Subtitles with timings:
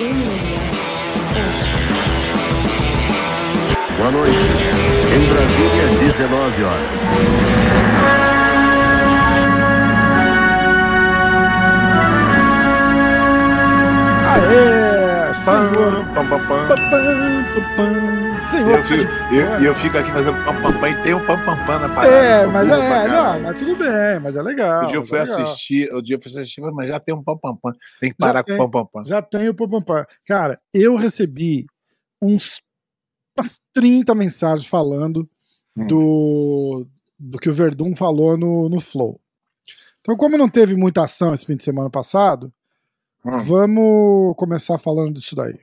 [0.00, 0.08] Boa
[4.12, 4.34] noite.
[5.14, 6.88] Em Brasília, 19 horas.
[14.24, 15.26] Aê!
[15.26, 15.92] Pam, Senhor!
[16.14, 16.66] pam, pam, pam.
[17.76, 18.46] Pam, pam.
[18.46, 18.70] E Senhor!
[18.70, 21.44] eu, fico, eu, e eu fico aqui fazendo pam pam pam e tem um pam
[21.44, 22.14] pam pam na parada.
[22.14, 24.84] É, mas é, não, mas tudo bem, mas é legal.
[24.84, 27.14] O dia eu mas fui é assistir, o dia eu fui assistir, mas já tem
[27.14, 27.72] um pam pam pam.
[28.00, 28.56] Tem que Já parar com tem.
[28.56, 29.04] o pam pam pam.
[29.04, 30.06] Já tem o pam, pam, pam.
[30.26, 31.66] Cara, eu recebi
[32.20, 32.60] uns
[33.38, 35.28] umas 30 mensagens falando
[35.76, 35.86] Hum.
[35.86, 39.20] do, do que o Verdun falou no, no Flow.
[40.00, 42.52] Então, como não teve muita ação esse fim de semana passado,
[43.24, 43.36] Hum.
[43.44, 45.60] vamos começar falando disso daí.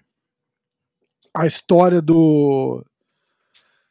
[1.36, 2.84] A história do.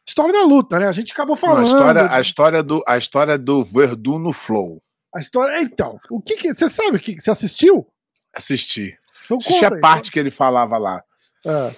[0.07, 0.87] História da luta, né?
[0.87, 1.65] A gente acabou Não, falando.
[1.65, 4.83] a, história, a, história do, a história do Verdun no Flow.
[5.15, 5.61] A história.
[5.61, 6.55] Então, o que que.
[6.55, 7.21] Você sabe o que.
[7.21, 7.87] Você assistiu?
[8.35, 8.97] Assisti.
[9.25, 9.81] Então Assisti a aí.
[9.81, 11.03] parte que ele falava lá.
[11.45, 11.75] É.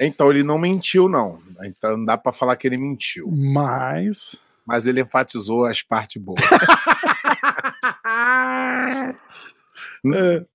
[0.00, 1.40] Então ele não mentiu, não.
[1.62, 3.30] Então não dá pra falar que ele mentiu.
[3.30, 4.36] Mas.
[4.66, 6.40] Mas ele enfatizou as partes boas.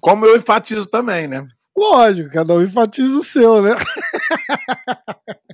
[0.00, 1.46] Como eu enfatizo também, né?
[1.78, 3.70] Lógico, cada um enfatiza o seu, né?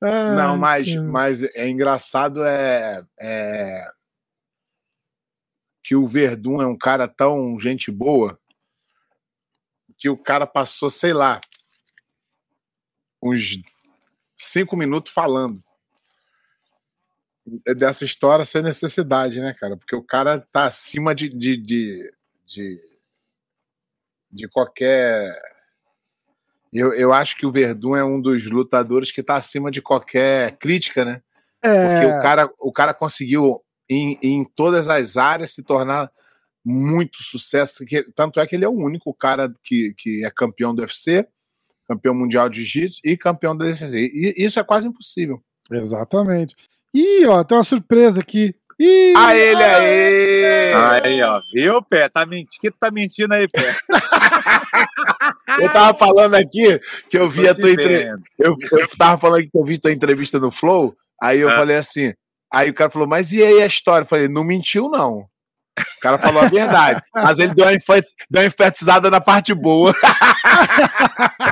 [0.00, 3.84] Ai, Não, mas, mas é engraçado é, é
[5.82, 8.38] que o Verdun é um cara tão gente boa
[9.96, 11.40] que o cara passou, sei lá,
[13.22, 13.60] uns
[14.36, 15.62] cinco minutos falando
[17.76, 19.76] dessa história sem necessidade, né, cara?
[19.76, 22.12] Porque o cara tá acima de, de, de,
[22.46, 22.97] de,
[24.30, 25.34] de qualquer.
[26.72, 30.56] Eu, eu acho que o Verdun é um dos lutadores que tá acima de qualquer
[30.58, 31.22] crítica, né?
[31.62, 36.10] Porque É, o cara, o cara conseguiu, em, em todas as áreas, se tornar
[36.64, 37.84] muito sucesso.
[37.86, 41.26] que- tanto é que ele é o único cara que, que é campeão do UFC,
[41.88, 44.10] campeão mundial de jiu-jitsu e campeão da DCC.
[44.12, 45.42] E isso é quase impossível.
[45.70, 46.54] Exatamente.
[46.92, 48.54] Ih, ó, tem uma surpresa aqui.
[48.80, 50.74] Ih, A ele aí!
[51.02, 52.08] Aí, ó, viu, Pé?
[52.08, 52.48] Tá mentindo.
[52.60, 53.74] que tu tá mentindo aí, Pé?
[55.60, 56.78] Eu tava falando aqui
[57.10, 58.18] que eu vi Tô a tua entrevista.
[58.38, 60.94] Eu, eu tava falando que eu vi tua entrevista no Flow.
[61.20, 61.56] Aí eu Ah.
[61.56, 62.12] falei assim.
[62.52, 64.04] Aí o cara falou, mas e aí a história?
[64.04, 65.20] Eu falei, não mentiu, não.
[65.78, 67.00] O cara falou a verdade.
[67.14, 69.92] mas ele deu uma enfatizada na parte boa.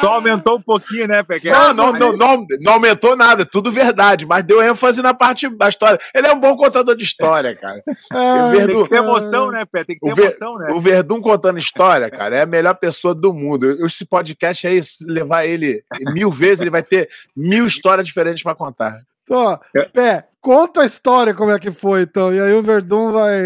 [0.00, 1.38] Só aumentou um pouquinho, né, Pé?
[1.38, 5.48] Que- Não, não, não, não, não aumentou nada, tudo verdade, mas deu ênfase na parte
[5.56, 6.00] da história.
[6.12, 7.80] Ele é um bom contador de história, cara.
[8.12, 9.84] ai, Verdun- Tem que ter emoção, né, Pé?
[9.84, 10.70] Tem que ter Ver- emoção, né?
[10.72, 13.70] O Verdun contando história, cara, é a melhor pessoa do mundo.
[13.86, 18.54] Esse podcast aí, se levar ele mil vezes, ele vai ter mil histórias diferentes pra
[18.56, 18.98] contar.
[19.30, 19.58] Ó,
[19.92, 22.34] Pé, conta a história como é que foi, então.
[22.34, 23.40] E aí o Verdun vai.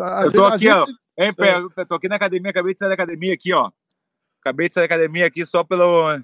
[0.00, 0.84] a Eu tô gente- a aqui, ó.
[0.86, 1.56] gente- Hein, Pé?
[1.56, 3.70] Eu tô aqui na academia, acabei de sair da academia aqui, ó.
[4.46, 6.20] Acabei de sair da academia aqui só pelo,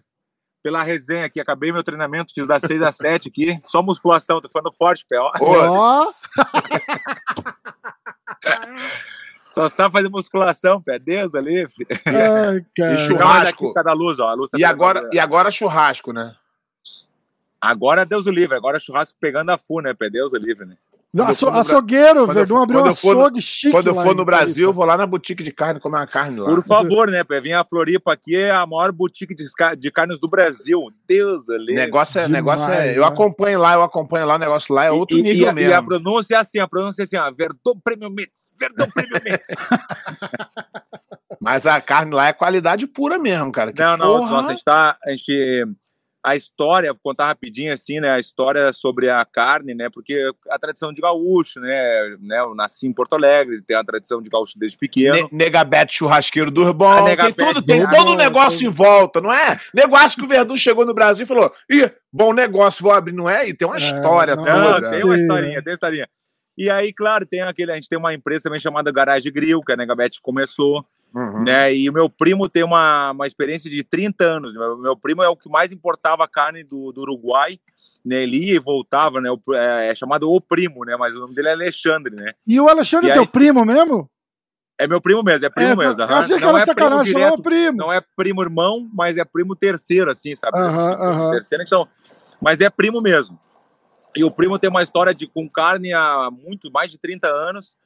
[0.62, 1.40] pela resenha aqui.
[1.40, 3.58] Acabei meu treinamento, fiz das 6 às 7 aqui.
[3.64, 5.18] Só musculação, tô ficando forte, Pé.
[5.18, 5.32] Ó.
[5.40, 6.06] Ó.
[9.48, 11.00] Só sabe fazer musculação, Pé.
[11.00, 11.68] Deus ali.
[11.68, 11.88] filho.
[12.06, 12.94] Ai, cara.
[12.94, 13.74] E churrasco.
[13.74, 14.28] Cada luz, ó.
[14.28, 16.32] A luz tá E agora, e agora churrasco, né?
[17.60, 20.08] Agora Deus o livre, agora churrasco pegando a fu, né, Pé?
[20.08, 20.76] Deus o livre, né?
[21.14, 23.70] Aço- no açougueiro, o quando eu Verdun for- abriu um for no- açougue chique.
[23.72, 26.40] Quando eu for no Brasil, eu vou lá na boutique de carne comer uma carne
[26.40, 26.46] lá.
[26.46, 27.38] Por favor, né, Pé?
[27.38, 29.44] Vim a Floripa aqui, é a maior boutique de,
[29.78, 30.80] de carnes do Brasil.
[31.06, 31.74] Deus O ali.
[31.74, 32.78] negócio é, Demais, negócio é.
[32.86, 32.96] né?
[32.98, 35.52] Eu acompanho lá, eu acompanho lá, o negócio lá é outro e, nível e, a-
[35.52, 35.70] mesmo.
[35.70, 39.20] e a pronúncia é assim, a pronúncia é assim, ó, Verdun Premium Meats, Verdun Premium
[39.22, 39.48] Meats.
[41.40, 43.72] Mas a carne lá é qualidade pura mesmo, cara.
[43.72, 44.30] Que não, não, porra.
[44.30, 45.66] nossa, a gente tá, a gente,
[46.24, 50.58] a história, vou contar rapidinho assim, né, a história sobre a carne, né, porque a
[50.58, 54.58] tradição de gaúcho, né, né, eu nasci em Porto Alegre, tem a tradição de gaúcho
[54.58, 55.28] desde pequeno.
[55.32, 57.04] Ne Negabete churrasqueiro do bom.
[57.04, 59.58] Tem, tudo, tem do todo um negócio tem- em volta, não é?
[59.74, 63.28] Negócio que o Verdun chegou no Brasil e falou: ih, bom negócio, vou abrir, não
[63.28, 63.48] é?
[63.48, 64.90] E tem uma É, história não, Não, toda.
[64.90, 66.08] tem uma historinha, tem uma historinha.
[66.56, 69.72] E aí, claro, tem aquele, a gente tem uma empresa também chamada Garage Grill, que
[69.72, 71.44] a Negabete começou, Uhum.
[71.44, 71.74] né?
[71.74, 74.54] E o meu primo tem uma, uma experiência de 30 anos.
[74.54, 77.58] Meu, meu primo é o que mais importava carne do, do Uruguai,
[78.04, 78.22] né?
[78.22, 79.30] Ele ia e voltava, né?
[79.30, 80.96] O, é, é chamado O Primo, né?
[80.96, 82.32] Mas o nome dele é Alexandre, né?
[82.46, 84.08] E o Alexandre E é aí- teu primo mesmo?
[84.80, 86.02] É meu primo mesmo, é primo é, mesmo.
[86.02, 87.78] Eu achei que Não era é primo sacanagem, direto, é primo.
[87.78, 90.58] não é primo irmão, mas é primo terceiro, assim, sabe?
[90.58, 91.30] Aham.
[91.30, 91.86] Terceiro, então,
[92.40, 93.38] mas é primo mesmo.
[94.16, 97.76] E o primo tem uma história de com carne há muito mais de 30 anos.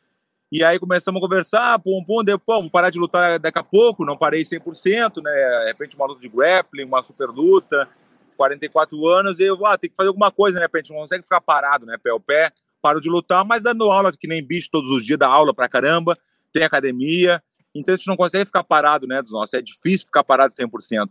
[0.50, 4.04] E aí começamos a conversar, pum, pum, depois, vou parar de lutar daqui a pouco,
[4.04, 5.32] não parei 100%, né?
[5.32, 7.88] De repente uma luta de grappling, uma super luta,
[8.36, 10.68] 44 anos, e eu, ah, tem que fazer alguma coisa, né?
[10.68, 11.96] Pra gente não consegue ficar parado, né?
[12.00, 15.18] Pé ao pé, paro de lutar, mas dando aula que nem bicho todos os dias,
[15.18, 16.16] dá aula pra caramba,
[16.52, 17.42] tem academia,
[17.74, 19.52] Então a gente não consegue ficar parado, né, dos nossos.
[19.52, 21.10] É difícil ficar parado 100%.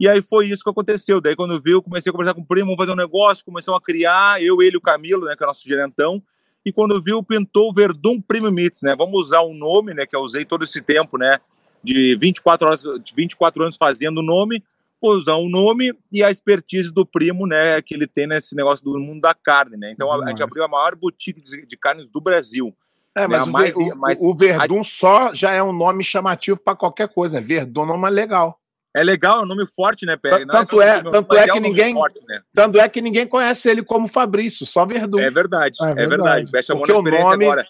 [0.00, 1.20] E aí foi isso que aconteceu.
[1.20, 3.84] Daí quando viu, comecei a conversar com o primo, vamos fazer um negócio, começamos a
[3.84, 6.22] criar, eu, ele e o Camilo, né, que é o nosso gerentão.
[6.64, 8.94] E quando viu, pintou o Verdun Premium Meats, né?
[8.96, 11.38] Vamos usar um nome, né, que eu usei todo esse tempo, né,
[11.82, 14.62] de 24 horas, de 24 anos fazendo o nome,
[15.00, 18.84] vou usar um nome e a expertise do primo, né, que ele tem nesse negócio
[18.84, 19.90] do mundo da carne, né?
[19.92, 22.74] Então a, a gente abriu a maior boutique de, de carnes do Brasil.
[23.14, 26.58] É, mas, né, o, mais- o- mais- o Verdun só já é um nome chamativo
[26.60, 27.40] para qualquer coisa.
[27.40, 28.60] Verdun é um nome legal.
[28.94, 30.44] É legal, é um nome forte, né, Pé?
[30.44, 32.42] Tanto Não é- só o nome, tanto é que ninguém- Forte, né?
[32.52, 35.20] Tanto é que ninguém conhece ele como Fabrício, só Verdun.
[35.20, 36.08] É verdade, É é verdade.
[36.22, 36.50] verdade.
[36.50, 37.66] Fecha a mão Porque na o experiência nome- agora.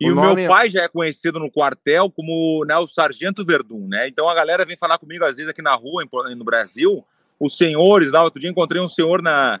[0.00, 3.88] E o o, meu pai já é conhecido no quartel como né, o Sargento Verdun,
[3.88, 4.06] né?
[4.06, 7.04] Então a galera vem falar comigo às vezes aqui na rua, em- no Brasil,
[7.40, 9.60] os senhores lá, outro dia encontrei um senhor na...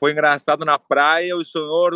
[0.00, 1.92] Foi engraçado na praia, o senhor...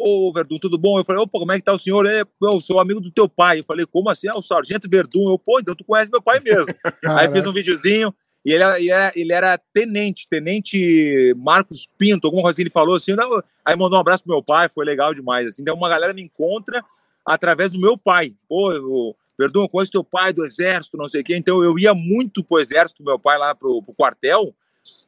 [0.00, 0.98] Ô, Verdun, tudo bom?
[0.98, 2.06] Eu falei, opa, como é que tá o senhor?
[2.06, 3.60] É, eu sou amigo do teu pai.
[3.60, 4.28] Eu falei, como assim?
[4.28, 5.30] Ah, o Sargento Verdun.
[5.30, 6.74] Eu, pô, então tu conhece meu pai mesmo.
[7.04, 8.14] Aí fez um videozinho
[8.44, 12.70] e ele era, ele era, ele era tenente, tenente Marcos Pinto, alguma coisa que ele
[12.70, 13.12] falou assim.
[13.12, 15.46] Não, aí mandou um abraço pro meu pai, foi legal demais.
[15.46, 15.62] Assim.
[15.62, 16.82] Então uma galera me encontra
[17.24, 18.34] através do meu pai.
[18.48, 21.36] Pô, eu, Verdun, eu conheço teu pai do exército, não sei o quê.
[21.36, 24.54] Então eu ia muito pro exército, meu pai lá pro, pro quartel.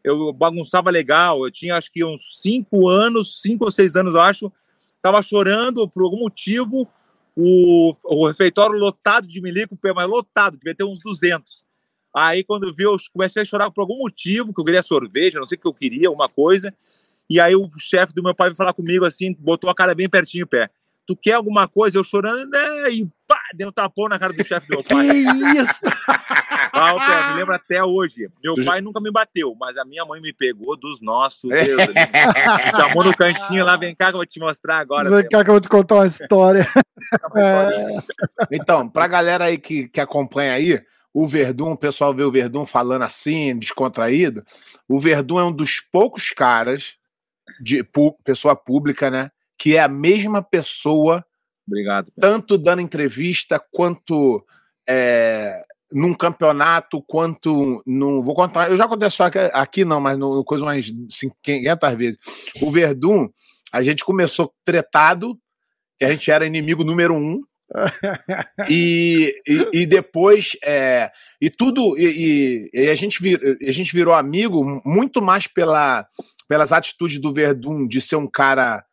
[0.04, 1.42] Eu bagunçava legal.
[1.42, 4.52] Eu tinha acho que uns cinco anos, cinco ou seis anos, eu acho.
[5.02, 6.88] Tava chorando por algum motivo.
[7.34, 11.64] O, o refeitório lotado de milico, mas lotado, devia ter uns 200.
[12.14, 15.46] Aí, quando viu, eu comecei a chorar por algum motivo, que eu queria sorvete, não
[15.46, 16.72] sei o que eu queria, alguma coisa.
[17.30, 20.10] E aí, o chefe do meu pai veio falar comigo assim, botou a cara bem
[20.10, 20.68] pertinho, pé.
[21.06, 21.96] Tu quer alguma coisa?
[21.96, 22.90] Eu chorando, né?
[22.90, 25.06] E pá, deu um tapão na cara do chefe do meu Que pai.
[25.08, 25.86] isso?
[26.82, 28.28] Ah, o pé, me lembro até hoje.
[28.42, 31.48] Meu Tu- pai nunca me bateu, mas a minha mãe me pegou dos nossos.
[31.50, 35.08] Deus, me chamou no cantinho lá, vem cá que eu vou te mostrar agora.
[35.10, 36.68] Vem cá que eu vou te contar uma história.
[37.36, 37.98] É.
[38.50, 40.80] Então, pra galera aí que, que acompanha aí,
[41.14, 44.42] o Verdun, o pessoal vê o Verdun falando assim, descontraído.
[44.88, 46.94] O Verdun é um dos poucos caras,
[47.60, 49.30] de pu- pessoa pública, né?
[49.58, 51.24] Que é a mesma pessoa,
[51.66, 52.10] Obrigado.
[52.20, 54.44] Tanto dando entrevista, quanto
[54.88, 55.62] é,
[55.92, 58.22] num campeonato, quanto num.
[58.22, 60.90] Vou contar, eu já contei só aqui, aqui não, mas no, coisa umas
[61.42, 62.18] 500 vezes.
[62.60, 63.28] O Verdun,
[63.72, 65.38] a gente começou tretado,
[65.98, 67.42] que a gente era inimigo número um.
[68.68, 71.10] e, e, e depois é,
[71.40, 76.06] e tudo e, e- a gente vir, a gente virou amigo muito mais pela,
[76.46, 78.84] pelas atitudes do Verdun de ser um cara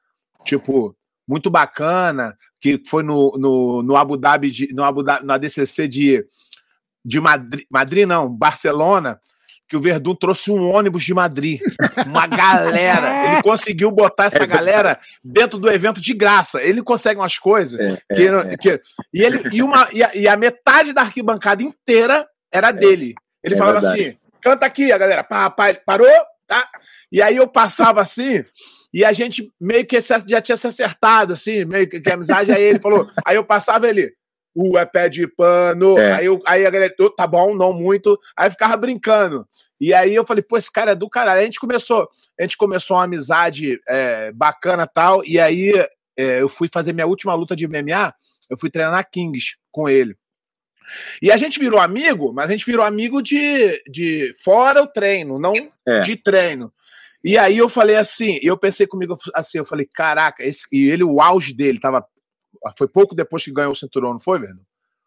[0.45, 0.95] tipo
[1.27, 5.87] muito bacana que foi no, no, no Abu Dhabi de, no Abu Dhabi, no ADCC
[5.87, 6.25] de
[7.05, 9.19] de Madrid, Madrid não Barcelona
[9.67, 11.59] que o Verdun trouxe um ônibus de Madrid
[12.07, 17.37] uma galera ele conseguiu botar essa galera dentro do evento de graça ele consegue umas
[17.37, 18.81] coisas É, é, que, não- que-
[19.13, 23.13] e, ele, e, uma, e, a, e a metade da arquibancada inteira era dele.
[23.43, 24.01] Ele É falava verdade.
[24.07, 25.23] assim: canta aqui, a galera.
[25.23, 26.07] Pá, pá, ele parou,
[26.47, 26.67] tá?
[27.11, 28.43] E aí eu passava assim,
[28.91, 32.51] e a gente meio que já tinha se acertado, assim, meio que, que a amizade.
[32.51, 34.11] Aí ele falou: aí eu passava ele.
[34.61, 35.97] O é pé de pano.
[35.97, 36.11] É.
[36.11, 38.19] Aí, eu, aí a galera, "Ô, tá bom, não muito.
[38.35, 39.47] Aí ficava brincando.
[39.79, 41.37] E aí eu falei, pô, esse cara é do caralho.
[41.37, 45.23] Aí a gente começou, a gente começou uma amizade é, bacana e tal.
[45.25, 45.71] E aí
[46.17, 48.13] é, eu fui fazer minha última luta de MMA,
[48.49, 50.17] eu fui treinar Kings com ele.
[51.21, 55.39] E a gente virou amigo, mas a gente virou amigo de, de fora o treino,
[55.39, 55.53] não
[55.87, 56.01] É.
[56.01, 56.73] de treino.
[57.23, 61.03] E aí eu falei assim, eu pensei comigo assim, eu falei, caraca, esse, e ele,
[61.03, 62.05] o auge dele tava.
[62.77, 64.59] Foi pouco depois que ganhou o cinturão, não foi, velho?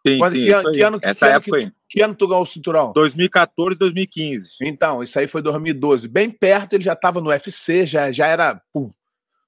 [0.06, 0.74] Sim, Quando- sim, que isso ano- aí.
[0.74, 1.72] que ano- que Essa ano época que-.
[1.88, 2.92] Que ano tu ganhou o cinturão?
[2.92, 4.56] 2014, 2015.
[4.60, 6.08] Então, isso aí foi 2012.
[6.08, 8.90] Bem perto, ele já estava no UFC, já, já era pum,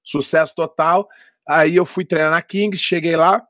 [0.03, 1.09] sucesso total.
[1.47, 3.45] Aí eu fui treinar na Kings, cheguei lá,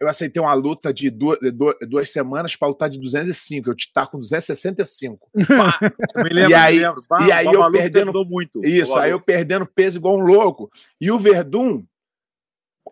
[0.00, 3.68] eu aceitei uma luta de duas, de duas, duas semanas para lutar de 205.
[3.70, 5.28] Eu estava com 265.
[5.48, 5.78] Pá,
[6.22, 7.02] me lembro, E aí- me lembro.
[7.08, 8.64] Pá, e aí eu perdendo- muito.
[8.64, 10.70] Isso, aí eu perdendo peso igual um louco.
[11.00, 11.82] E o Verdun,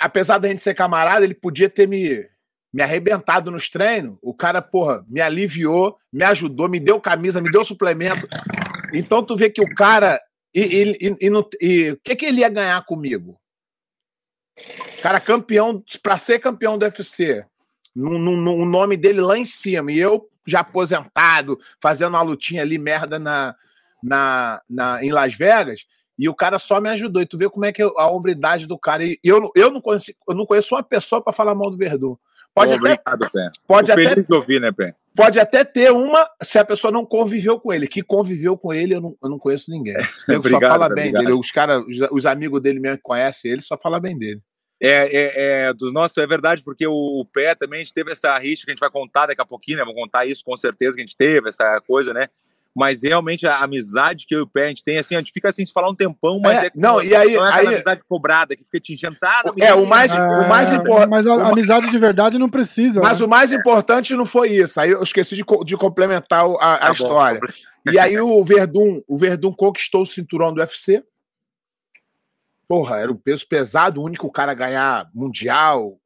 [0.00, 2.24] apesar da gente ser camarada, ele podia ter me,
[2.72, 4.16] me arrebentado nos treinos.
[4.22, 8.26] O cara, porra, me aliviou, me ajudou, me deu camisa, me deu suplemento.
[8.94, 10.20] Então tu vê que o cara.
[10.54, 13.38] E, e, e, e e o que, que ele ia ganhar comigo?
[15.02, 17.44] Cara, campeão, pra ser campeão do UFC,
[17.94, 22.22] no, no, no- o nome dele lá em cima, e eu já aposentado, fazendo uma
[22.22, 23.54] lutinha ali, merda, na,
[24.02, 25.84] na, na, em Las Vegas,
[26.18, 27.20] e o cara só me ajudou.
[27.22, 29.04] E tu vê como é que é a hombridade do cara.
[29.04, 31.76] E eu, não- eu, não, conheço, eu não conheço uma pessoa para falar mal do
[31.76, 32.16] Verdun.
[32.54, 33.50] Pode, Pô, até, Obrigado, Pé.
[33.66, 34.94] pode, Tô até, ouvir, né, Pé?
[35.14, 37.86] pode até ter uma se a pessoa não conviveu com ele.
[37.86, 39.94] Que conviveu com ele, eu não, eu não conheço ninguém.
[40.26, 41.22] Eu só Obrigado, fala cara, bem obrigado.
[41.24, 41.38] dele.
[41.38, 44.40] Os, cara, os, os amigos dele mesmo que conhecem ele, só fala bem dele.
[44.80, 48.12] É, é, é, dos nossos, é verdade, porque o, o pé também a gente teve
[48.12, 49.84] essa rixa que a gente vai contar daqui a pouquinho, né?
[49.84, 52.28] Vamos contar isso com certeza que a gente teve, essa coisa, né?
[52.78, 55.32] Mas realmente a amizade que eu e o pé a gente tem, assim, a gente
[55.32, 57.66] fica assim, se falar um tempão, mas É, é, não, e aí- não é aí-
[57.68, 59.16] amizade cobrada que fica te enchendo.
[59.24, 61.08] Ah, não É, o mais, o mais É, importante.
[61.08, 63.00] Mas a, a amizade de verdade não precisa.
[63.00, 63.24] Mas né?
[63.26, 64.78] o mais importante não foi isso.
[64.78, 66.92] Aí eu esqueci de, de complementar o- a, a Tá bom.
[66.92, 67.40] história.
[67.90, 71.02] E aí o Verdun, o Verdun conquistou o cinturão do UFC.
[72.68, 76.05] Porra, era o peso pesado, o único cara a ganhar mundial, é,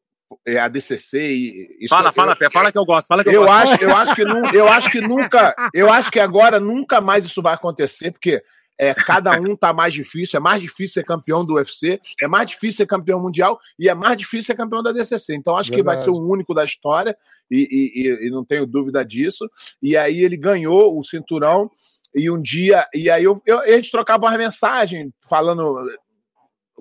[0.58, 3.34] a DCC e isso Fala, eu- fala, Pé, fala que eu gosto, fala que eu,
[3.34, 3.72] Eu gosto.
[3.72, 7.24] acho, eu acho que nu- eu acho que nunca, eu acho que agora nunca mais
[7.24, 8.42] isso vai acontecer, porque
[8.78, 12.48] é, cada um tá mais difícil, é mais difícil ser campeão do UFC, é mais
[12.48, 15.34] difícil ser campeão mundial e é mais difícil ser campeão da DCC.
[15.34, 16.04] Então acho que vai Verdade.
[16.04, 17.14] ser o único da história
[17.50, 19.50] e, e- e- e não tenho dúvida disso.
[19.82, 21.70] E aí ele ganhou o cinturão
[22.14, 25.86] e um dia e aí eu, eu- a gente trocava uma mensagem falando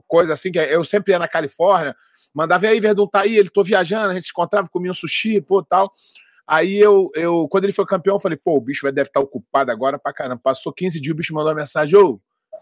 [0.08, 1.94] coisa assim que eu sempre ia na Califórnia,
[2.40, 4.94] mandava e aí Verdun tá aí, ele tô viajando, a gente se encontrava, comia um
[4.96, 5.92] sushi, pô, tal.
[6.48, 9.20] Aí eu, eu, quando ele foi campeão, eu falei, pô, o bicho vai- deve estar
[9.20, 10.42] ocupado agora pra caramba.
[10.44, 12.20] Passou 15 dias, o bicho mandou uma mensagem, ô,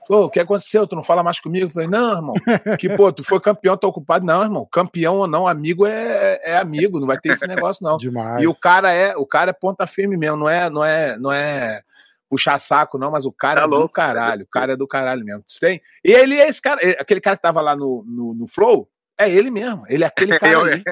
[0.10, 0.86] ô, o que aconteceu?
[0.86, 1.68] Tu não fala mais comigo?
[1.68, 2.34] Eu falei, não, irmão,
[2.78, 4.26] que, pô, tu foi campeão, tá ocupado.
[4.26, 7.98] Não, irmão, campeão ou não, amigo é, é amigo, não vai ter esse negócio, não.
[7.98, 8.44] Demais.
[8.44, 11.32] E o cara é, o cara é ponta firme mesmo, não é, não é, não
[11.32, 11.82] é
[12.30, 13.94] puxar saco não, mas o cara Tá é do louco.
[13.94, 15.46] caralho, o cara é do caralho mesmo.
[15.62, 15.80] Tem.
[16.04, 18.90] E ele é esse cara, é- aquele cara que tava lá no, no, no Flow,
[19.18, 20.84] é ele mesmo, ele é aquele cara Eu-.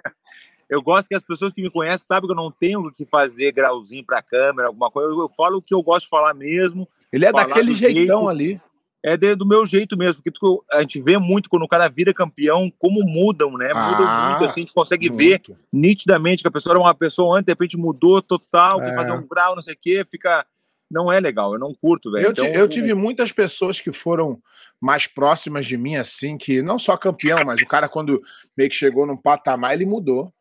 [0.67, 3.05] Eu gosto que as pessoas que me conhecem sabem que eu não tenho o que
[3.05, 5.09] fazer grauzinho pra câmera, alguma coisa.
[5.11, 6.87] Eu, eu falo o que eu gosto de falar mesmo.
[7.13, 8.61] Ele é daquele jeitão jeito- ali.
[9.07, 11.87] É de- do meu jeito mesmo, porque tu- a gente vê muito quando o cara
[11.87, 13.67] vira campeão, como mudam, né?
[13.67, 15.55] Mudam Ah, muito, assim, a gente consegue ver Muito.
[15.71, 18.95] nitidamente que a pessoa era uma pessoa antes, de repente mudou total, É.
[18.95, 20.43] fazer um grau, não sei o quê, fica.
[20.89, 22.25] Não é legal, eu não curto, velho.
[22.27, 24.39] Eu, Então, eu tive muitas pessoas que foram
[24.79, 28.21] mais próximas de mim, assim, que não só campeão, mas o cara, quando
[28.55, 30.31] meio que chegou num patamar, ele mudou.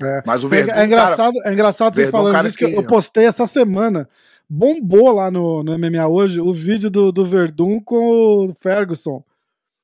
[0.00, 0.22] É.
[0.26, 2.70] Mas o É, Verdun, é engraçado, é engraçado vocês Verdun, falando cara disso, que eu-
[2.70, 4.08] que- eu postei essa semana.
[4.48, 9.24] Bombou lá no, no MMA hoje o vídeo do, do Verdun com o Ferguson.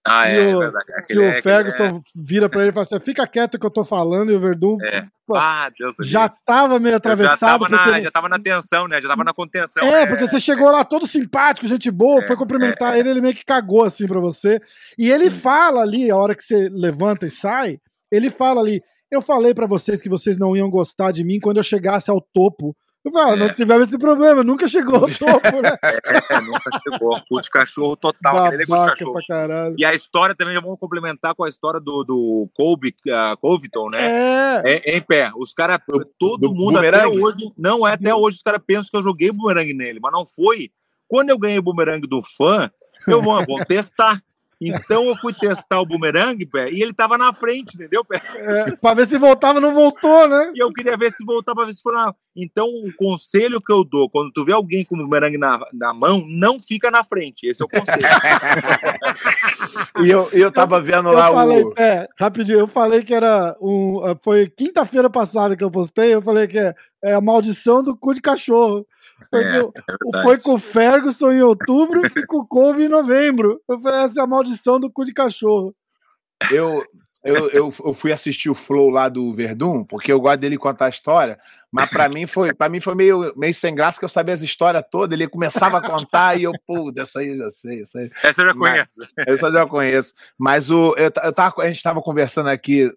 [0.06, 0.84] Ah, que é, o- é verdade.
[0.88, 3.84] O é- aquele Ferguson vira pra ele e fala assim: fica quieto que eu tô
[3.84, 5.04] falando, e o Verdun É.
[5.26, 6.36] pô, Ah, Deus já céu.
[6.46, 7.38] tava meio Eu já atravessado.
[7.38, 9.02] tava, na, porque- já tava na tensão, né?
[9.02, 9.86] Já tava na contenção.
[9.86, 10.06] É, né?
[10.06, 13.44] porque você chegou lá todo simpático, gente boa, É, foi cumprimentar ele, ele meio que
[13.44, 14.60] cagou assim pra você.
[14.98, 17.78] E ele fala ali, a hora que você levanta e sai,
[18.10, 21.56] ele fala ali: Eu falei pra vocês que vocês não iam gostar de mim quando
[21.58, 22.74] eu chegasse ao topo.
[23.14, 25.76] "Ah, não tivemos esse problema, nunca chegou ao topo, né?
[26.30, 27.40] É, nunca chegou.
[27.40, 28.44] De cachorro total.
[28.44, 29.12] aquele é Babaca cachorro.
[29.14, 29.74] pra caralho.
[29.78, 33.90] E a história também, já vamos complementar com a história do, do Colby, uh, Covington,
[33.90, 33.98] né?
[34.00, 35.30] É, É, em pé.
[35.36, 35.78] Os caras,
[36.18, 39.30] todo do mundo até hoje, não é até hoje, os caras pensam que eu joguei
[39.30, 40.70] bumerangue nele, mas não foi.
[41.06, 42.70] Quando eu ganhei o bumerangue do fã,
[43.06, 44.22] eu vou, vou testar.
[44.60, 48.20] Então eu fui testar o bumerangue, pé, e ele tava na frente, entendeu, pé?
[48.34, 50.52] é, pra ver se voltava, não voltou, né?
[50.54, 52.12] E eu queria ver se voltava, ver se foi na.
[52.34, 55.92] Então, o conselho que eu dou, quando tu vê alguém com o bumerangue na, na
[55.92, 57.46] mão, não fica na frente.
[57.46, 57.98] Esse é o conselho.
[60.00, 61.74] E eu, eu tava vendo Eu lá falei, o.
[61.76, 64.00] é, rapidinho, eu falei que era um.
[64.20, 68.14] Foi quinta-feira passada que eu postei, eu falei que é, é a maldição do cu
[68.14, 68.86] de cachorro.
[69.30, 70.22] Foi, É, verdade.
[70.22, 73.60] foi com o Ferguson em outubro e com o Kobe em novembro.
[73.68, 75.74] Eu falei, essa é a maldição do cu de cachorro.
[76.50, 76.84] Eu,
[77.24, 80.86] eu, eu, eu fui assistir o Flow lá do Verdun, porque eu gosto dele contar
[80.86, 81.38] a história,
[81.72, 84.40] mas pra mim foi, pra mim foi meio, meio sem graça, que eu sabia as
[84.42, 87.98] histórias todas, ele começava a contar e eu, pô, dessa aí eu já sei, essa
[87.98, 88.10] aí.
[88.22, 89.12] Essa eu já Mas- conheço.
[89.18, 90.14] Essa eu já conheço.
[90.38, 92.90] Mas o, eu, eu tava, a gente estava conversando aqui,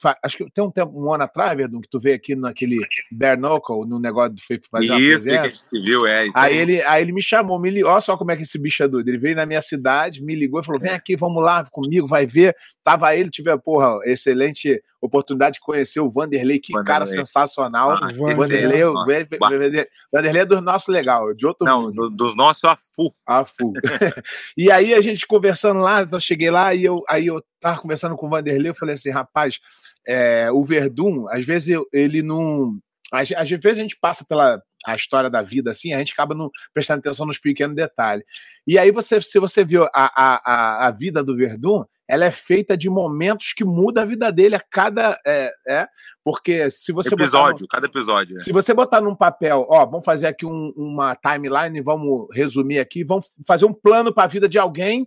[0.00, 2.78] fa- acho que tem um tempo, um ano atrás, Verdun, que tu veio aqui naquele
[3.12, 6.24] Bare Knuckle, no negócio do Fake fazer uma Isso, que a gente se viu, é.
[6.26, 8.58] Isso Aí ele, aí ele me chamou, me ligou, olha só como é que esse
[8.58, 9.08] bicho é doido.
[9.08, 12.26] Ele veio na minha cidade, me ligou e falou: vem aqui, vamos lá comigo, vai
[12.26, 12.56] ver.
[12.82, 16.92] Tava ele, tive, porra, excelente oportunidade de conhecer o Vanderlei, que Vanderlei.
[16.92, 17.92] cara sensacional.
[17.92, 18.84] Ah, Vanderlei.
[18.84, 19.86] O Vanderlei.
[20.12, 21.94] Vanderlei, é do nosso legal, de outro Não, mundo.
[21.94, 23.14] do- dos nossos a full.
[23.26, 23.72] A full.
[24.56, 27.78] e aí a gente conversando lá, então eu cheguei lá e eu, aí eu tava
[27.80, 29.58] conversando com o Vanderlei, eu falei assim, rapaz,
[30.06, 32.78] é, o Verdun, às vezes ele não.
[33.12, 36.32] Às, às vezes a gente passa pela a história da vida assim, a gente acaba
[36.32, 38.24] não prestando atenção nos pequenos detalhes.
[38.64, 42.76] E aí você, se você viu a, a, a vida do Verdun, ela é feita
[42.76, 45.18] de momentos que muda a vida dele a cada.
[45.26, 45.88] É, é
[46.24, 48.36] porque se você episódio, cada episódio.
[48.36, 48.40] é.
[48.40, 53.02] se você botar num papel, ó, vamos fazer aqui um- uma timeline, vamos resumir aqui,
[53.04, 55.06] vamos fazer um plano para a vida de alguém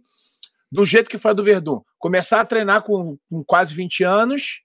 [0.72, 1.82] do jeito que foi a do Verdun.
[1.98, 4.62] Começar a treinar com, com quase 20 anos,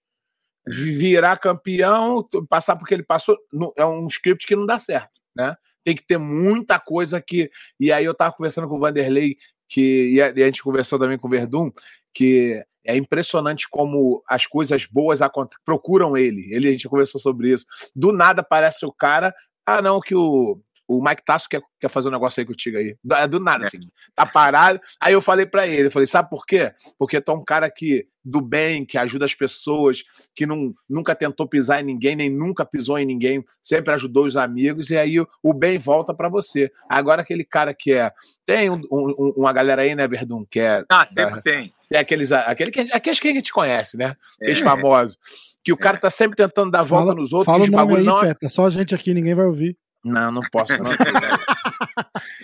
[0.66, 3.36] vi- virar campeão, passar porque ele passou.
[3.52, 5.56] no- é um script que não dá certo, né?
[5.84, 7.50] Tem que ter muita coisa que.
[7.78, 9.36] E aí eu tava conversando com o Vanderlei,
[9.68, 11.70] que, e a, e a gente conversou também com o Verdun,
[12.14, 15.20] que é impressionante como as coisas boas
[15.64, 16.52] procuram ele.
[16.54, 17.64] Ele, a gente conversou sobre isso.
[17.96, 19.34] Do nada aparece o cara.
[19.66, 22.94] Ah, não, que o, o Mike Tasso quer, quer fazer um negócio aí contigo aí.
[23.02, 23.66] Do, do nada, é.
[23.68, 23.80] assim.
[24.14, 24.78] Tá parado.
[25.00, 26.72] Aí eu falei para ele, eu falei, sabe por quê?
[26.98, 30.04] Porque tu é um cara que, do bem, que ajuda as pessoas,
[30.34, 34.36] que não, nunca tentou pisar em ninguém, nem nunca pisou em ninguém, sempre ajudou os
[34.36, 36.70] amigos, e aí o, o bem volta para você.
[36.86, 38.12] Agora aquele cara que é.
[38.44, 40.84] Tem um, um, uma galera aí, né, Verdun, que é.
[40.90, 44.16] Ah, sempre tem é aqueles, aquele que, aqueles que a gente conhece, né?
[44.40, 44.64] Aqueles é.
[44.64, 45.16] famosos.
[45.62, 47.46] Que o cara tá sempre tentando dar volta fala, nos outros.
[47.46, 48.22] Fala o nome aí, não...
[48.22, 48.48] É Peta.
[48.48, 49.76] Só a gente aqui, ninguém vai ouvir.
[50.04, 50.72] Não, não posso.
[50.72, 50.90] Não.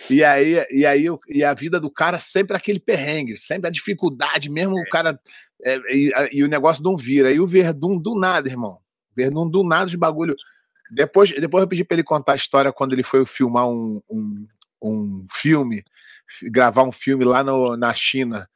[0.09, 4.50] e aí, e aí e a vida do cara sempre aquele perrengue, sempre a dificuldade,
[4.50, 5.21] mesmo o cara.
[5.62, 7.30] É, e, e, o negócio não vira.
[7.30, 8.78] E o Verdun do nada, irmão.
[9.14, 10.35] Verdun do nada de bagulho.
[10.90, 14.47] Depois, depois eu pedi para ele contar a história quando ele foi filmar um, um,
[14.83, 15.85] um filme,
[16.45, 18.49] gravar um filme lá no, na China.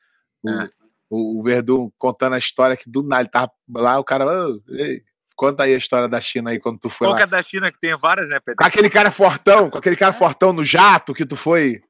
[0.43, 0.69] O, é
[1.15, 4.27] o, o Verdun contando a história que do nada ele tava lá, o cara.
[4.27, 5.03] Oh, ei,
[5.37, 7.07] conta aí a história da China aí quando tu foi.
[7.07, 7.23] Qual lá.
[7.23, 8.65] é da China que tem várias, né, Pedro?
[8.65, 11.83] Aquele cara fortão, com aquele cara fortão no jato que tu foi.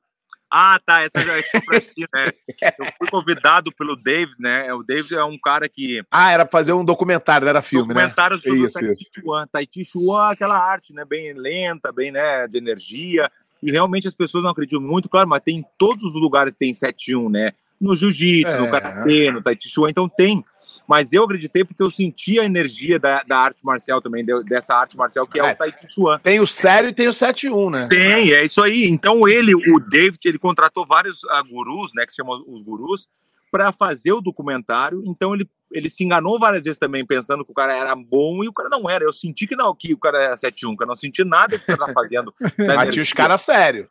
[0.51, 1.03] Ah, tá.
[1.03, 2.31] Essa já é pra China, né?
[2.79, 4.73] Eu fui convidado pelo David, né?
[4.73, 6.01] O David é um cara que.
[6.11, 8.43] Ah, era pra fazer um documentário, não era filme, documentário né?
[8.43, 9.47] Documentário sobre isso, o Chuan.
[9.51, 11.05] Tai Chuan, aquela arte, né?
[11.05, 12.47] Bem lenta, bem, né?
[12.47, 13.31] De energia.
[13.61, 16.73] E realmente as pessoas não acreditam muito, claro, mas tem em todos os lugares tem
[16.73, 17.53] 7-1, né?
[17.81, 18.59] No jiu-jitsu, é.
[18.59, 20.45] no karatê, no tai chi chuan, então tem.
[20.87, 24.97] Mas eu acreditei porque eu senti a energia da, da arte marcial também, dessa arte
[24.97, 26.19] marcial que é, é o tai chi chuan.
[26.19, 27.89] Tem o sério e tem o 7-1, né?
[27.89, 28.85] Tem, é isso aí.
[28.87, 33.09] Então ele, o David, ele contratou vários uh, gurus, né, que se chamam os gurus,
[33.51, 35.03] para fazer o documentário.
[35.07, 38.49] Então ele, ele se enganou várias vezes também, pensando que o cara era bom e
[38.49, 39.05] o cara não era.
[39.05, 41.65] Eu senti que não, que o cara era 7-1, que eu não senti nada que
[41.73, 42.35] o cara tá fazendo.
[42.77, 43.87] mas tinha os caras sérios.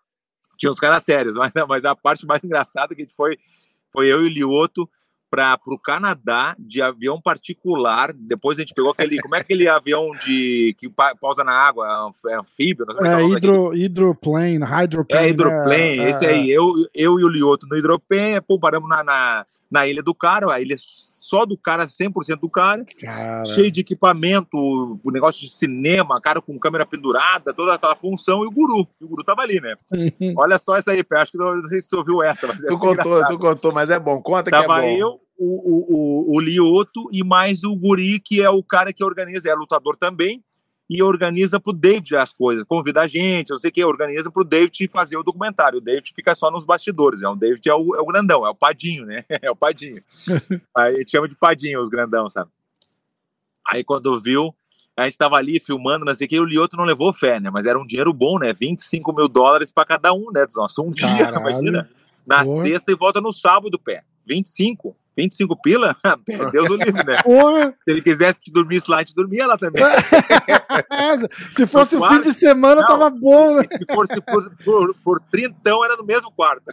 [0.58, 3.38] Tinha os caras sérios, mas, mas a parte mais engraçada é que a gente foi
[3.94, 4.90] foi eu e o Lioto
[5.34, 8.14] para o Canadá de avião particular.
[8.14, 9.20] Depois a gente pegou aquele.
[9.20, 10.88] Como é aquele avião de que
[11.20, 12.12] pausa na água?
[12.28, 12.86] É anfíbio?
[12.88, 15.26] Não é, é hidro, hidroplane, hydroplane.
[15.26, 16.52] É, hidroplane, é, esse aí.
[16.52, 20.54] Eu, eu e o Lioto no hidroplane, pô, paramos na, na, na ilha do cara,
[20.54, 25.50] a ilha só do cara, 100% do cara, cara, cheio de equipamento, o negócio de
[25.50, 29.42] cinema, cara com câmera pendurada, toda aquela função, e o guru, e o guru tava
[29.42, 29.74] ali, né?
[30.38, 32.46] Olha só essa aí, acho que não, não sei se você ouviu essa.
[32.46, 34.98] Mas tu contou, tu contou, mas é bom, conta tava que é bom.
[35.00, 39.04] eu, o, o, o, o Lioto e mais o guri, que é o cara que
[39.04, 40.44] organiza, é lutador também,
[40.90, 44.44] e organiza pro David as coisas, convida a gente, não sei o que, organiza pro
[44.44, 45.80] David fazer o documentário.
[45.80, 48.50] O David fica só nos bastidores, é o David é o, é o grandão, é
[48.50, 49.24] o Padinho, né?
[49.42, 50.02] É o Padinho.
[50.76, 52.52] Aí a gente chama de Padinho os grandão, sabe?
[53.66, 54.54] Aí quando viu,
[54.96, 57.50] a gente tava ali filmando, não sei o que, o Lioto não levou fé, né?
[57.50, 58.54] Mas era um dinheiro bom, né?
[58.54, 60.46] 25 mil dólares para cada um, né?
[60.56, 61.18] Nossa, um Caralho.
[61.18, 61.90] dia, imagina.
[62.26, 62.62] Na Porra.
[62.64, 64.04] sexta e volta no sábado, pé.
[64.26, 64.96] 25.
[65.16, 65.96] 25 pila?
[66.52, 67.18] Deus o livre, né?
[67.84, 69.82] Se ele quisesse que dormisse lá, a gente dormia lá também.
[71.52, 73.64] se fosse o fim de semana, não, tava bom, né?
[73.64, 76.64] Se fosse por, por, por trintão, era no mesmo quarto.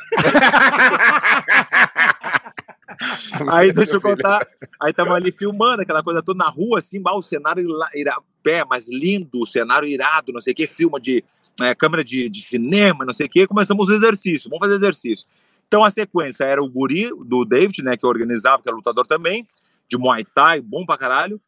[3.51, 4.47] aí deixa eu contar.
[4.81, 8.89] Aí tava ali filmando aquela coisa toda na rua, assim, o cenário ira, pé, mas
[8.89, 11.23] lindo, o cenário irado, não sei o que, filma de
[11.61, 13.47] é, câmera de, de cinema, não sei o que.
[13.47, 15.29] Começamos os exercícios, vamos fazer exercício.
[15.71, 19.47] Então a sequência era o guri do David, né, que organizava, que é lutador também,
[19.89, 21.41] de Muay Thai, bom pra caralho.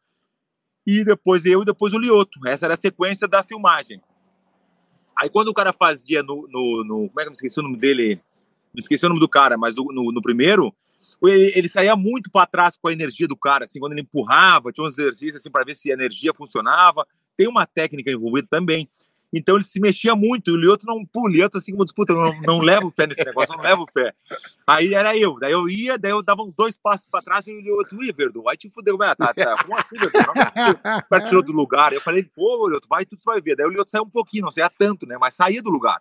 [0.87, 2.39] E depois eu e depois o Lioto.
[2.47, 4.01] Essa era a sequência da filmagem.
[5.19, 6.47] Aí quando o cara fazia no.
[6.49, 8.21] no, no como é que eu me esqueci o nome dele?
[8.73, 10.73] Me esqueci o nome do cara, mas do, no, no primeiro,
[11.21, 14.71] ele, ele saía muito para trás com a energia do cara, assim, quando ele empurrava,
[14.71, 17.05] tinha uns exercícios assim para ver se a energia funcionava.
[17.35, 18.89] Tem uma técnica envolvida também.
[19.33, 22.13] Então ele se mexia muito, e o Lioto não, pô, o Lioto assim como disputa,
[22.13, 24.13] não, não levo fé nesse negócio, não levo fé.
[24.67, 27.53] Aí era eu, daí eu ia, daí eu dava uns dois passos para trás e
[27.53, 30.33] o Lioto, ia, Verdun, vai te fuder, como é, tá, tá, como assim, Verdun?
[31.11, 31.93] Não, tirou do lugar.
[31.93, 33.55] Eu falei, pô, Lioto, vai, tu vai ver.
[33.55, 35.99] Daí o Lioto saiu um pouquinho, não saía tanto, né, mas saía do lugar.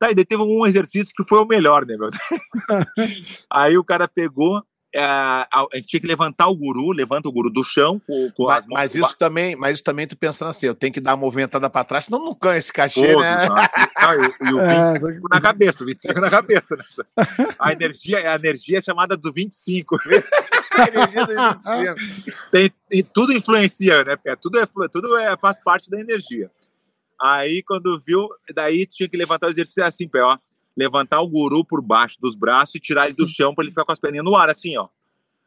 [0.00, 2.10] Daí teve um exercício que foi o melhor, né, meu?
[3.50, 4.62] Aí o cara pegou,
[4.94, 8.44] é, a gente tinha que levantar o guru, levanta o guru do chão com, com
[8.44, 11.22] mas, mas isso também, mas isso também tu pensando assim, eu tenho que dar uma
[11.22, 13.48] movimentada para trás, senão não canha esse cachê, Todos, né?
[14.42, 16.76] e, o 25 é, na cabeça, 25 na cabeça.
[16.76, 16.84] Né?
[17.58, 19.96] A energia, a energia é chamada do 25.
[20.76, 22.50] a energia do 25.
[22.50, 24.16] Tem, e tudo influencia, né?
[24.40, 26.50] Tudo, é, tudo é, faz parte da energia.
[27.20, 30.38] Aí, quando viu, daí tinha que levantar o exercício assim, pé, ó
[30.76, 33.84] levantar o guru por baixo dos braços e tirar ele do chão para ele ficar
[33.84, 34.88] com as perninhas no ar, assim, ó.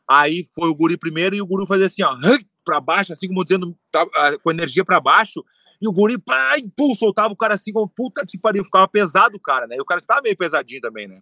[0.09, 2.15] Aí foi o guru primeiro e o guru fazia assim, ó,
[2.63, 4.05] para baixo, assim como dizendo, tá,
[4.41, 5.43] com energia para baixo.
[5.81, 9.37] E o guri, pá, impulso, soltava o cara assim, como puta que pariu, ficava pesado
[9.37, 9.75] o cara, né?
[9.75, 11.21] E o cara estava meio pesadinho também, né?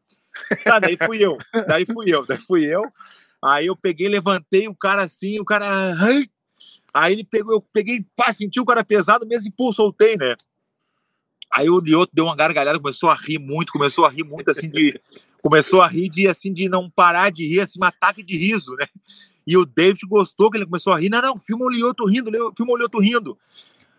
[0.64, 1.38] Tá, daí fui eu,
[1.68, 2.84] daí fui eu, daí fui eu.
[3.44, 5.94] Aí eu peguei, levantei o cara assim, o cara.
[6.94, 10.36] Aí ele pegou, eu peguei, pá, senti o cara pesado mesmo e pô, soltei, né?
[11.56, 14.70] Aí o Lioto deu uma gargalhada, começou a rir muito, começou a rir muito assim
[14.70, 15.00] de.
[15.42, 18.76] começou a rir de assim de não parar de rir, assim, um ataque de riso,
[18.76, 18.88] né?
[19.46, 21.08] E o David gostou que ele começou a rir.
[21.08, 23.38] Não, não, filma o Lioto rindo, filma o Lioto rindo.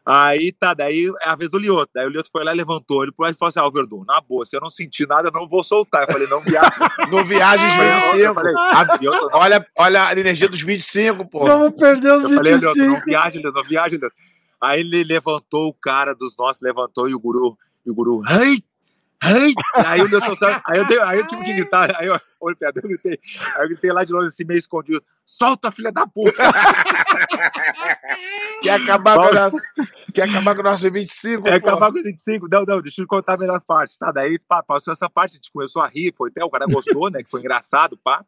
[0.05, 1.90] Aí tá, daí é a vez do Lioto.
[1.92, 3.03] Daí o Lioto foi lá e levantou.
[3.03, 5.64] Ele falou assim: Ah, Verdun, na boa, se eu não sentir nada, eu não vou
[5.64, 6.03] soltar.
[6.03, 6.71] Eu falei: Não viaja.
[7.11, 8.35] não viaja os 25.
[8.35, 8.99] Falei, ah,
[9.33, 11.45] olha, olha a energia dos 25, pô.
[11.45, 12.37] Vamos perder os eu 25.
[12.37, 14.16] Falei, Lioto, não viaja, Lioto, não viaja, Lioto.
[14.61, 18.62] Aí ele levantou o cara dos nossos, levantou e o guru, e o guru, hey,
[19.23, 19.55] hey!
[19.87, 22.83] Aí o Lioto, aí eu, dei, aí eu tive que gritar, aí eu, olha, eu
[22.83, 23.21] gritei,
[23.55, 26.42] aí eu gritei lá de longe assim, meio escondido, solta, filha da puta!
[28.62, 29.57] Quer acabar, com o nosso,
[30.12, 31.42] quer acabar com o nosso 25?
[31.42, 32.49] Quer acabar com o 25?
[32.51, 33.99] Não, não, deixa eu contar a melhor parte.
[33.99, 36.66] Tá, daí pá, passou essa parte, a gente começou a rir, foi até o cara
[36.66, 37.23] gostou, né?
[37.23, 38.25] Que foi engraçado, pá.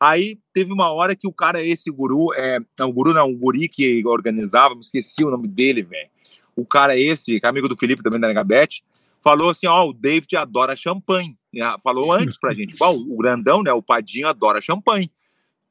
[0.00, 3.68] Aí teve uma hora que o cara, esse guru, é, não, guru não, um guri
[3.68, 6.08] que organizava, me esqueci o nome dele, velho.
[6.54, 8.84] O cara esse, que é amigo do Felipe também da Negabete,
[9.22, 11.36] falou assim: ó, o David adora champanhe.
[11.82, 13.72] Falou antes pra gente, ó, o grandão, né?
[13.72, 15.10] O Padinho adora champanhe.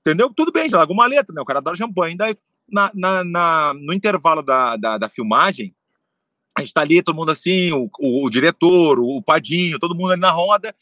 [0.02, 0.32] Entendeu?
[0.34, 1.42] Tudo bem, já largou uma letra, né?
[1.42, 2.16] O cara adora champanhe.
[2.16, 2.36] Daí,
[2.70, 5.74] na, na, na, no intervalo da, da, da, filmagem,
[6.56, 10.12] a gente tá ali, todo mundo assim, o, o, o, diretor, o Padinho, todo mundo
[10.12, 10.74] ali na roda.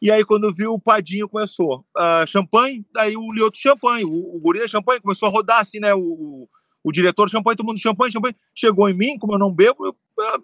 [0.00, 1.84] E aí, quando viu, o Padinho começou.
[1.96, 5.80] Uh, champanhe, daí o Lioto champanhe, o, o guri da champanhe começou a rodar assim,
[5.80, 5.92] né?
[5.94, 6.48] O,
[6.84, 8.36] o diretor champanhe, todo mundo champanhe, champanhe.
[8.54, 9.96] Chegou em mim, como eu não bebo, eu,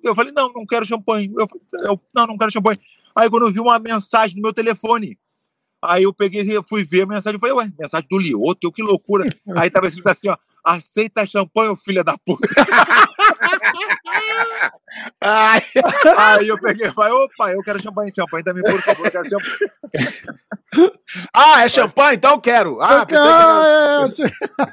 [0.03, 1.33] eu falei, não, não quero champanhe.
[1.39, 1.47] Eu,
[1.85, 2.79] eu, não, não quero champanhe.
[3.15, 5.17] Aí, quando eu vi uma mensagem no meu telefone,
[5.83, 9.25] aí eu peguei, fui ver a mensagem, eu falei, ué, mensagem do Lioto, que loucura.
[9.57, 12.49] Aí tava escrito assim, ó, aceita champanhe, filha da puta.
[15.21, 15.63] Ai.
[16.17, 19.29] Aí eu peguei e falei, opa, eu quero champanhe, champanhe também, por favor, eu quero
[19.29, 19.71] champanhe.
[21.35, 22.17] ah, é champanhe?
[22.17, 22.81] Então eu quero.
[22.81, 24.13] Ah, eu pensei não.
[24.13, 24.23] que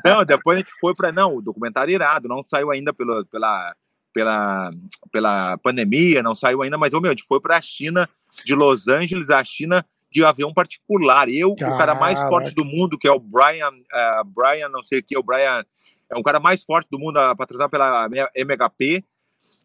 [0.05, 0.17] não.
[0.17, 3.75] Não, depois a gente foi para não, o documentário irado, não saiu ainda pela, pela,
[4.13, 4.71] pela,
[5.11, 8.07] pela pandemia, não saiu ainda, mas, ô, meu, a gente foi para a China,
[8.45, 11.29] de Los Angeles à China, de avião particular.
[11.29, 11.75] Eu, Caraca.
[11.75, 15.03] o cara mais forte do mundo, que é o Brian, uh, Brian, não sei o
[15.03, 15.63] que, o Brian
[16.11, 19.03] é um cara mais forte do mundo, patrocinado pela MHP.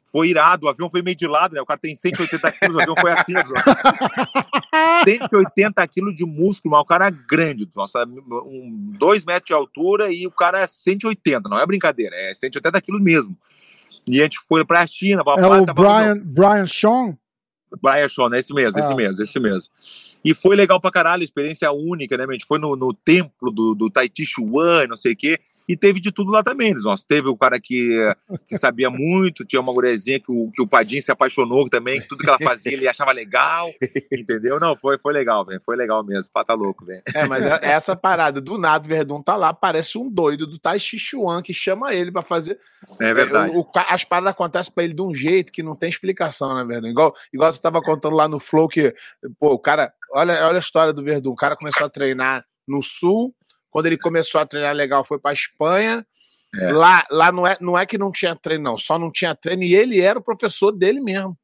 [0.05, 1.61] Foi irado, o avião foi meio de lado, né?
[1.61, 3.35] O cara tem 180 quilos, o avião foi assim,
[5.05, 10.13] 180 quilos de músculo, mas o cara é grande, nossa, um, dois metros de altura
[10.13, 13.37] e o cara é 180, não é brincadeira, é 180 quilos mesmo.
[14.09, 15.25] E a gente foi pra China.
[15.25, 17.19] Pra é o Brian, Brian Sean?
[17.83, 18.97] Brian Sean, é esse mesmo, esse ah.
[18.97, 19.73] mesmo, esse mesmo.
[20.25, 22.25] E foi legal pra caralho, experiência única, né?
[22.29, 25.77] A gente foi no, no templo do, do Taiti Chuan, não sei o quê e
[25.77, 26.73] teve de tudo lá também.
[26.75, 27.99] Nós teve o cara que,
[28.49, 32.09] que sabia muito, tinha uma mulherzinha que o, que o Padim se apaixonou também, que
[32.09, 33.71] tudo que ela fazia ele achava legal,
[34.13, 34.61] entendeu?
[34.61, 35.61] Não, foi, foi legal, velho.
[35.65, 36.31] Foi legal mesmo.
[36.33, 37.03] Pá, tá louco, velho.
[37.15, 40.59] É, mas é, essa parada, do nada o Verdun tá lá, parece um doido do
[40.59, 42.59] Tai Chuan que chama ele para fazer.
[43.01, 43.57] É verdade.
[43.57, 46.65] O, o, as paradas acontecem para ele de um jeito que não tem explicação, né,
[46.65, 46.89] Verdun?
[46.89, 48.95] Igual, igual tu tava contando lá no Flow que,
[49.39, 51.31] pô, o cara, olha, olha a história do Verdun.
[51.31, 53.35] O cara começou a treinar no sul,
[53.77, 56.03] quando ele começou a treinar legal, foi para Espanha.
[56.59, 56.73] É.
[56.73, 59.63] Lá, lá não, é, não é que não tinha treino, não, só não tinha treino
[59.65, 61.37] e ele era o professor dele mesmo.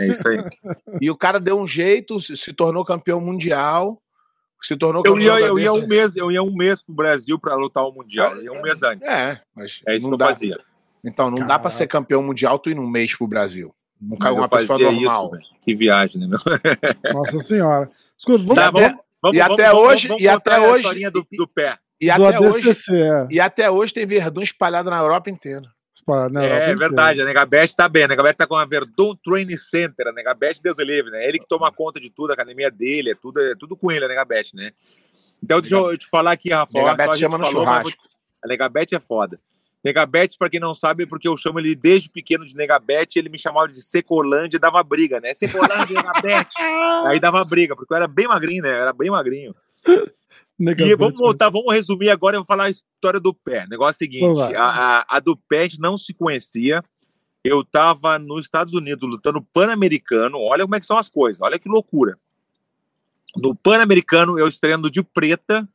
[0.00, 0.38] É isso aí.
[1.02, 4.00] e o cara deu um jeito, se, se tornou campeão mundial.
[4.62, 7.54] Se tornou eu ia, eu ia um mês, eu ia um mês pro Brasil para
[7.54, 9.06] lutar o mundial, eu ia um mês antes.
[9.06, 10.28] É, mas é isso que eu dá.
[10.28, 10.58] fazia.
[11.04, 11.54] Então não Caramba.
[11.54, 13.74] dá para ser campeão mundial tu ir num mês pro Brasil.
[14.00, 15.30] Não cai uma pessoa normal.
[15.36, 16.38] Isso, que viagem, né, meu?
[17.12, 17.90] Nossa senhora.
[18.16, 18.98] Escuta, vamos, tá, vamos,
[19.32, 21.78] vamos, e até hoje, e até hoje, do, do pé.
[22.00, 23.26] E até, ADCC, hoje, é.
[23.30, 25.62] e até hoje tem Verdun espalhado na Europa inteira.
[26.30, 28.04] Na é, Europa verdade, a Negabete tá bem.
[28.04, 30.06] A Negabete tá com a Verdun Training Center.
[30.06, 31.26] A Negabete, Deus livre, né?
[31.26, 34.04] Ele que toma conta de tudo, a academia dele, é tudo, é tudo com ele,
[34.04, 34.70] a Negabete, né?
[35.42, 36.72] Então, deixa eu te falar aqui, Rafa.
[36.72, 38.02] Negabete chama no falou, churrasco.
[38.44, 39.40] A Negabete é foda.
[39.86, 43.28] Negabete, para quem não sabe, é porque eu chamo ele desde pequeno de Negabete, ele
[43.28, 45.32] me chamava de Secolândia e dava briga, né?
[45.32, 46.56] Secolândia, Negabete.
[47.06, 48.70] Aí dava briga, porque eu era bem magrinho, né?
[48.70, 49.54] Eu era bem magrinho.
[50.58, 53.64] E vamos voltar, vamos resumir agora, eu vou falar a história do pé.
[53.64, 56.82] O negócio é o seguinte: a, a, a, do pé não se conhecia.
[57.44, 60.40] Eu estava nos Estados Unidos lutando Pan-Americano.
[60.40, 62.18] Olha como é que são as coisas, olha que loucura.
[63.36, 65.68] No Pan-Americano, eu estreando de preta,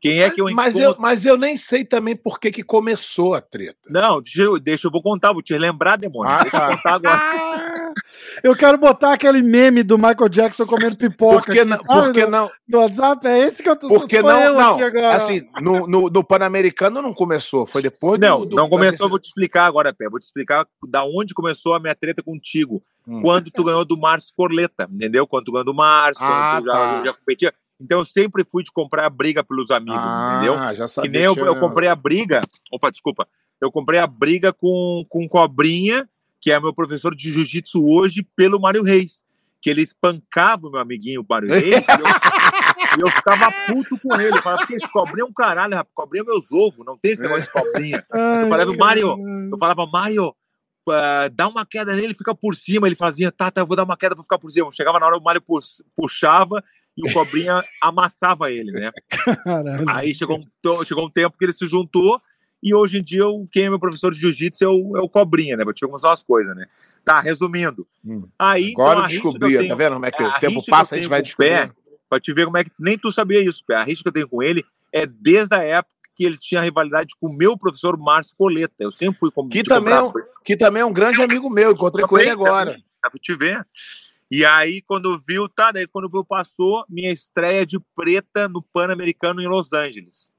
[0.00, 3.34] quem é que eu mas eu Mas eu nem sei também por que, que começou
[3.34, 3.76] a treta.
[3.88, 6.32] Não, deixa eu, deixa, eu vou contar, vou te lembrar, demônio.
[6.32, 6.76] Ah, deixa eu tá.
[6.76, 7.94] contar agora.
[8.44, 11.46] eu quero botar aquele meme do Michael Jackson comendo pipoca.
[11.46, 11.78] Por que não?
[11.78, 12.48] Por que não?
[12.68, 14.78] Do WhatsApp, é esse que eu tô Porque não, não.
[15.10, 19.26] Assim, no, no, no Pan-Americano não começou, foi depois Não, do, não começou, vou te
[19.26, 20.08] explicar agora, Pé.
[20.08, 22.82] Vou te explicar da onde começou a minha treta contigo.
[23.06, 23.20] Hum.
[23.22, 25.26] Quando tu ganhou do Márcio Corleta, entendeu?
[25.26, 27.04] Quando tu ganhou do Márcio, ah, quando tu já, tá.
[27.04, 30.54] já competia Então eu sempre fui de comprar a briga pelos amigos, entendeu?
[30.54, 31.10] Ah, já Que sabia.
[31.12, 32.42] nem eu, eu comprei a briga.
[32.72, 33.26] Opa, desculpa.
[33.60, 36.08] Eu comprei a briga com, com Cobrinha,
[36.40, 39.24] que é meu professor de jiu-jitsu hoje, pelo Mário Reis.
[39.60, 41.72] Que ele espancava o meu amiguinho, o Mário Reis, e
[43.00, 44.36] eu, eu ficava puto com ele.
[44.36, 45.92] Eu falava, porque esse cobrinha é um caralho, rapaz.
[45.94, 48.04] Cobrinha é meus ovos, não tem esse negócio de cobrinha.
[48.12, 49.16] Ai, falava, Mário.
[49.52, 50.32] Eu falava, Mário,
[50.88, 52.86] ah, dá uma queda nele, fica por cima.
[52.86, 54.70] Ele fazia, tá, tá, eu vou dar uma queda pra ficar por cima.
[54.72, 56.62] Chegava na hora, o Mário pux- puxava
[56.98, 58.90] e o cobrinha amassava ele, né?
[59.44, 59.88] Caralho.
[59.88, 62.20] Aí chegou um, chegou um tempo que ele se juntou
[62.62, 65.08] e hoje em dia o- quem é meu professor de jiu-jitsu é o, é o
[65.08, 65.64] Cobrinha, né?
[65.64, 66.66] Pra te as coisas, né?
[67.04, 67.86] Tá, resumindo.
[68.04, 68.24] Hum.
[68.38, 70.64] Aí, Agora então, eu descobri, eu tenho- tá vendo como é que a o tempo
[70.66, 71.74] passa, eu a gente vai descobrindo.
[72.10, 72.70] Pra te ver como é que.
[72.78, 73.76] Nem tu sabia isso, Pé.
[73.76, 77.14] A rixa que eu tenho com ele é desde a época que ele tinha rivalidade
[77.20, 78.74] com o meu professor Márcio Coleta.
[78.78, 79.48] Eu sempre fui como.
[79.50, 80.12] Que de também, é um,
[80.44, 82.70] que também é um grande amigo meu, encontrei com ele também, agora.
[82.70, 83.64] também, Dá pra te ver.
[84.30, 89.40] E aí, quando viu, tá, daí quando viu, passou minha estreia de preta no Pan-Americano
[89.40, 90.32] em Los Angeles.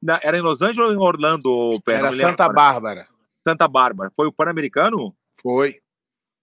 [0.00, 1.48] Na- era em Los Angeles ou em Orlando?
[1.48, 2.48] Não Era Santa.
[2.48, 3.08] Bárbara.
[3.46, 4.12] Santa Bárbara.
[4.14, 5.14] Foi o Pan-Americano?
[5.42, 5.80] Foi.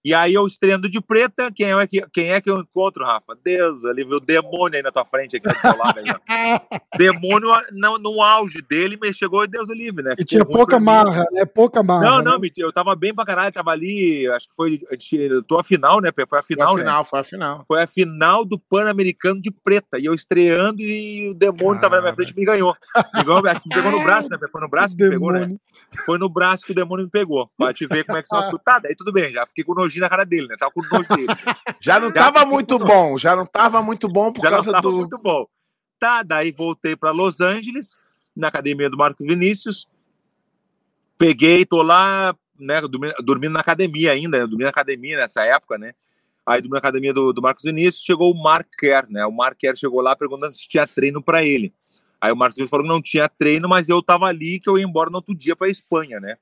[0.04, 3.34] E aí eu estreando de preta, quem é que, quem é que eu encontro, Rafa?
[3.42, 6.04] Deus, ali viu o demônio aí na tua frente, aqui do lado aí.
[6.98, 10.14] Demônio no, no auge dele, mas chegou Deus o livre, né?
[10.18, 11.46] E tinha pouca marra, né?
[11.46, 12.04] Pouca marra.
[12.04, 12.24] Não, né?
[12.24, 16.02] não, eu tava bem pra caralho, tava ali, acho que foi, eu tô a final,
[16.02, 16.12] né?
[16.12, 16.26] Pé?
[16.28, 16.82] Foi a Foi final, a né?
[16.82, 17.64] final, foi a final.
[17.66, 19.98] Foi a final do Pan-Americano de preta.
[19.98, 22.76] E eu estreando e o demônio tava na minha frente e me ganhou.
[23.14, 24.36] Me, ganhou, acho que me pegou no braço, né?
[24.52, 25.56] Foi no braço que me pegou, né?
[26.04, 27.50] Foi no braço que o demônio me pegou.
[27.56, 28.52] Pra te ver como é que são as.
[28.64, 30.56] Tá, daí tudo bem, já fiquei com nojinho na cara dele, né?
[30.58, 31.26] Tava com nojo dele.
[31.80, 34.56] Já não Já tava muito com- bom, já não tava muito bom por já não
[34.56, 34.96] causa tava do.
[34.96, 35.46] muito bom.
[35.98, 37.96] Tá, daí voltei pra Los Angeles,
[38.36, 39.86] na academia do Marcos Vinícius.
[41.16, 45.78] Peguei, tô lá, né, dormindo, dormindo na academia ainda, né, dormindo na academia nessa época,
[45.78, 45.92] né?
[46.46, 49.24] Aí dormi na academia do, do Marcos Vinícius, chegou o Mark Kerr, né?
[49.24, 51.72] O Mark Kerr chegou lá perguntando se tinha treino pra ele.
[52.20, 54.76] Aí o Marcos Vinícius falou que não tinha treino, mas eu tava ali que eu
[54.78, 56.36] ia embora no outro dia pra Espanha, né?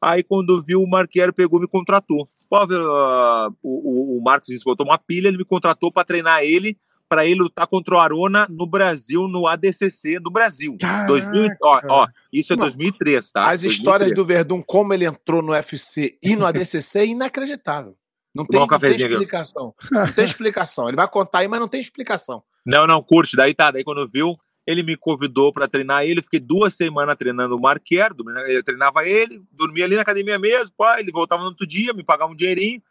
[0.00, 2.28] Aí quando viu o Mark Kerr pegou e me contratou.
[2.48, 6.78] Pô, uh, o, o, o Marcos botou uma pilha, ele me contratou pra treinar ele,
[7.08, 10.76] pra ele lutar contra o Arona no Brasil, no ADCC no Brasil.
[10.80, 11.06] Caraca.
[11.08, 12.64] 2000, ó, ó, isso é Não.
[12.64, 13.50] 2003, tá?
[13.50, 14.14] As histórias 2003.
[14.14, 17.96] do Verdun, como ele entrou no UFC e no ADCC, é inacreditável.
[18.34, 19.74] Não tem, um não tem explicação.
[19.90, 20.88] Não tem explicação.
[20.88, 22.42] Ele vai contar aí, mas não tem explicação.
[22.66, 23.34] Não, não, curte.
[23.34, 26.20] Daí tá, daí quando viu, ele me convidou pra treinar ele.
[26.20, 28.10] Fiquei duas semanas treinando o Marquer,
[28.48, 32.02] eu treinava ele, dormia ali na academia mesmo, pá, ele voltava no outro dia, me
[32.02, 32.82] pagava um dinheirinho.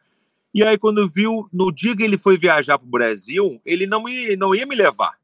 [0.54, 4.38] E aí quando viu, no dia que ele foi viajar pro Brasil, ele não, me,
[4.38, 5.18] não ia me levar.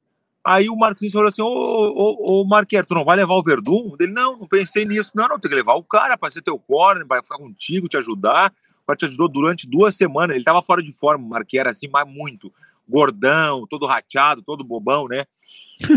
[0.43, 3.95] Aí o Marquinhos falou assim: Ô, ô, ô Marquer, tu não vai levar o Verdun?
[3.99, 5.11] Ele, não, não pensei nisso.
[5.15, 7.95] Não, não, tem que levar o cara pra ser teu corner, pra ficar contigo, te
[7.97, 8.51] ajudar.
[8.83, 10.35] O cara te ajudou durante duas semanas.
[10.35, 12.51] Ele tava fora de forma, o Marquer, assim, mas muito.
[12.89, 15.25] Gordão, todo rateado, todo bobão, né?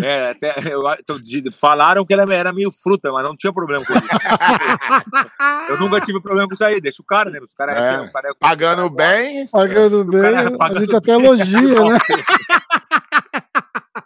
[0.03, 3.85] É, até, eu- então, de- falaram que ele era meio fruta, mas não tinha problema
[3.85, 4.03] com isso.
[5.69, 6.81] Eu nunca tive problema com isso aí.
[6.81, 7.39] Deixa o cara, né?
[7.41, 8.01] Os caras É.
[8.01, 11.99] o cara é- Pagando bem, Pagando bem, cara a pagando gente até elogia, né?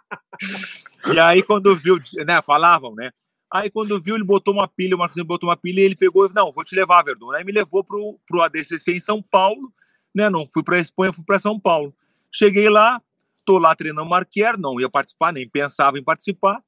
[1.13, 2.41] E aí, quando viu, né?
[2.41, 3.11] Falavam, né?
[3.51, 6.27] Aí, quando viu, ele botou uma pilha, o Marcos botou uma pilha e ele pegou
[6.27, 7.31] e não, vou te levar, Verdun.
[7.33, 9.71] Aí me levou pro, pro ADCC em São Paulo,
[10.13, 10.29] né?
[10.29, 11.93] Não fui pra Espanha, fui pra São Paulo.
[12.31, 13.01] Cheguei lá,
[13.49, 16.61] tô lá treinando Marquer, não ia participar, nem pensava em participar.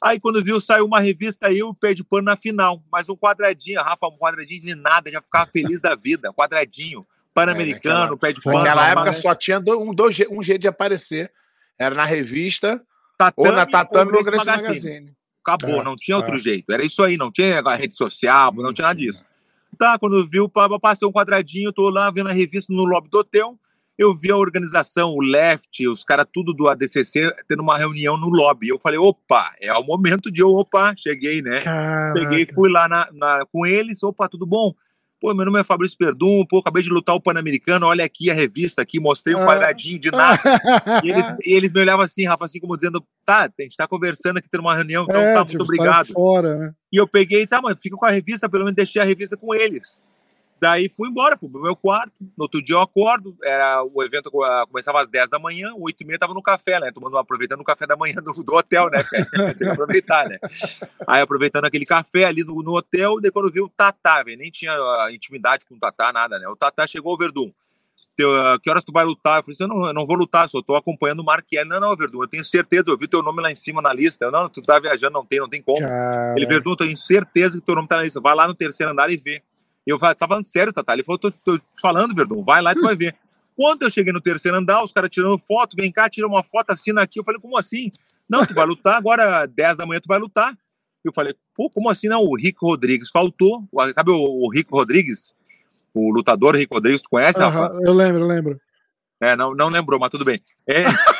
[0.00, 2.80] Aí, quando viu, saiu uma revista, eu e o pé de pano na final.
[2.92, 6.32] Mas um quadradinho, Rafa, um quadradinho de nada, já ficava feliz da vida.
[6.32, 8.58] Quadradinho, pan-americano, pé de pano.
[8.58, 9.12] naquela época né?
[9.12, 9.92] só tinha do- um,
[10.30, 11.32] um jeito de aparecer.
[11.76, 12.80] Era na revista,
[13.18, 15.12] Tatame ou na Tatame ou Grace Grace Magazine.
[15.44, 16.38] Acabou, Tá, não tinha outro tá.
[16.38, 16.72] jeito.
[16.72, 19.24] Era isso aí, não tinha rede social, não tinha nada disso.
[19.76, 23.58] Tá, quando viu, passei um quadradinho, tô lá vendo a revista no lobby do hotel.
[23.98, 28.28] Eu vi a organização, o Left, os caras tudo do ADCC tendo uma reunião no
[28.28, 28.68] lobby.
[28.68, 31.60] Eu falei, opa, é o momento de eu, opa, cheguei, né?
[32.14, 32.54] Peguei, Caraca.
[32.54, 34.72] fui lá na, na- com eles, opa, tudo bom?
[35.20, 38.34] Pô, meu nome é Fabrício Verdun, pô, acabei de lutar o Pan-Americano, olha aqui a
[38.34, 39.46] revista aqui, mostrei um Ah.
[39.46, 40.40] quadradinho de nada.
[41.02, 43.88] E eles, e eles me olhavam assim, Rafa, assim como dizendo, tá, a gente tá
[43.88, 46.12] conversando aqui, tendo uma reunião, então É, tá, tipo, muito sai obrigado.
[46.12, 46.72] fora, né?
[46.92, 49.52] E eu peguei, tá, mas fica com a revista, pelo menos deixei a revista com
[49.52, 49.98] eles.
[50.60, 52.12] Daí fui embora, fui pro meu quarto.
[52.20, 56.06] No outro dia eu acordo, era, o evento começava às 10 da manhã, 8 e
[56.06, 56.90] meia tava no café, né?
[56.90, 59.04] Tomando, aproveitando o café da manhã do, do hotel, né?
[59.04, 60.38] Tem que aproveitar, né?
[61.06, 64.50] Aí aproveitando aquele café ali no, no hotel, daí quando vi o Tatá, velho, nem
[64.50, 66.48] tinha ah, intimidade com o Tatá, nada, né?
[66.48, 67.52] O Tatá chegou ao Verdun.
[68.16, 69.38] Teu, ah, que horas tu vai lutar?
[69.38, 71.68] Eu falei assim, eu não, eu não vou lutar, só tô acompanhando o Marquinhos.
[71.68, 74.24] Não, não, Verdun, eu tenho certeza, eu vi teu nome lá em cima na lista.
[74.24, 75.78] Eu, não, tu tá viajando, não tem, não tem como.
[75.78, 78.20] Cara, Ele Verdun, tenho certeza que teu nome tá na lista.
[78.20, 79.40] Vai lá no terceiro andar e vê.
[79.88, 80.92] Eu falei, tá falando sério, Tatá?
[80.92, 83.16] Ele falou, tô, tô te falando, Verdun, vai lá e tu vai ver.
[83.56, 86.70] Quando eu cheguei no terceiro andar, os caras tirando foto, vem cá, tira uma foto,
[86.70, 87.18] assina aqui.
[87.18, 87.90] Eu falei, como assim?
[88.28, 90.56] Não, tu vai lutar agora, 10 da manhã tu vai lutar.
[91.02, 92.20] Eu falei, pô, como assim não?
[92.20, 93.66] O Rico Rodrigues faltou.
[93.94, 95.34] Sabe o, o Rico Rodrigues?
[95.94, 97.58] O lutador Rico Rodrigues, tu conhece, Rafa?
[97.58, 98.60] Aham, eu lembro, eu lembro.
[99.20, 100.38] É, não, não lembrou, mas tudo bem.
[100.66, 100.84] É,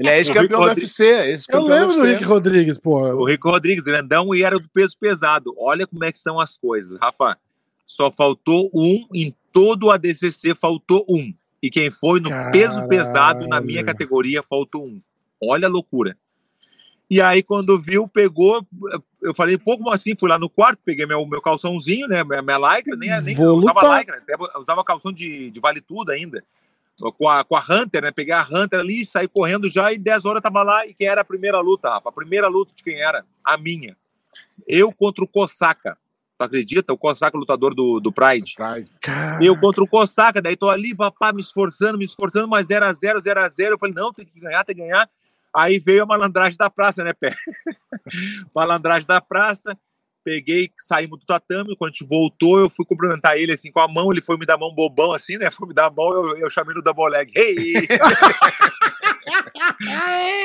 [0.00, 1.04] Ele é ex-campeão do Rick UFC.
[1.04, 2.12] Eu Ex-campeão lembro do UFC.
[2.14, 3.14] Rick Rodrigues, porra.
[3.14, 5.54] o Rico Rodrigues, grandão, e era do peso pesado.
[5.58, 7.36] Olha como é que são as coisas, Rafa.
[7.84, 11.34] Só faltou um em todo o ADCC, faltou um.
[11.62, 13.98] E quem foi no peso pesado, na minha Caralho.
[13.98, 15.02] categoria, faltou um.
[15.42, 16.16] Olha a loucura.
[17.10, 18.64] E aí, quando viu, pegou.
[19.20, 20.14] Eu falei, pô, como assim?
[20.18, 22.24] Fui lá no quarto, peguei meu, meu calçãozinho, né?
[22.24, 23.98] Minha, minha lycra, nem, nem Vou eu usava lutar.
[23.98, 26.42] lycra, até usava calção de, de vale tudo ainda.
[27.16, 28.10] Com a, com a Hunter, né?
[28.10, 30.86] Peguei a Hunter ali, saí correndo já e 10 horas tava lá.
[30.86, 32.10] E quem era a primeira luta, Rafa?
[32.10, 33.24] A primeira luta de quem era?
[33.44, 33.96] A minha.
[34.68, 35.96] Eu contra o Kosaka.
[36.36, 36.92] Tu acredita?
[36.92, 38.54] O Kosaka, lutador do, do Pride.
[38.54, 38.90] Pride.
[39.44, 43.70] Eu contra o Kosaka, daí tô ali, papá, me esforçando, me esforçando, mas 0x0, 0x0.
[43.70, 45.08] Eu falei, não, tem que ganhar, tem que ganhar.
[45.54, 47.34] Aí veio a malandragem da praça, né, Pé?
[48.54, 49.76] malandragem da praça.
[50.24, 51.76] Peguei, saímos do tatame.
[51.76, 54.12] Quando a gente voltou, eu fui cumprimentar ele assim com a mão.
[54.12, 55.50] Ele foi me dar a mão bobão, assim, né?
[55.50, 57.30] Foi me dar a mão, eu, eu chamei no double leg.
[57.34, 57.88] Hey!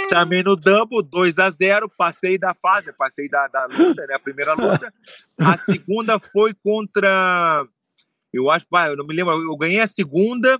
[0.09, 1.89] chamei no double, 2x0.
[1.97, 4.15] Passei da fase, passei da, da luta, né?
[4.15, 4.93] A primeira luta.
[5.39, 7.65] A segunda foi contra.
[8.38, 9.34] Eu acho, pá, eu não me lembro.
[9.34, 10.58] Eu ganhei a segunda,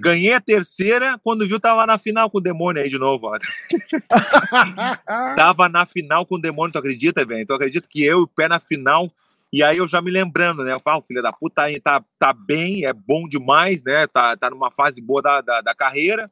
[0.00, 1.18] ganhei a terceira.
[1.22, 3.26] Quando viu, tava na final com o demônio aí de novo.
[3.26, 3.38] Ó.
[5.36, 7.46] Tava na final com o demônio, tu acredita, velho?
[7.46, 9.12] Tu acredita que eu, o pé na final.
[9.52, 10.72] E aí eu já me lembrando, né?
[10.72, 14.06] Eu falo, filha da puta, aí tá, tá bem, é bom demais, né?
[14.06, 16.30] Tá, tá numa fase boa da, da, da carreira.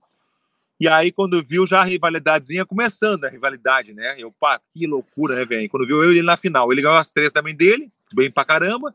[0.81, 4.15] E aí, quando viu, já a rivalidadezinha começando, a rivalidade, né?
[4.17, 5.69] Eu, pá, que loucura, né, velho?
[5.69, 6.73] Quando viu eu e ele na final.
[6.73, 8.95] Ele ganhou as três também dele, bem pra caramba.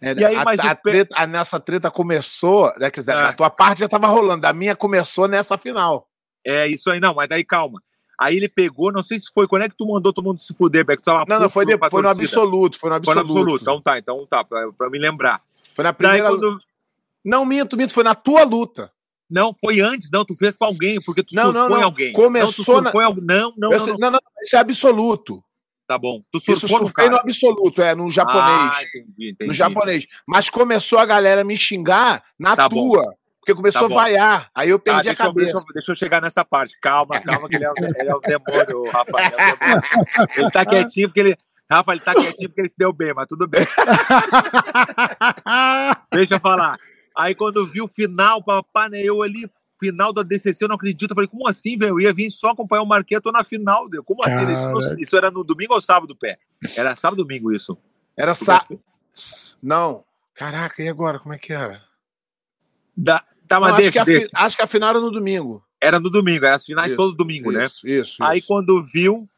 [0.00, 3.12] É, E aí, a, mas a o treta- a- nessa treta começou, né, quer dizer,
[3.12, 3.28] Ah.
[3.28, 6.06] a tua parte já tava rolando, a minha começou nessa final.
[6.44, 7.82] É isso aí, não, mas daí calma.
[8.18, 10.54] Aí ele pegou, não sei se foi, quando é que tu mandou todo mundo se
[10.54, 11.02] fuder, Beck?
[11.02, 13.40] Tu tava Não, não, foi, depois, foi no absoluto, foi no Foi no absoluto.
[13.42, 13.62] absoluto.
[13.62, 15.42] Então tá, então tá, pra, pra me lembrar.
[15.74, 16.58] Foi na Daí primeira quando.
[17.24, 18.90] Não, minto, minto, foi na tua luta.
[19.28, 21.82] Não, foi antes, não, tu fez com alguém, porque tu Não, não, não.
[21.82, 22.12] alguém.
[22.12, 23.24] Começou não, na- alguém.
[23.26, 25.42] Não, não, não, sei- não, não, não, isso é absoluto.
[25.86, 26.20] Tá bom.
[26.32, 27.16] Tu Isso surfou no surfei cara.
[27.16, 28.72] no absoluto, é, no japonês.
[28.74, 29.46] Ah, entendi, entendi.
[29.48, 30.06] no japonês.
[30.26, 32.90] Mas começou a galera me xingar na Tá bom.
[32.92, 33.04] tua.
[33.40, 33.94] Porque começou Tá a bom.
[33.94, 34.50] vaiar.
[34.54, 35.52] Aí eu Tá, perdi a deixa, eu- cabeça.
[35.52, 36.76] deixa, eu- deixa eu chegar nessa parte.
[36.82, 37.70] Calma, calma, que ele é,
[38.00, 39.10] ele é um demônio, Rafa.
[39.18, 39.82] Ele, é um demônio.
[40.36, 41.36] Ele tá quietinho porque ele.
[41.70, 43.64] Rafa, ele tá quietinho porque ele se deu bem, mas tudo bem.
[46.12, 46.76] Deixa eu falar.
[47.16, 51.10] Aí quando vi o final, papai, né, eu ali, final da DCC, eu não acredito.
[51.10, 51.94] Eu falei, como assim, velho?
[51.94, 53.88] Eu ia vir só acompanhar o tô na final.
[53.88, 54.02] Deu.
[54.04, 54.50] Como assim?
[54.50, 56.38] Isso, isso era no domingo ou sábado, pé?
[56.76, 57.76] Era sábado domingo isso?
[58.16, 58.66] Era sa...
[59.62, 60.04] Não.
[60.34, 61.18] Caraca, e agora?
[61.18, 61.82] Como é que era?
[62.96, 65.64] Da, tá, mas Não, acho, que fi- acho que a final era no domingo.
[65.80, 67.66] Era no domingo, era as finais Isso, todos domingo, né?
[67.66, 68.22] Isso, isso.
[68.22, 68.46] Aí isso.
[68.46, 69.28] quando viu,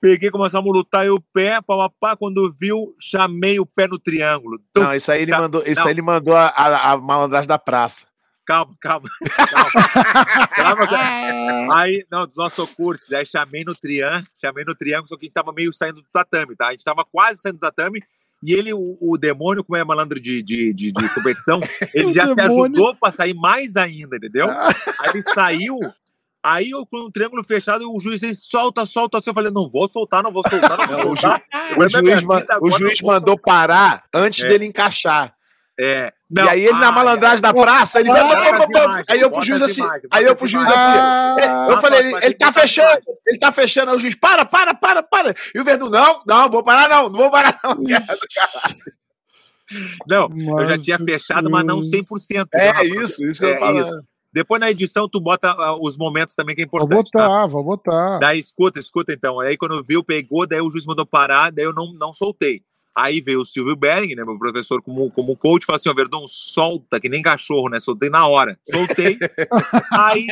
[0.00, 4.58] peguei, começamos a lutar, eu o pé, papapá, quando viu, chamei o pé no triângulo.
[4.72, 5.86] Tum, Não, isso aí ele Ca- mandou, isso não.
[5.86, 8.06] aí ele mandou a, a, a malandragem da praça.
[8.46, 9.08] Calma, calma,
[9.50, 10.48] calma.
[10.54, 11.80] calma, cara.
[11.80, 15.26] Aí, não, dos nossos cursos, aí chamei no triângulo, chamei no triângulo, só que a
[15.26, 16.68] gente tava meio saindo do tatame, tá?
[16.68, 18.00] A gente tava quase saindo do tatame,
[18.42, 21.58] e ele, o, o demônio, como é malandro de, de, de, de competição,
[21.92, 22.64] ele já se demônio.
[22.76, 24.46] ajudou pra sair mais ainda, entendeu?
[25.00, 25.78] Aí ele saiu,
[26.42, 29.68] aí eu com o triângulo fechado, o juiz disse, solta, solta, assim, eu falei, não
[29.68, 31.42] vou soltar, não vou soltar, não vou Não, o soltar.
[31.72, 34.48] O minha juiz, vida o juiz mandou parar antes É.
[34.48, 35.34] dele encaixar.
[35.78, 38.08] É, e aí ele na ah, malandragem da praça, ele
[39.08, 40.88] Aí eu pro juiz as assim, imagens, aí eu pro juiz imagens.
[40.88, 44.44] assim, Ah, eu falei, ele, ele tá fechando, ele tá fechando, aí o juiz, para,
[44.46, 45.34] para, para, para.
[45.54, 47.76] E o Verdun, não, não, vou parar não, não vou parar não.
[50.08, 51.90] Não, eu já tinha fechado, mas não Deus.
[51.90, 52.46] 100%.
[52.54, 54.00] É isso, isso que eu É isso.
[54.32, 57.10] Depois na edição tu bota ah, os momentos também que é Vou importante.
[57.10, 57.26] tá?
[57.26, 58.18] botar, vou botar.
[58.18, 59.40] Daí escuta, escuta então.
[59.40, 62.62] Aí quando viu, pegou, daí o juiz mandou parar, daí eu não, não soltei.
[62.98, 66.26] Aí veio o Silvio Bering, né, meu professor como, como coach, falou assim, ó, Verdão,
[66.26, 68.58] solta, que nem cachorro, né, soltei na hora.
[68.70, 69.18] Soltei.
[69.92, 70.26] aí,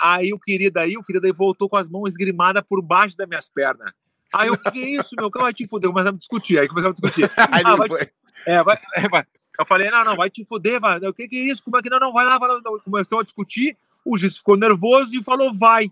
[0.00, 3.28] aí o querido aí, o querido aí voltou com as mãos esgrimadas por baixo das
[3.28, 3.92] minhas pernas.
[4.32, 5.90] Aí eu, que isso, meu, que vai te fuder?
[5.90, 7.30] Começamos a discutir, aí começamos a discutir.
[7.52, 8.08] Aí Ah, vai- foi-
[8.46, 9.24] É, vai, é, vai.
[9.58, 10.98] Eu falei, não, não, vai te fuder, vai.
[10.98, 11.62] O que, que é isso?
[11.62, 11.98] Como é que não?
[12.00, 12.60] Não, vai lá, vai lá.
[12.84, 15.90] Começou a discutir, o juiz ficou nervoso e falou, vai.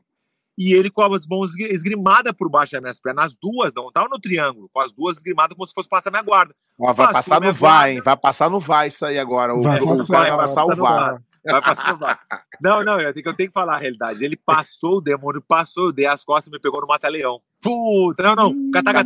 [0.56, 3.90] E ele com as mãos esgri- esgrimadas por baixo das minhas pernas, as duas, não
[3.90, 6.54] tava no triângulo, com as duas esgrimadas como se fosse passar minha guarda.
[6.78, 8.02] Ó, vai Passou passar no vai, hein?
[8.04, 9.54] Vai passar no vai isso aí agora.
[9.54, 11.00] O, Vai o passar, vai vai passar o passar no vai.
[11.10, 11.18] vai.
[11.46, 12.18] Vai passar no vai.
[12.62, 14.24] Não, não, eu tenho, que- eu tenho que falar a realidade.
[14.24, 17.40] Ele passou, o demônio passou, eu dei as costas e me pegou no mata-leão.
[17.60, 19.04] Puta, não, não, catagatame.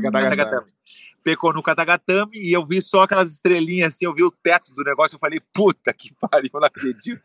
[0.00, 0.66] Catagatame, catagatame.
[1.22, 4.82] Pecou no Katagatame e eu vi só aquelas estrelinhas assim, eu vi o teto do
[4.82, 7.20] negócio, eu falei, puta que pariu, não acredito.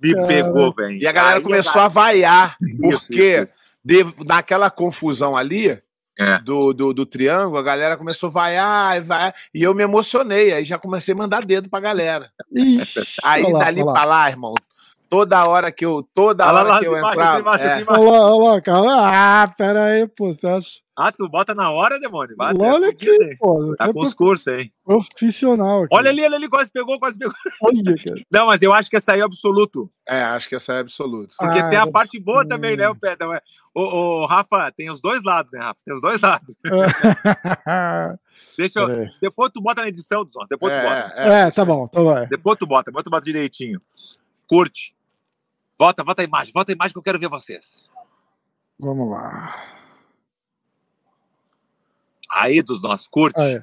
[0.00, 0.26] Me Cara.
[0.26, 0.98] pegou, velho.
[1.00, 3.56] E a galera Aí começou a vaiar, porque isso, isso.
[3.84, 5.80] de- naquela confusão ali
[6.18, 6.38] É.
[6.40, 10.52] do, do, do triângulo, a galera começou a vaiar, e vaiar, e eu me emocionei,
[10.52, 12.30] aí já comecei a mandar dedo pra galera.
[12.54, 13.92] Ixi, Aí olha lá, dali olha lá.
[13.94, 14.54] pra lá, irmão,
[15.08, 17.84] toda hora que eu, toda Olha lá, hora lá, que eu entrava, é.
[17.88, 19.42] Olha lá, olha lá, cara.
[19.42, 20.81] Ah, pera aí, pô, você acha?
[20.94, 22.36] Ah, tu bota na hora, demônio?
[22.36, 23.74] Vai, Olha tá aqui, pô.
[23.76, 24.70] Tá é com os cursos, hein?
[24.84, 25.88] profissional aqui.
[25.94, 27.34] Olha ali, olha ali, quase pegou, quase pegou.
[27.62, 28.20] Olha, cara.
[28.30, 29.90] Não, mas eu acho que essa aí é absoluto.
[30.06, 31.34] é, acho que essa é absoluta.
[31.38, 32.96] Porque Ah, tem a deve parte boa também, né, o?
[33.18, 33.40] Não é?
[33.74, 35.80] Ô, Rafa, tem os dois lados, né, Rafa?
[35.82, 36.54] Tem os dois lados.
[38.58, 38.86] Deixa eu.
[38.88, 39.10] Aí.
[39.20, 41.14] Depois tu bota na edição, dos Depois tu bota.
[41.16, 42.26] É, É, tá bom, então vai.
[42.26, 43.80] Depois tu bota, tu bota direitinho.
[44.46, 44.94] Curte.
[45.78, 47.90] Volta, volta a imagem, volta a imagem que eu quero ver vocês.
[48.78, 49.81] Vamos lá.
[52.32, 53.38] Aí dos nossos, curte.
[53.40, 53.62] Aí.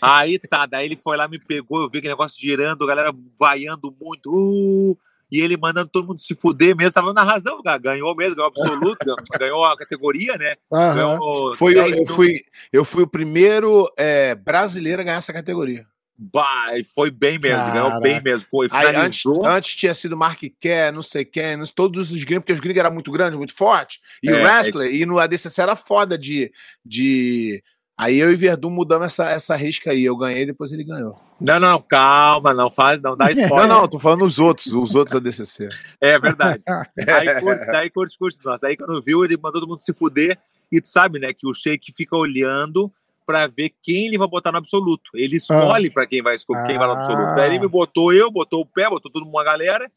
[0.00, 3.12] Aí tá, daí ele foi lá, me pegou, eu vi aquele negócio girando, a galera
[3.38, 4.96] vaiando muito, uh,
[5.30, 8.48] e ele mandando todo mundo se fuder mesmo, tava na razão, cara, ganhou mesmo, ganhou
[8.48, 8.98] absoluto,
[9.40, 10.54] ganhou- a categoria, né?
[10.70, 12.40] Ganhou Foi, eu, 10 eu fui,
[12.72, 15.84] eu fui o primeiro é, brasileiro a ganhar essa categoria.
[16.16, 17.88] Bah, e foi bem mesmo, Caraca.
[17.88, 18.46] ganhou bem mesmo.
[18.48, 22.52] Foi, Aí, antes, antes tinha sido Mark Kerr, não sei quem, todos os gringos, porque
[22.52, 25.74] os gringos eram muito grandes, muito fortes, e É, o wrestler, e no ADCC era
[25.74, 26.52] foda de.
[26.84, 27.62] de...
[28.02, 30.04] Aí eu e Verdun mudamos essa, essa risca aí.
[30.04, 31.18] Eu ganhei, depois ele ganhou.
[31.40, 33.68] Não, não, calma, não faz, não dá Não, spoiler.
[33.68, 35.68] não, tô falando os outros, os outros ADCC.
[36.00, 36.62] É verdade.
[36.66, 38.38] Aí curte, daí curte, curte.
[38.44, 40.38] Nossa, aí quando viu, ele mandou todo mundo se fuder.
[40.70, 42.90] E tu sabe, né, que o Sheik fica olhando
[43.26, 45.10] pra ver quem ele vai botar no absoluto.
[45.14, 47.22] Ele escolhe pra quem vai escolher, quem vai no absoluto.
[47.22, 47.34] Ah.
[47.36, 49.90] Daí ele me botou eu, botou o pé, botou todo mundo uma galera.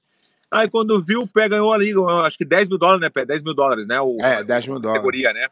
[0.51, 1.91] Aí quando viu, o pé ganhou ali,
[2.24, 3.26] acho que 10 mil dólares, né, pé?
[3.26, 3.99] 10 mil dólares, né?
[3.99, 4.99] O, É, a 10 mil dólares.
[4.99, 5.47] categoria, né?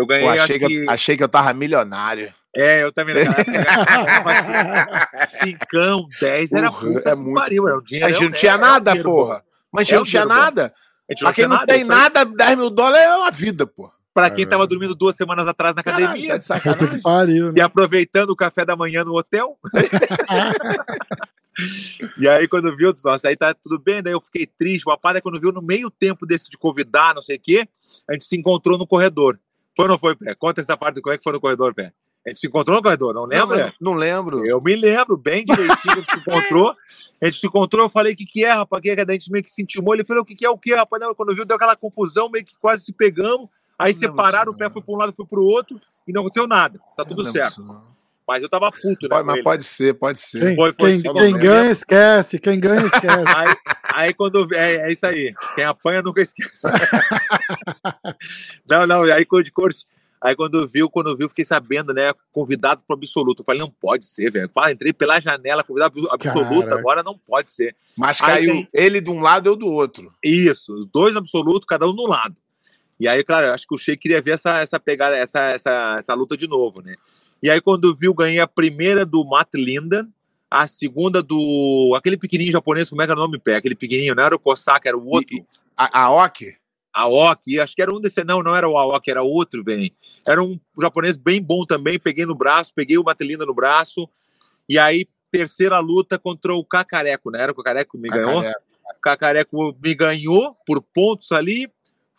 [0.00, 0.74] Eu Pô, ganhei, acho achei, que que...
[0.74, 2.32] eu, achei que eu tava milionário.
[2.56, 3.16] É, eu também.
[5.44, 7.38] Cincão, 10 era puta é muito.
[7.38, 7.68] pariu.
[7.68, 9.44] Era um A dinheiro, gente não tinha nada, porra.
[9.70, 10.72] Mas a gente É não tinha nada.
[11.10, 13.92] A Pra quem não tem nada, 10 mil dólares é uma vida, porra.
[14.14, 17.62] Pra quem É tava dormindo duas semanas atrás na academia de pariu, e né?
[17.62, 19.58] aproveitando o café da manhã no hotel.
[22.18, 24.02] e aí, quando viu, nossa, aí tá tudo bem.
[24.02, 24.86] Daí eu fiquei triste.
[24.86, 27.68] O rapaz, quando viu no meio tempo desse de convidar, não sei o quê,
[28.08, 29.38] a gente se encontrou no corredor.
[29.76, 30.34] Foi ou não foi, Pé?
[30.34, 31.92] Conta essa parte, como é que foi no corredor, Pé?
[32.26, 33.72] A gente se encontrou no corredor, não lembra?
[33.80, 34.44] Não, não lembro.
[34.46, 36.72] Eu me lembro bem direitinho, a gente se encontrou.
[37.22, 38.82] A gente se encontrou, eu falei, o que, que é, rapaz?
[38.82, 38.94] Que é?
[39.08, 39.94] A gente meio que se intimou.
[39.94, 41.00] Ele falou, o que, que é o que, rapaz?
[41.02, 43.48] Não, quando viu, deu aquela confusão, meio que quase se pegamos.
[43.78, 46.46] Aí separaram, o pé foi para um lado, foi para o outro, e não aconteceu
[46.46, 46.78] nada.
[46.94, 47.64] Tá tudo certo.
[48.28, 49.08] Mas eu tava puto, né?
[49.08, 49.42] Pode- mas ele.
[49.44, 50.40] pode ser, pode ser.
[50.40, 52.38] Quem, Foi- foi quem- quem uma ganha, esquece.
[52.38, 53.24] Quem ganha, esquece.
[53.34, 53.54] Aí,
[53.94, 54.52] aí quando.
[54.54, 55.34] É, é isso aí.
[55.54, 56.66] Quem apanha nunca esquece.
[58.68, 59.48] não, não, aí quando,
[60.20, 62.12] aí quando viu, quando viu, fiquei sabendo, né?
[62.32, 63.40] Convidado pro absoluto.
[63.42, 64.50] Eu falei, não pode ser, velho.
[64.70, 66.78] Entrei pela janela, convidado pro absoluto, Caraca.
[66.78, 67.74] agora não pode ser.
[67.96, 70.12] Mas Aí caiu tem- ele de um lado eu do outro.
[70.22, 72.36] Isso, os dois absolutos, cada um no lado.
[72.98, 75.96] E aí, claro, eu acho que o Sheik queria ver essa, essa pegada, essa, essa,
[75.98, 76.96] essa luta de novo, né?
[77.42, 80.06] E aí, quando viu, ganhei a primeira do Matt Linda,
[80.50, 81.94] a segunda do.
[81.96, 83.56] aquele pequenininho japonês, como é que era o nome, pé?
[83.56, 85.36] Aquele pequenininho, não era o Kosaka, era o outro.
[85.36, 85.44] E-
[85.76, 86.54] A, a Ok?
[86.92, 89.94] Aoki, acho que era um desse, não, não era o Aoki, era outro, bem.
[90.26, 94.08] Era um japonês bem bom também, peguei no braço, peguei o Matelina no braço,
[94.68, 97.42] e aí, terceira luta contra o Cacareco, né?
[97.42, 98.42] Era o Cacareco que me ganhou?
[98.42, 98.60] Cacareco.
[98.84, 101.70] O Cacareco me ganhou por pontos ali,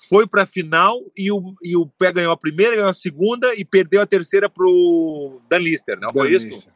[0.09, 3.65] foi pra final, e o, e o Pé ganhou a primeira, ganhou a segunda, e
[3.65, 6.71] perdeu a terceira pro Dan Lister, não foi isso?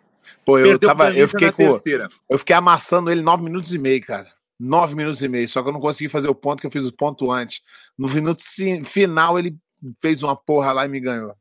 [0.46, 2.08] Pô, eu, Perdeu tava, eu, fiquei com, terceira.
[2.30, 4.28] eu fiquei amassando ele nove minutos e meio, cara.
[4.60, 5.48] Nove minutos e meio.
[5.50, 7.62] Só que eu não consegui fazer o ponto, que eu fiz o ponto antes.
[7.98, 8.42] No minuto
[8.86, 9.56] final, ele
[10.02, 11.34] fez uma porra lá e me ganhou.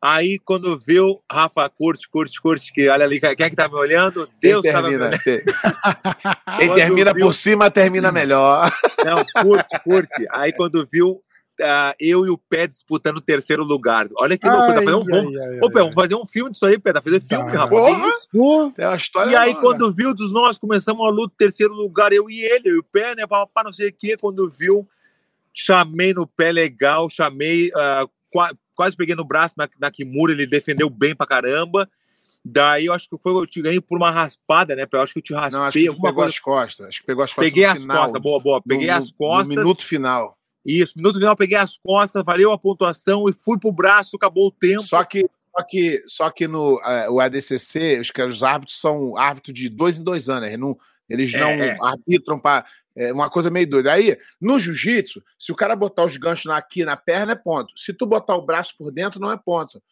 [0.00, 3.74] Aí, quando viu, Rafa, curte, curte, curte, que olha ali, quem é que tá me
[3.76, 4.26] olhando?
[4.40, 5.22] Quem Deus tava me termina, olhando.
[5.22, 5.44] te-
[6.58, 8.70] Quem Quando termina viu- por cima, termina melhor.
[9.04, 10.26] Não, curte, curte.
[10.30, 11.20] Aí quando viu
[11.62, 14.06] ah, eu e o Pé disputando o terceiro lugar.
[14.18, 14.84] Olha que loucura.
[14.84, 16.92] Tá um, vamos, ai, Ô, Pé, vamos fazer um filme disso aí, Pé.
[16.92, 17.58] Tá fazendo filme, Tá.
[17.58, 18.26] rapaz.
[18.32, 18.74] Porra!
[18.78, 19.30] É uma história.
[19.30, 19.60] E aí, longa.
[19.60, 22.84] quando viu dos nós, começamos a luta, terceiro lugar, eu e ele, eu e o
[22.84, 23.26] Pé, né?
[23.26, 24.16] Papá, não sei o quê.
[24.20, 24.86] Quando viu,
[25.52, 30.46] chamei no pé legal, chamei, ah, qua- quase peguei no braço na, na Kimura, ele
[30.46, 31.88] defendeu bem pra caramba.
[32.48, 34.86] Daí eu acho que foi, eu te ganhei por uma raspada, né?
[34.92, 36.28] Eu acho que eu te raspei Não, acho que pegou coisa.
[36.30, 36.86] as costas.
[36.86, 37.44] Acho que pegou as costas.
[37.50, 38.62] Peguei no as final, costas, boa, boa.
[38.62, 39.48] Peguei no- as costas.
[39.48, 40.38] No minuto final.
[40.66, 44.50] Isso, minuto final, peguei as costas, valeu a pontuação e fui pro braço, acabou o
[44.50, 44.82] tempo.
[44.82, 45.24] Só que,
[45.56, 49.68] só que, só que no eh, o ADCC, os, que os árbitros são árbitros de
[49.68, 50.48] dois em dois anos.
[50.48, 50.76] Eles não,
[51.08, 51.78] eles É, não é.
[51.80, 52.66] arbitram para
[53.12, 53.92] uma coisa meio doida.
[53.92, 57.78] Aí, no jiu-jitsu, se o cara botar os ganchos aqui na perna, é ponto.
[57.78, 59.82] Se tu botar o braço por dentro, não é ponto.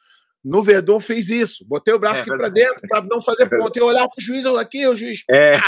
[0.45, 1.65] No Verdun fiz isso.
[1.67, 2.55] Botei o braço É aqui verdade.
[2.55, 3.77] dentro pra não fazer ponto.
[3.77, 5.25] Eu olhar pro juiz, eu aqui, o juiz.
[5.31, 5.59] É.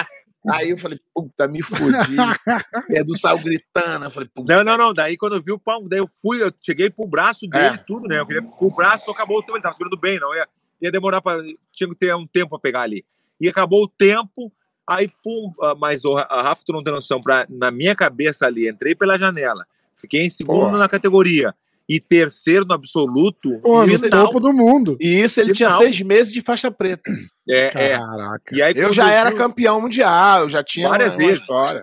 [0.49, 1.81] Aí eu falei, puta, me fudi.
[2.89, 4.05] Verdun saiu gritando.
[4.05, 4.55] Eu falei, puta.
[4.55, 4.95] Não, não, não.
[4.95, 7.77] Daí quando eu vi o pau, daí eu fui, eu cheguei pro braço dele É.
[7.79, 8.21] tudo, né?
[8.21, 10.47] Eu queria o braço, acabou o tempo, ele tava segurando bem, não ia,
[10.83, 13.05] ia demorar para tinha que ter um tempo pra pegar ali.
[13.41, 14.53] E acabou o tempo,
[14.89, 18.69] aí pum, ah, mas o Rafa, tu não tem noção, pra, na minha cabeça ali,
[18.69, 20.79] entrei pela janela, fiquei em segundo Porra.
[20.79, 21.53] na categoria
[21.89, 24.27] e terceiro no absoluto, Pô, no final.
[24.27, 24.97] topo do mundo.
[25.01, 25.83] E isso ele tinha Final.
[25.83, 27.11] seis meses de faixa preta.
[27.49, 27.99] É, é.
[27.99, 28.57] Caraca.
[28.57, 31.41] E aí, Eu já era vi- campeão mundial, eu já tinha Várias uma, uma vezes.
[31.41, 31.83] história.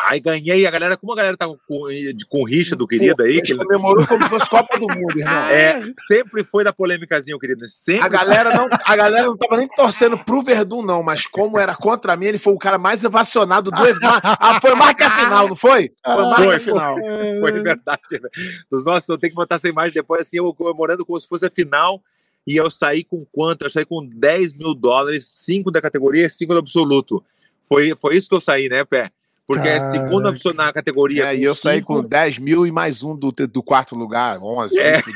[0.00, 1.80] Aí ganhei, a galera, como a galera tava com,
[2.28, 5.32] com rixa do querido aí, que ele- comemorou como se fosse Copa do Mundo, irmão.
[5.50, 7.68] é, sempre foi da polêmicazinha, o querido.
[7.68, 11.58] Sempre A galera, não, a galera não tava nem torcendo pro Verdun, não, mas como
[11.58, 14.00] era contra mim, ele foi o cara mais ovacionado do evento.
[14.22, 15.90] Ah, foi mais que a final, não foi?
[16.04, 16.96] Foi mais Foi, final.
[17.40, 18.02] Foi verdade.
[18.12, 18.28] né?
[18.70, 21.46] Dos nossos, eu tenho que botar essa imagem depois, assim, eu comemorando como se fosse
[21.46, 22.02] a final.
[22.46, 23.62] E eu saí com quanto?
[23.64, 27.22] Eu saí com 10 mil dólares, 5 da categoria e 5 do absoluto.
[27.62, 29.10] Foi, foi isso que eu saí, né, Pé?
[29.50, 29.90] Porque é Caraca.
[29.90, 31.32] segundo absoluto na categoria.
[31.32, 31.94] É, e eu saí cinco.
[31.96, 34.78] com 10 mil e mais um do, do quarto lugar, 11.
[34.78, 35.02] É.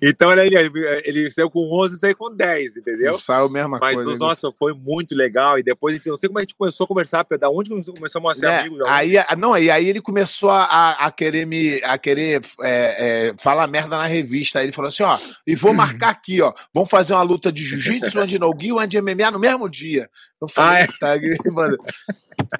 [0.00, 0.70] Então ele, ele,
[1.04, 3.18] ele saiu com 11 e saiu com 10, entendeu?
[3.18, 4.10] Saiu a mesma Mas, coisa.
[4.10, 5.58] nos, nossa, foi muito legal.
[5.58, 7.92] E depois, a gente, não sei como a gente começou a conversar, da onde que
[7.92, 8.60] começamos a ser né?
[8.60, 8.80] amigos?
[8.86, 13.34] Aí, a- não, e aí ele começou a, a querer me a querer é, é,
[13.38, 14.58] falar merda na revista.
[14.58, 16.52] Aí ele falou assim: ó, e vou marcar aqui, ó.
[16.72, 20.08] Vamos fazer uma luta de jiu-jitsu, uma de no-gi, uma de MMA no mesmo dia.
[20.44, 20.86] Eu falei, Ah, é?
[20.86, 21.16] tá,
[21.52, 21.76] mano.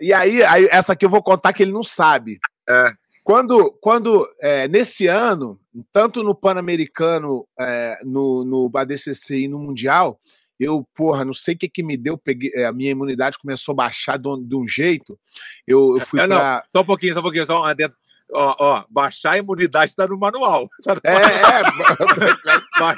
[0.01, 2.39] E aí, aí, essa aqui eu vou contar que ele não sabe.
[2.69, 2.93] É.
[3.25, 5.59] Quando, quando é, nesse ano,
[5.93, 10.21] tanto no Pan-Americano, é, no, no ADCC e no Mundial,
[10.61, 13.73] eu, porra, não sei o que que me deu, peguei, é, a minha imunidade começou
[13.73, 15.19] a baixar de um, de um jeito.
[15.67, 16.63] Eu, eu fui É, não, pra.
[16.69, 17.97] só um pouquinho, só um pouquinho, só um adentro.
[18.33, 20.67] Ó, ó, baixar a imunidade tá no manual.
[20.85, 21.63] Tá no É, é,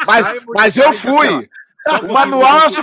[0.06, 1.48] mas, mas eu tá fui.
[2.02, 2.80] Um O manual, é se-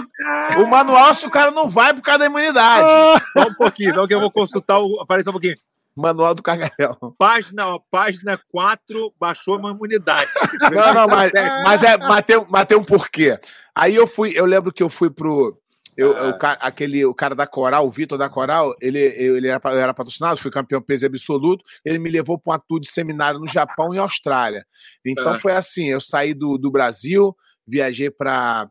[0.58, 2.88] o manual, é se o cara não vai por causa da imunidade.
[3.34, 4.99] Só um pouquinho, só que eu vou consultar o.
[5.01, 5.56] Aparece um pouquinho.
[5.95, 6.97] Manual do cagalhão.
[7.20, 10.30] Página, ó, página 4, baixou a imunidade.
[10.72, 11.32] Não, não, mas,
[11.64, 13.38] mas é, mas tem, mas tem um porquê.
[13.76, 15.56] Aí eu fui, eu lembro que eu fui pro.
[15.95, 16.30] Eu, Ah.
[16.30, 19.62] o, ca- aquele, o cara da Coral, o Vitor da Coral, ele, eu- ele era,
[19.66, 21.64] eu era patrocinado, fui campeão peso absoluto.
[21.86, 24.66] Ele me levou para uma tour de seminário no Japão e Austrália.
[25.06, 25.38] Então Ah.
[25.39, 27.36] foi assim: eu saí do, do Brasil,
[27.68, 28.68] viajei para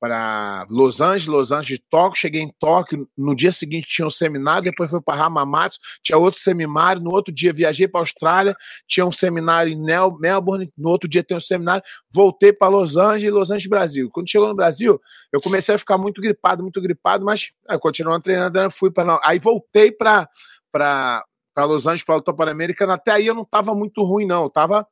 [0.00, 4.10] para Los Angeles, Los Angeles de Tóquio, cheguei em Tóquio, no dia seguinte tinha um
[4.10, 9.04] seminário, depois fui para Hamamatsu, tinha outro seminário, no outro dia viajei para Austrália, tinha
[9.04, 11.82] um seminário em Melbourne, no outro dia tem um seminário,
[12.12, 14.10] voltei para Los Angeles, Los Angeles, Brasil.
[14.10, 15.00] Quando chegou no Brasil,
[15.32, 19.38] eu comecei a ficar muito gripado, muito gripado, mas continuando treinando, eu fui para aí
[19.38, 20.28] voltei para
[20.70, 24.50] para Los Angeles, para o Pan-Americano, até aí eu não estava muito ruim não, eu
[24.50, 24.86] tava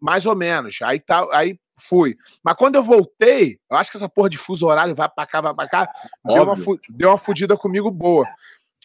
[0.00, 0.78] mais ou menos.
[0.82, 2.16] Aí tá, aí fui.
[2.42, 5.40] Mas quando eu voltei, eu acho que essa porra de fuso horário vai pra cá,
[5.40, 5.88] vai pra cá,
[6.24, 8.26] deu uma, fu- deu uma fudida comigo boa.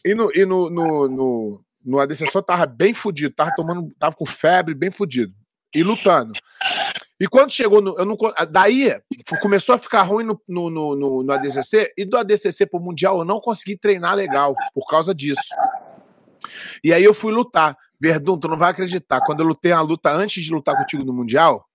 [0.05, 4.15] E no, e no, no, no, no ADCC eu tava bem fudido, tava tomando, tava
[4.15, 5.33] com febre, bem fudido.
[5.75, 6.33] E lutando.
[7.19, 7.97] E quando chegou no.
[7.97, 8.15] Eu não,
[8.51, 8.95] daí
[9.41, 13.17] começou a ficar ruim no, no, no, no, no ADCC, e do ADCC pro Mundial
[13.17, 15.41] eu não consegui treinar legal por causa disso.
[16.83, 17.75] E aí eu fui lutar.
[17.99, 19.21] Verdun, tu não vai acreditar.
[19.25, 21.65] Quando eu lutei uma luta antes de lutar contigo no Mundial,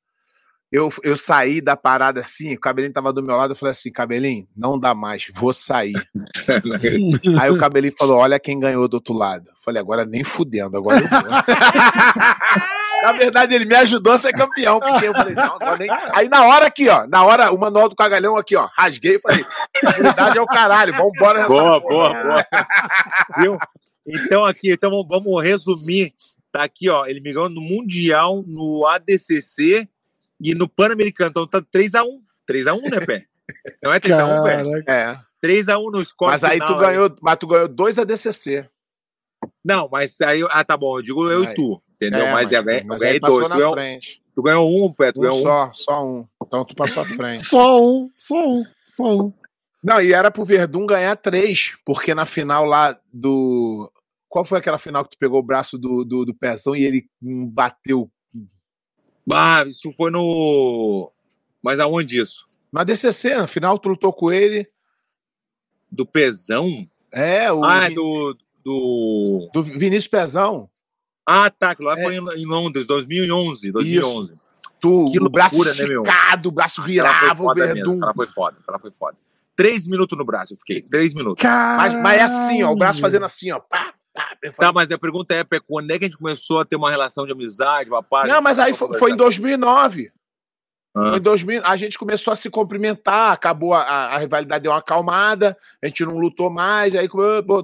[0.71, 3.91] eu, eu saí da parada assim, o cabelinho tava do meu lado, eu falei assim,
[3.91, 5.95] cabelinho, não dá mais, vou sair.
[7.41, 9.49] Aí o cabelinho falou: olha quem ganhou do outro lado.
[9.49, 11.21] Eu falei, agora nem fudendo, agora eu vou.
[13.03, 15.89] Na verdade, ele me ajudou a ser campeão, porque eu falei, não, agora nem.
[16.15, 19.21] Aí na hora aqui, ó, na hora, o manual do cagalhão aqui, ó, rasguei e
[19.21, 19.45] falei,
[19.97, 22.13] verdade é o caralho, vambora nessa Boa, porra.
[22.13, 22.47] boa, boa.
[23.39, 23.59] Viu?
[24.07, 26.13] Então, aqui, então vamos- vamos resumir.
[26.51, 27.07] Tá aqui, ó.
[27.07, 29.87] Ele me ganhou no Mundial, no ADCC
[30.41, 31.31] e no Pan-Americano.
[31.31, 32.21] Então tá 3x1.
[32.51, 33.25] 3x1, né, Pé?
[33.83, 34.93] Não é 3x1, Pé?
[34.93, 35.19] É.
[35.45, 38.69] 3x1 no score Mas aí final, tu ganhou, mas tu ganhou dois ADCC.
[39.65, 40.43] Não, mas aí.
[40.51, 40.99] Ah, tá bom.
[40.99, 41.53] Eu digo eu Aí.
[41.53, 41.83] e tu.
[41.95, 42.27] Entendeu?
[42.27, 43.49] É, mas, mas, mas, mas ganhei aí passou dois.
[43.49, 44.23] na Tu ganhou, frente.
[44.35, 45.13] tu ganhou um, Pé.
[45.13, 45.43] Tu Um ganhou um.
[45.43, 46.27] só, só um.
[46.45, 47.47] Então tu passou à frente.
[47.47, 48.65] Só um, só um,
[48.95, 49.33] só um.
[49.83, 53.91] Não, e era pro Verdun ganhar três, porque na final lá do.
[54.29, 57.09] Qual foi aquela final que tu pegou o braço do, do, do pezão e ele
[57.53, 58.11] bateu?
[59.33, 61.13] Ah, isso foi no.
[61.63, 62.47] Mas aonde isso?
[62.73, 64.69] Na DCC, na final tu lutou com ele.
[65.91, 66.87] Do Pesão?
[67.13, 68.37] É, o Ah, é do.
[68.65, 69.51] do...
[69.53, 70.69] do Vinícius Pezão.
[71.27, 71.75] Ah, tá.
[71.75, 72.03] que Lá É.
[72.03, 73.73] foi em Londres, 2011.
[73.73, 74.35] 2011.
[74.81, 77.99] Tu, Que o braço loucura, né, esticado, o braço virava, o mesmo.
[78.03, 78.57] Ela foi foda.
[78.69, 79.17] Ela foi foda.
[79.57, 80.81] Três minutos no braço, eu fiquei.
[80.81, 81.43] Três minutos.
[81.45, 83.59] Mas, mas é assim, ó, o braço fazendo assim, ó.
[83.59, 86.65] Pá, Tá, falei, mas a pergunta é, Pé, quando é que a gente começou a
[86.65, 88.29] ter uma relação de amizade, uma paz?
[88.29, 90.11] Não, mas aí foi, foi em 2009.
[90.97, 91.17] Ah.
[91.17, 94.79] Em 2000, a gente começou a se cumprimentar, acabou a, a, a, rivalidade, deu uma
[94.79, 97.09] acalmada, a gente não lutou mais, aí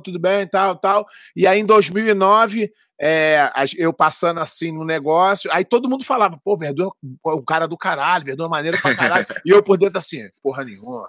[0.04, 1.06] tudo bem, tal, tal.
[1.34, 6.56] E aí em 2009, é, eu passando assim no negócio, aí todo mundo falava, pô,
[6.56, 6.90] Verdun
[7.26, 9.26] é o cara do caralho, Verdun é maneiro pra caralho.
[9.44, 11.06] e eu por dentro assim, porra nenhuma.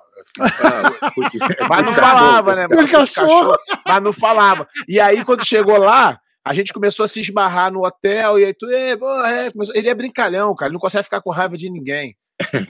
[1.69, 2.67] mas não falava, né?
[2.69, 3.55] Mas, cachorro.
[3.87, 4.67] mas não falava.
[4.87, 8.53] E aí quando chegou lá, a gente começou a se esbarrar no hotel, e aí
[8.53, 12.15] tu, é, é, ele é brincalhão, cara, ele não consegue ficar com raiva de ninguém.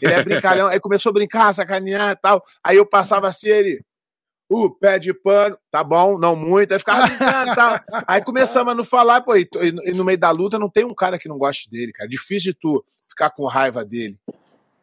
[0.02, 2.42] Ele é brincalhão, aí começou a brincar, sacanear e tal.
[2.64, 3.82] Aí eu passava assim, ele,
[4.50, 7.80] o uh, pé de pano, tá bom, não muito, aí ficava brincando tal.
[8.08, 10.94] Aí começamos a não falar, pô, e, e no meio da luta não tem um
[10.94, 12.08] cara que não goste dele, cara.
[12.08, 14.18] Difícil de tu ficar com raiva dele.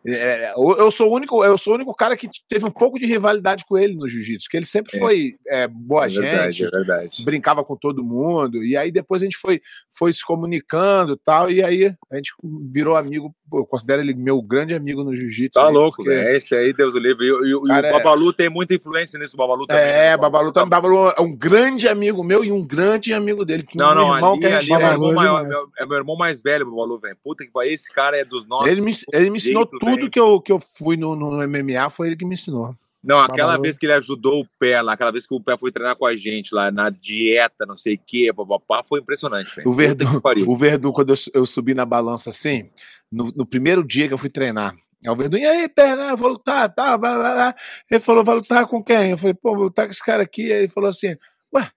[0.04, 2.98] É, é eu sou o único, eu sou o único cara que teve um pouco
[2.98, 4.98] de rivalidade com ele no jiu-jitsu, que ele sempre é.
[4.98, 9.24] foi é, boa é verdade, gente, é brincava com todo mundo, e aí depois a
[9.24, 9.60] gente foi,
[9.96, 12.32] foi se comunicando tal, e aí a gente
[12.72, 15.59] virou amigo, eu considero ele meu grande amigo no jiu-jitsu.
[15.59, 16.11] Tá aí, louco, porque...
[16.11, 16.36] né?
[16.36, 17.24] Esse aí, Deus o livre.
[17.24, 19.82] E, e, e o é Babalu tem muita influência nisso, o Babalu também.
[19.82, 20.16] É, né?
[20.16, 20.68] Babalu também.
[20.68, 23.64] Babalu é um grande amigo meu e um grande amigo dele.
[23.74, 26.66] Não, não, irmão ali, que ali é, meu maior, meu, é meu irmão mais velho,
[26.66, 27.16] Babalu, velho.
[27.22, 28.68] Puta que pariu, esse cara é dos nossos.
[28.68, 31.90] Ele me, ele me ensinou tudo tudo que eu, que eu fui no, no MMA
[31.90, 32.74] foi ele que me ensinou.
[33.03, 35.72] Não, aquela vez que ele ajudou o pé lá, aquela vez que o pé foi
[35.72, 39.50] treinar com a gente lá na dieta, não sei o quê, papapá, foi impressionante.
[39.66, 42.70] O Verdun, o Verdun, quando eu, eu, subi na balança assim,
[43.11, 44.72] no, no, primeiro dia que eu fui treinar,
[45.05, 47.55] o Verdun, e aí, perna, eu vou lutar, tá, vai, vai, vai.
[47.90, 49.11] Ele falou, vai lutar com quem?
[49.11, 50.53] Eu falei, pô, vou lutar com esse cara aqui.
[50.53, 51.16] Aí ele falou assim,
[51.53, 51.68] ué,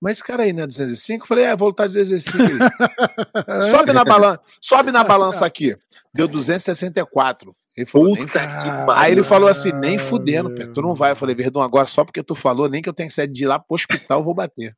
[0.00, 1.24] mas esse cara aí não é 205?
[1.24, 2.38] Eu falei, é, vou lutar 205.
[3.70, 5.76] sobe na balança, sobe na balança aqui.
[6.14, 7.54] Deu 264.
[7.76, 11.10] Ele falou, Puta que Aí ele falou assim: nem fudendo, tu não vai.
[11.12, 13.46] Eu falei, Verdão, agora só porque tu falou, nem que eu tenho que sair de
[13.46, 14.76] lá pro hospital, eu vou bater.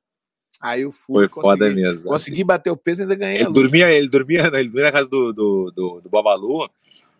[0.62, 1.28] Aí eu fui.
[1.28, 2.08] Foi foda mesmo.
[2.08, 3.42] Consegui bater o peso e ainda ganhei.
[3.42, 6.70] Ele dormia, ele dormia, ele dormia na casa do, do, do, do Babalu.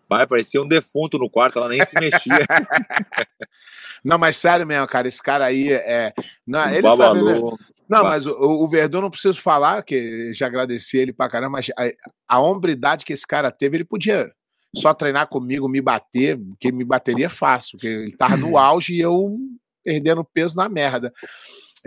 [0.08, 2.38] Vai, parecia um defunto no quarto, ela nem se mexia.
[4.04, 6.12] não, mas sério mesmo, cara, esse cara aí é.
[6.46, 7.40] Não, ele Babalu, sabe, né?
[7.88, 11.70] Não, mas o, o Verdun não preciso falar, que já agradeci ele pra caramba, mas
[11.76, 14.28] a, a hombridade que esse cara teve, ele podia
[14.74, 19.00] só treinar comigo, me bater, que me bateria fácil, porque ele tava no auge e
[19.00, 19.36] eu
[19.84, 21.12] perdendo peso na merda.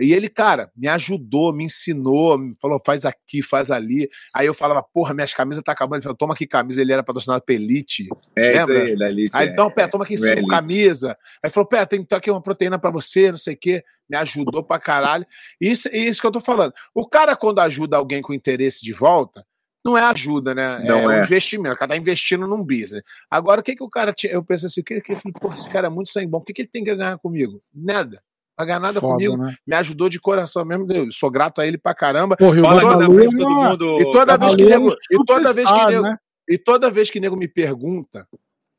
[0.00, 4.08] E ele, cara, me ajudou, me ensinou, me falou, faz aqui, faz ali.
[4.34, 5.96] Aí eu falava, porra, minhas camisas tá acabando.
[5.96, 6.80] Ele falou, toma aqui camisa.
[6.80, 8.08] Ele era patrocinado pela Elite.
[8.34, 8.84] É, lembra?
[8.84, 11.16] Isso aí, Elite, aí, então, é, pé, toma aqui cinco camisa.
[11.44, 13.84] Aí falou, pé, tem aqui uma proteína para você, não sei o quê.
[14.08, 15.26] Me ajudou pra caralho.
[15.60, 16.72] Isso, isso que eu tô falando.
[16.94, 19.44] O cara, quando ajuda alguém com interesse de volta,
[19.84, 20.78] não é ajuda, né?
[20.80, 21.08] Não é, é.
[21.08, 21.74] um investimento.
[21.74, 23.02] O cara tá investindo num business.
[23.30, 24.32] Agora, o que que o cara tinha?
[24.32, 26.42] Eu penso assim, o que que ele falou, esse cara é muito sangue bom, o
[26.42, 27.62] que que ele tem que ganhar comigo?
[27.74, 28.20] Nada.
[28.64, 29.36] Ganhar nada Foda, comigo.
[29.36, 29.54] Né?
[29.66, 30.86] Me ajudou de coração mesmo.
[30.92, 32.36] Eu sou grato a ele pra caramba.
[32.36, 33.98] Porra, Fala toda vez, todo mundo...
[34.00, 36.16] E toda vez que nego, e toda vez que nego, né?
[36.48, 38.26] e toda vez que nego me pergunta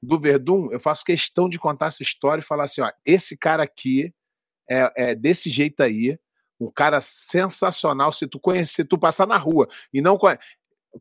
[0.01, 3.63] do Verdun, eu faço questão de contar essa história e falar assim, ó, esse cara
[3.63, 4.13] aqui
[4.69, 6.17] é, é desse jeito aí,
[6.59, 8.11] um cara sensacional.
[8.13, 10.41] Se tu conhecer, tu passar na rua e não conhece.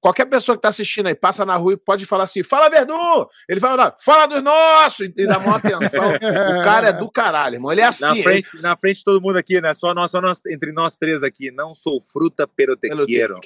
[0.01, 3.27] Qualquer pessoa que tá assistindo aí, passa na rua e pode falar assim: fala, Verdun!
[3.49, 5.01] Ele vai falar, fala dos nossos!
[5.01, 6.09] E dá maior atenção.
[6.11, 7.73] o cara é do caralho, irmão.
[7.73, 8.05] Ele é assim.
[8.05, 8.63] Na frente, ele...
[8.63, 9.75] na frente de todo mundo aqui, né?
[9.75, 11.51] Só nós, só nós, entre nós três aqui.
[11.51, 13.41] Não sou fruta, pero te quero.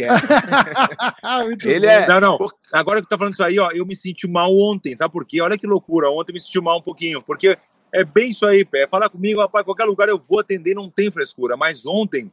[1.65, 2.07] ele é.
[2.07, 2.39] Não, não.
[2.71, 5.25] Agora que tu tá falando isso aí, ó, eu me senti mal ontem, sabe por
[5.25, 5.41] quê?
[5.41, 6.11] Olha que loucura.
[6.11, 7.57] Ontem eu me senti mal um pouquinho, porque
[7.95, 8.89] é bem isso aí, pé.
[8.89, 11.57] Falar comigo, rapaz, qualquer lugar eu vou atender, não tem frescura.
[11.57, 12.31] Mas ontem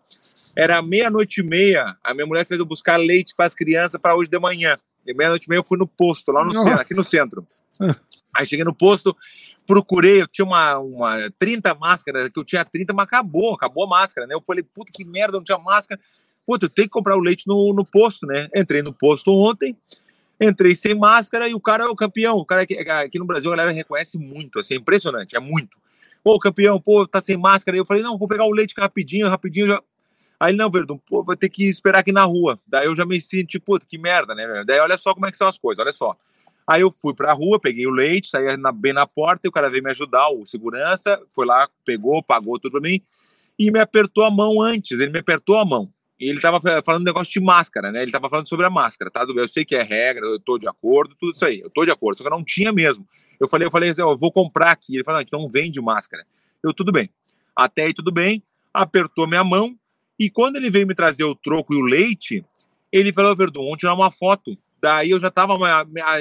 [0.56, 4.16] era meia-noite e meia, a minha mulher fez eu buscar leite para as crianças para
[4.16, 4.78] hoje de manhã.
[5.06, 7.46] E meia-noite e meia eu fui no posto, lá no centro, aqui no centro.
[8.36, 9.16] Aí cheguei no posto,
[9.66, 13.88] procurei, eu tinha uma, uma 30 máscaras, que eu tinha 30, mas acabou, acabou a
[13.88, 14.36] máscara, né?
[14.36, 16.00] Eu falei, puta que merda, não tinha máscara.
[16.46, 18.48] Puta, eu tenho que comprar o leite no, no posto, né?
[18.56, 19.76] Entrei no posto ontem,
[20.40, 22.38] entrei sem máscara e o cara é o campeão.
[22.38, 25.78] O cara aqui, aqui no Brasil a galera reconhece muito, assim, é impressionante, é muito.
[26.24, 27.76] Pô, campeão, pô, tá sem máscara.
[27.76, 29.82] Eu falei, não, vou pegar o leite rapidinho, rapidinho, já
[30.42, 32.60] Aí, não, Verdun, pô, vai ter que esperar aqui na rua.
[32.68, 34.64] Daí eu já me senti, puta, que merda, né?
[34.66, 36.18] Daí olha só como é que são as coisas, olha só.
[36.66, 39.52] Aí eu fui pra rua, peguei o leite, saí na, bem na porta e o
[39.52, 43.00] cara veio me ajudar, o segurança, foi lá, pegou, pagou tudo pra mim
[43.60, 45.94] e me apertou a mão antes, ele me apertou a mão.
[46.20, 48.02] E ele tava falando negócio de máscara, né?
[48.02, 49.24] Ele tava falando sobre a máscara, tá?
[49.28, 51.60] Eu sei que é regra, eu tô de acordo, tudo isso aí.
[51.60, 53.08] Eu tô de acordo, só que eu não tinha mesmo.
[53.40, 54.96] Eu falei, eu falei assim, eu vou comprar aqui.
[54.96, 56.26] Ele falou, não, a gente não vende máscara.
[56.64, 57.12] Eu, tudo bem.
[57.56, 58.44] Até aí, tudo bem.
[58.72, 59.76] Apertou minha mão,
[60.22, 62.46] e quando ele veio me trazer o troco e o leite,
[62.92, 64.56] ele falou, Verdun, vamos tirar uma foto.
[64.80, 65.58] Daí eu já tava,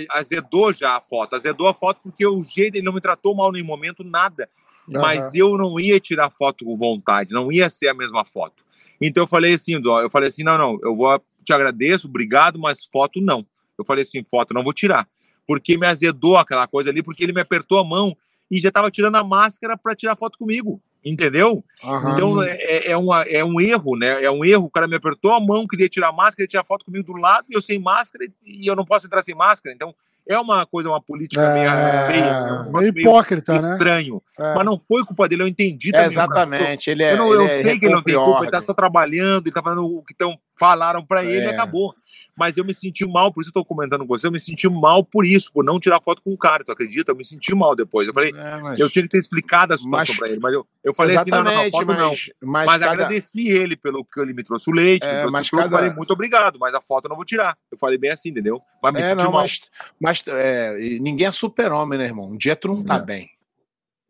[0.08, 3.54] azedou já a foto, azedou a foto porque o jeito, ele não me tratou mal
[3.54, 4.48] em momento, nada.
[4.88, 5.02] Uhum.
[5.02, 8.64] Mas eu não ia tirar foto com vontade, não ia ser a mesma foto.
[8.98, 12.86] Então eu falei assim, eu falei assim, não, não, eu vou, te agradeço, obrigado, mas
[12.86, 13.46] foto não.
[13.78, 15.06] Eu falei assim, foto não vou tirar.
[15.46, 18.16] porque me azedou aquela coisa ali, porque ele me apertou a mão
[18.50, 20.80] e já tava tirando a máscara para tirar foto comigo.
[21.04, 21.64] Entendeu?
[21.82, 22.12] Aham.
[22.14, 24.22] Então é, é, uma, é um erro, né?
[24.22, 24.64] É um erro.
[24.66, 27.18] O cara me apertou a mão, queria tirar a máscara, queria tirar foto comigo do
[27.18, 29.74] lado, e eu sem máscara, e eu não posso entrar sem máscara.
[29.74, 29.94] Então
[30.28, 32.50] é uma coisa, uma política meio É, feia, né?
[32.68, 33.72] um meio meio hipócrita, né?
[33.72, 34.22] estranho.
[34.38, 34.54] É.
[34.54, 36.06] Mas não foi culpa dele, eu entendi É, também.
[36.06, 36.90] exatamente.
[36.90, 38.60] Ele é, Eu, não, eu ele é sei que ele não tem culpa, ele tá
[38.60, 41.54] só trabalhando, ele tá falando o que tão, falaram pra ele e É.
[41.54, 41.94] acabou.
[42.36, 44.68] Mas eu me senti mal, por isso eu tô comentando com você, eu me senti
[44.68, 47.10] mal por isso, por não tirar foto com o cara, tu acredita?
[47.12, 48.06] Eu me senti mal depois.
[48.08, 50.54] Eu falei, É, mas- eu tinha que ter explicado a situação Mas- pra ele, mas
[50.54, 52.08] eu, eu falei assim, não, não, não, Exatamente, foto não.
[52.10, 55.18] mas, mas, Mas cada- agradeci ele pelo que ele me trouxe o leite, É, me
[55.20, 57.56] trouxe mas cada- eu falei muito obrigado, mas a foto eu não vou tirar.
[57.70, 58.60] Eu falei bem assim, entendeu?
[58.82, 59.40] Mas me É, senti não, mal.
[59.42, 59.60] mas,
[60.00, 62.26] mas é, e ninguém é super-homem, né, irmão?
[62.30, 63.28] Um dia tu não tá bem.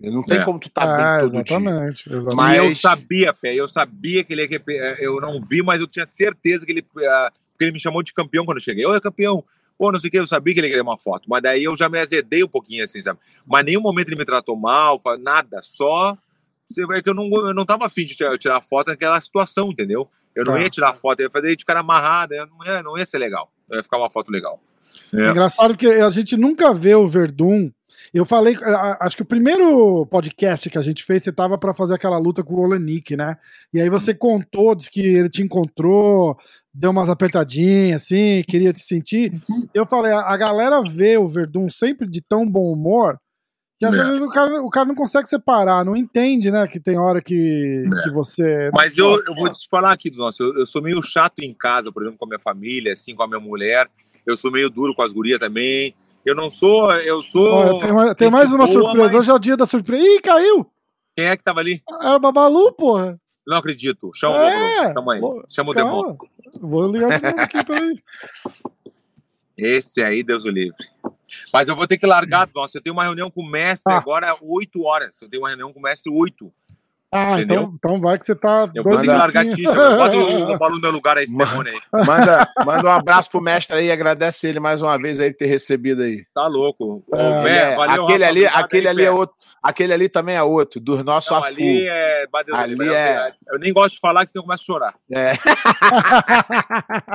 [0.00, 0.44] Não tem É.
[0.44, 1.40] como tu tá Ah, bem todo dia.
[1.40, 2.36] exatamente, exatamente.
[2.36, 4.48] Mas- E eu sabia, Pé, eu sabia que ele ia.
[4.48, 6.82] repe- Eu não vi, mas eu tinha certeza que ele.
[6.82, 8.86] Porque ele me chamou de campeão quando eu cheguei.
[8.86, 9.44] Oi, campeão.
[9.78, 11.24] Pô, não sei o que, eu sabia que ele queria uma foto.
[11.28, 13.18] Mas daí eu já me azedei um pouquinho, assim, sabe?
[13.46, 15.60] Mas nenhum momento ele me tratou mal, nada.
[15.62, 16.16] Só.
[16.66, 19.70] Você vê que eu não, eu não tava afim de tirar, tirar foto naquela situação,
[19.70, 20.08] entendeu?
[20.34, 20.60] Eu não Tá.
[20.62, 23.18] ia tirar foto, eu ia fazer de cara amarrado, eu não ia, não ia ser
[23.18, 23.50] legal.
[23.68, 24.60] Não ia ficar uma foto legal.
[25.12, 25.30] É É.
[25.30, 27.70] engraçado que a gente nunca vê o Verdun.
[28.12, 28.56] Eu falei,
[29.00, 32.42] acho que o primeiro podcast que a gente fez, você tava pra fazer aquela luta
[32.42, 33.36] com o Olenik, né?
[33.72, 36.36] E aí você contou, disse que ele te encontrou,
[36.74, 39.32] deu umas apertadinhas, assim, queria te sentir.
[39.72, 43.16] Eu falei, a, a galera vê o Verdun sempre de tão bom humor
[43.78, 44.04] que às É.
[44.04, 46.66] vezes o cara, o cara não consegue separar, não entende, né?
[46.66, 48.02] Que tem hora que, É.
[48.02, 48.70] que você.
[48.74, 51.90] Mas eu, eu vou te falar aqui, nossa, eu, eu sou meio chato em casa,
[51.92, 53.88] por exemplo, com a minha família, assim, com a minha mulher.
[54.26, 55.94] Eu sou meio duro com as gurias também.
[56.24, 57.46] Eu não sou, eu sou.
[57.54, 59.06] Olha, tem, mais- tem mais uma boa, surpresa.
[59.06, 60.02] mas- Hoje é o dia da surpresa.
[60.06, 60.66] Ih, caiu!
[61.16, 61.82] Quem é que tava ali?
[62.00, 63.18] Era o Babalu, porra.
[63.46, 64.10] Não acredito.
[64.14, 64.92] Chama É, o.
[64.94, 65.20] Chama aí.
[65.48, 66.18] Chama o demônio.
[66.60, 67.98] Vou ligar de novo aqui, peraí.
[69.56, 70.76] Esse aí, Deus o livre.
[71.52, 72.78] Mas eu vou ter que largar, nossa.
[72.78, 73.98] Eu tenho uma reunião com o mestre Ah.
[73.98, 75.20] agora, 8 horas.
[75.20, 76.52] Eu tenho uma reunião com o mestre 8.
[77.12, 77.62] Ah, Entendeu?
[77.62, 78.70] então, então vai que você tá.
[78.72, 79.44] Eu que largar.
[79.44, 82.04] Bota o, o balão no meu lugar aí, esse demônio aí.
[82.06, 85.46] Manda, manda um abraço pro mestre aí, agradece ele mais uma vez aí por ter
[85.46, 86.24] recebido aí.
[86.32, 87.02] Tá louco.
[87.10, 90.36] Ô, É, Bé, É, valeu, aquele ali, aquele aí, ali é outro, aquele ali também
[90.36, 91.46] é outro, do nosso Não, afu.
[91.48, 92.26] ali é.
[92.32, 94.94] o Ali eu- é- Eu nem gosto de falar que senão eu começo a chorar.
[95.12, 95.32] É.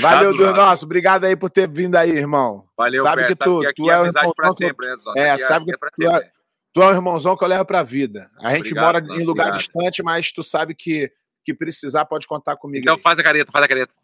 [0.00, 0.60] Valeu, Tá, do Eduardo.
[0.60, 2.64] nosso, obrigado aí por ter vindo aí, irmão.
[2.76, 3.28] Valeu, Sabe Bé.
[3.28, 4.96] que tu- aqui tu é é amizade pra que sempre, né?
[5.16, 6.30] É, aqui sabe que é tu é-.
[6.76, 8.30] Tu é um irmãozão que eu levo pra vida.
[8.38, 9.58] A gente Obrigado, mora mano, em lugar obrigado.
[9.58, 11.10] distante, mas tu sabe que
[11.42, 12.82] que precisar pode contar comigo.
[12.82, 13.00] Então aí.
[13.00, 13.94] faz a careta, faz a careta.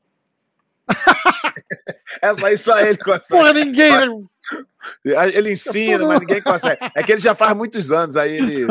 [2.23, 3.43] Essa aí só ele consegue.
[3.43, 3.91] Porra, ninguém.
[3.91, 5.31] né?
[5.35, 6.79] Ele ensina, mas ninguém consegue.
[6.95, 8.39] É que ele já faz muitos anos aí.
[8.39, 8.67] Ele...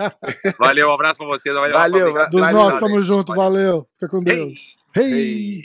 [0.58, 1.54] Valeu, um abraço pra vocês.
[1.54, 2.30] Valeu, Valeu, obrigado.
[2.30, 2.88] Dos Valeu, nós, valeu.
[2.88, 3.86] tamo junto, valeu.
[4.00, 4.52] Fica com Deus.
[4.96, 5.62] Ei,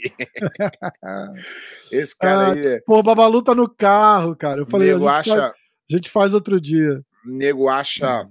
[1.90, 4.60] Esse cara Ah, aí, Pô, o Babalu tá no carro, cara.
[4.60, 5.52] Eu falei, a gente, acha, faz, a
[5.96, 7.02] gente faz outro dia.
[7.24, 8.28] Nego acha,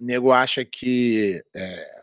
[0.00, 2.02] nego acha que é,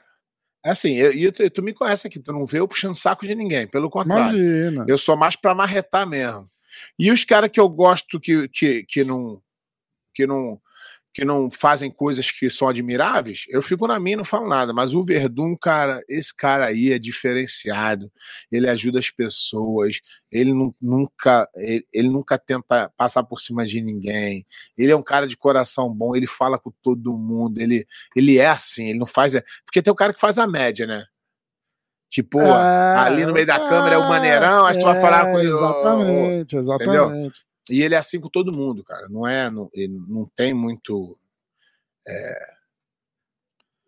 [0.65, 0.93] é assim.
[0.95, 3.67] Eu, tu, tu me conhece aqui, tu não vê eu puxando saco de ninguém.
[3.67, 4.85] Pelo contrário, Imagina.
[4.87, 6.47] eu sou mais pra marretar mesmo.
[6.97, 9.41] E os caras que eu gosto que, que, que não
[10.13, 10.59] que não
[11.11, 14.71] que não fazem coisas que são admiráveis, eu fico na minha e não falo nada.
[14.73, 18.11] Mas o Verdun, cara, esse cara aí é diferenciado.
[18.51, 19.99] Ele ajuda as pessoas.
[20.31, 24.45] Ele nu- nunca, ele, ele nunca tenta passar por cima de ninguém.
[24.77, 26.15] Ele é um cara de coração bom.
[26.15, 27.59] Ele fala com todo mundo.
[27.59, 28.89] Ele, ele é assim.
[28.89, 29.33] Ele não faz.
[29.65, 31.05] Porque tem o cara que faz a média, né?
[32.11, 35.39] Tipo, É, ali no meio da câmera é o maneirão, aí tu vai falar com
[35.39, 37.39] ele, Exatamente, exatamente.
[37.69, 39.07] E ele é assim com todo mundo, cara.
[39.09, 39.69] Não é, não,
[40.07, 41.17] não tem muito
[42.07, 42.53] é,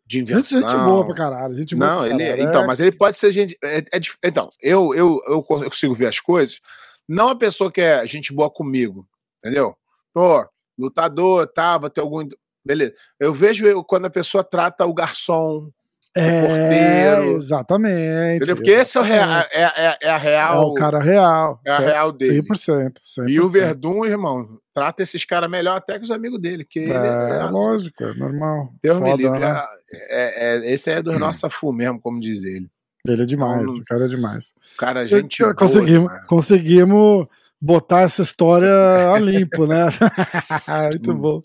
[0.06, 0.60] de Gente, invenção.
[0.60, 1.56] gente boa pra caralho.
[1.56, 2.42] Gente boa Não, ele, caralho.
[2.44, 3.58] então, É, mas ele pode ser gente.
[3.64, 6.60] é- é então, eu, eu, eu consigo ver as coisas.
[7.08, 9.08] Não a pessoa que é gente boa comigo,
[9.40, 9.76] entendeu?
[10.14, 12.28] Pô, lutador, tá, vai ter algum.
[12.64, 12.94] Beleza.
[13.20, 15.70] Eu vejo eu, quando a pessoa trata o garçom,
[16.16, 17.36] é, porteiro.
[17.38, 18.36] exatamente.
[18.38, 18.56] entendeu?
[18.56, 20.70] Porque esse é, o rea, é, é, é a É real.
[20.70, 21.60] o cara real.
[21.66, 22.42] é a real dele.
[22.44, 22.94] 100%.
[23.00, 23.30] 100%.
[23.30, 26.66] E o Verdun, irmão, trata esses caras melhor até que os amigos dele.
[26.66, 28.74] Que É, é, lógico, é normal.
[28.84, 29.40] Deus me Foda, livre.
[29.40, 29.64] né?
[29.94, 32.70] É, é- esse é do nosso fu mesmo, como diz ele.
[33.08, 34.54] Ele é demais, Então, o cara é demais.
[34.78, 35.40] Cara, gente.
[35.40, 36.26] Eu- boa conseguimos, demais.
[36.28, 37.28] conseguimos
[37.60, 38.72] botar essa história
[39.14, 39.86] a limpo, né?
[40.92, 41.18] Muito Hum.
[41.18, 41.42] bom.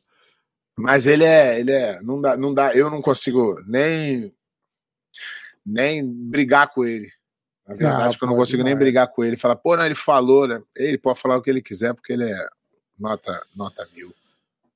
[0.78, 4.30] Mas ele é, ele é, não dá, não dá, eu não consigo nem
[5.66, 7.08] nem brigar com ele.
[7.66, 9.36] Na verdade, Ah, que eu não consigo nem brigar com ele.
[9.36, 10.62] Fala, pô, não, ele falou, né?
[10.76, 12.48] Ele pode falar o que ele quiser, porque ele é
[12.98, 14.08] nota, nota mil.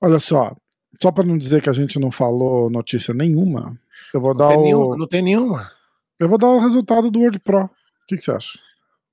[0.00, 0.56] Olha só,
[1.00, 3.78] só para não dizer que a gente não falou notícia nenhuma,
[4.12, 5.70] eu vou Não dar tem, o nenhum, não tem nenhuma.
[6.18, 7.64] eu vou dar o resultado do Word Pro.
[7.66, 7.70] O
[8.08, 8.58] que, que você acha?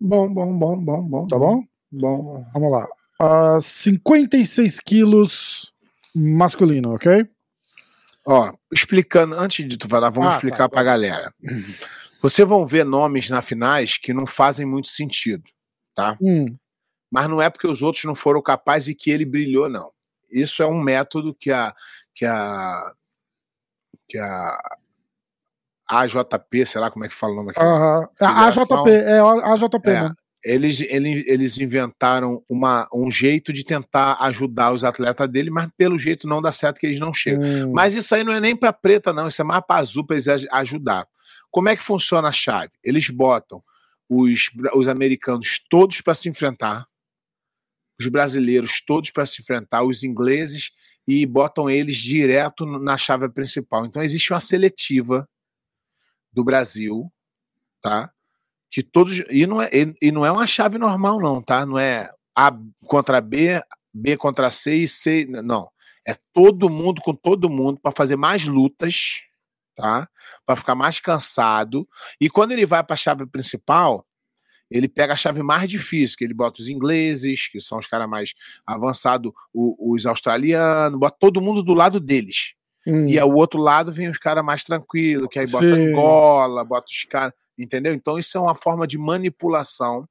[0.01, 1.27] Bom, bom, bom, bom, bom.
[1.27, 1.63] Tá bom?
[1.91, 2.43] Bom.
[2.53, 2.87] Vamos lá.
[3.57, 5.71] Uh, 56 quilos
[6.15, 7.27] masculino, ok?
[8.29, 10.69] Ó, explicando, antes de tu falar, vamos Ah, tá, explicar tá.
[10.69, 11.33] pra galera.
[12.21, 15.43] Vocês vão ver nomes na finais que não fazem muito sentido,
[15.95, 16.17] tá?
[16.21, 16.57] Hum,
[17.09, 19.91] Mas não é porque os outros não foram capazes e que ele brilhou, não.
[20.29, 21.73] Isso é um método que a
[22.13, 22.93] que a
[24.09, 24.59] que a
[25.89, 27.61] AJP, sei lá como é que fala o nome aqui.
[27.61, 30.01] A Federação- AJP, é a AJP, É.
[30.03, 30.11] né?
[30.47, 35.97] Eles, ele- eles inventaram uma, um jeito de tentar ajudar os atletas dele, mas pelo
[35.97, 37.67] jeito não dá certo que eles não chegam.
[37.67, 39.27] Hum, Mas isso aí não é nem para preta, não.
[39.27, 41.07] Isso é mais para azul para eles aj- ajudar.
[41.51, 42.71] Como é que funciona a chave?
[42.83, 43.61] Eles botam
[44.09, 46.87] os, os americanos todos para se enfrentar,
[47.99, 50.71] os brasileiros todos para se enfrentar, os ingleses
[51.07, 53.85] e botam eles direto na chave principal.
[53.85, 55.27] Então existe uma seletiva
[56.31, 57.11] do Brasil,
[57.81, 58.11] tá?
[58.69, 59.69] Que todos e não é
[60.01, 61.65] e, não é uma chave normal não, tá?
[61.65, 62.51] Não é A
[62.85, 63.61] contra B,
[63.93, 65.69] B contra C e C, não.
[66.07, 69.21] É todo mundo com todo mundo para fazer mais lutas,
[69.75, 70.07] tá?
[70.45, 71.87] Para ficar mais cansado.
[72.19, 74.05] E quando ele vai para a chave principal,
[74.69, 78.07] ele pega a chave mais difícil, que ele bota os ingleses, que são os caras
[78.07, 78.33] mais
[78.65, 82.53] avançados, os australianos, bota todo mundo do lado deles.
[82.85, 83.07] hum.
[83.07, 85.89] E ao outro lado vem os caras mais tranquilos, que aí bota Sim.
[85.89, 87.33] Angola, bota os caras.
[87.57, 87.93] Entendeu?
[87.93, 90.07] Então isso é uma forma de manipulação.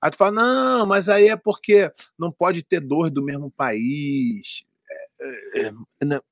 [0.00, 4.64] Aí tu fala, não, mas aí é porque não pode ter dois do mesmo país.
[5.54, 5.72] É, é,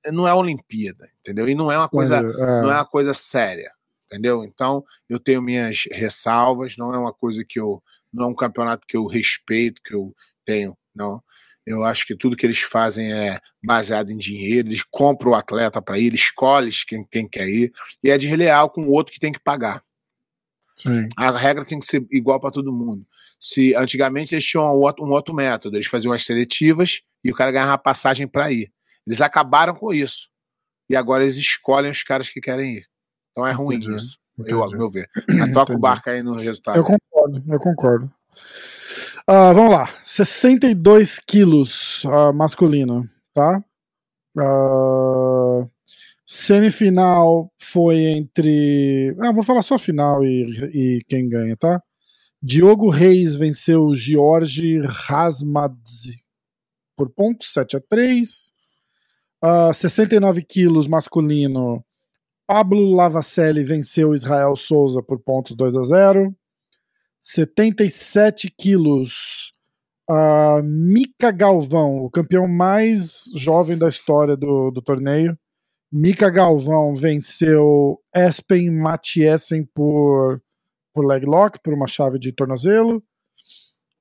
[0.07, 1.49] é, não é Olimpíada, entendeu?
[1.49, 2.63] E não é uma coisa, é.
[2.63, 3.73] não é uma coisa séria,
[4.07, 4.45] entendeu?
[4.45, 7.83] Então eu tenho minhas ressalvas, não é uma coisa que eu,
[8.13, 10.15] não é um campeonato que eu respeito, que eu
[10.45, 11.23] tenho, não.
[11.67, 15.81] Eu acho que tudo que eles fazem é baseado em dinheiro, eles compram o atleta
[15.81, 17.73] para ir, eles escolhem quem, quem quer ir,
[18.03, 19.81] e é desleal com o outro que tem que pagar.
[20.75, 21.09] Sim.
[21.17, 23.07] A regra tem que ser igual para todo mundo.
[23.39, 27.35] Se antigamente eles tinham um outro, um outro método, eles faziam as seletivas e o
[27.35, 28.73] cara ganhava passagem para ir.
[29.07, 30.29] Eles acabaram com isso.
[30.89, 32.87] E agora eles escolhem os caras que querem ir.
[33.33, 34.79] Então é ruim Entendi, isso, eu, ao entendi.
[34.79, 35.09] meu ver.
[35.29, 35.81] Mas toca o Entendi.
[35.81, 36.77] barco aí no resultado.
[36.77, 38.13] Eu concordo, eu concordo.
[39.27, 43.65] Ah, vamos lá, 62 quilos ah, masculino, tá?
[44.39, 45.67] Ah,
[46.27, 49.15] semifinal foi entre.
[49.21, 51.83] Ah, vou falar só final e, e quem ganha, tá?
[52.43, 56.23] Diogo Reis venceu George Rasmadze
[56.97, 58.53] por pontos, 7 a 3
[59.43, 61.85] Ah, 69 quilos masculino.
[62.47, 66.37] Pablo Lavacelli venceu Israel Souza por pontos 2 a 0.
[67.21, 69.53] 77 quilos.
[70.09, 75.39] A Mika Galvão, o campeão mais jovem da história do, do torneio.
[75.97, 80.43] Mika Galvão venceu Espen Mathiesen por,
[80.93, 83.01] por leg lock, por uma chave de tornozelo.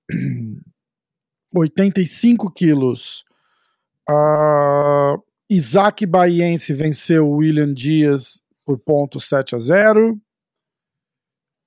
[1.55, 3.23] 85 quilos.
[4.09, 5.17] A
[5.47, 10.19] Isaac Baiense venceu William Dias por ponto 7 a 0.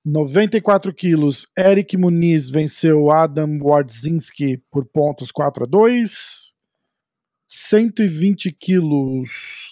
[0.03, 6.53] 94 quilos, Eric Muniz venceu Adam Wardzinski por pontos 4 a 2.
[7.47, 9.71] 120 quilos,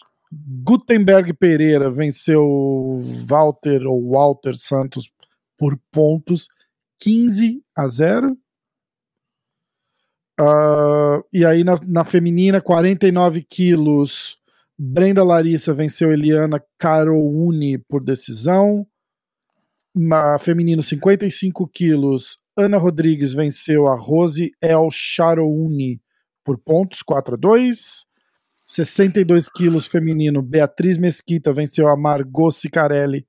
[0.63, 2.93] Gutenberg Pereira venceu
[3.27, 5.09] Walter ou Walter Santos
[5.57, 6.49] por pontos
[6.99, 8.37] 15 a 0.
[10.37, 14.37] Ah, e aí na, na feminina, 49 quilos,
[14.77, 18.85] Brenda Larissa venceu Eliana Carouni por decisão.
[19.93, 26.01] Na feminino, 55 quilos, Ana Rodrigues venceu a Rose El Charouni
[26.43, 28.05] por pontos, 4 a 2.
[28.65, 33.27] 62 quilos feminino, Beatriz Mesquita venceu a Margot Sicarelli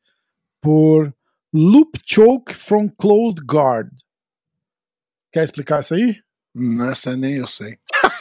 [0.60, 1.14] por
[1.52, 3.88] Loop Choke from Closed Guard.
[5.32, 6.16] Quer explicar isso aí?
[6.54, 7.76] Nossa, nem eu sei.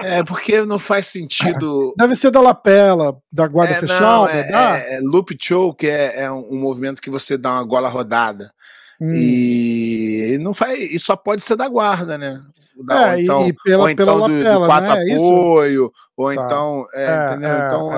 [0.00, 1.94] É porque não faz sentido.
[1.96, 4.78] Deve ser da lapela, da guarda É, não, fechada, é, dá?
[4.78, 8.52] é- é loop choke é, é um, um movimento que você dá uma gola rodada.
[9.00, 9.12] Hum.
[9.12, 10.78] E não faz.
[10.78, 12.42] E só pode ser da guarda, né?
[12.84, 15.00] Da, É, e- e pela- ou pela então do, lapela, do quatro né?
[15.02, 15.24] É isso?
[15.24, 16.44] apoio, ou Tá.
[16.44, 16.84] então.
[16.94, 17.50] É, É, entendeu?
[17.50, 17.90] é, então,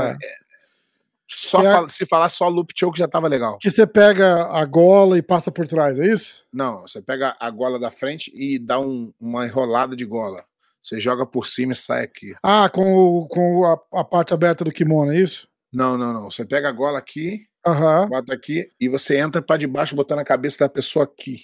[1.28, 3.58] só é- fala- se falar só loop choke já tava legal.
[3.58, 6.44] Que você pega a gola e passa por trás, é isso?
[6.52, 10.42] Não, você pega a gola da frente e dá um- uma enrolada de gola.
[10.82, 12.34] Você joga por cima e sai aqui.
[12.42, 15.48] Ah, com, o, com a, a parte aberta do kimono, é isso?
[15.72, 16.30] Não, não, não.
[16.30, 20.24] Você pega a gola aqui, Aham, bota aqui e você entra pra debaixo botando a
[20.24, 21.40] cabeça da pessoa aqui.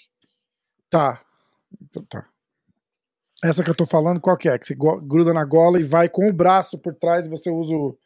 [0.89, 1.21] tá.
[1.81, 2.27] Então tá.
[3.43, 4.57] Essa que eu tô falando, qual que é?
[4.57, 7.75] Que você gruda na gola e vai com o braço por trás e você usa
[7.75, 7.99] o,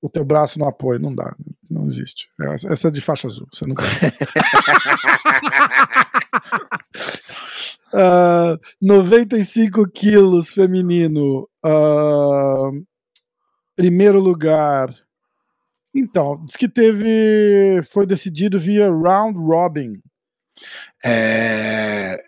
[0.00, 0.98] o teu braço no apoio.
[0.98, 1.36] Não dá,
[1.70, 2.28] não existe.
[2.40, 3.76] Essa, essa é de faixa azul, você não.
[7.94, 11.48] Uh, 95 quilos feminino.
[11.64, 12.84] Uh,
[13.76, 14.92] primeiro lugar.
[15.94, 17.82] Então, diz que teve.
[17.90, 20.00] Foi decidido via round robin.
[21.04, 22.22] É,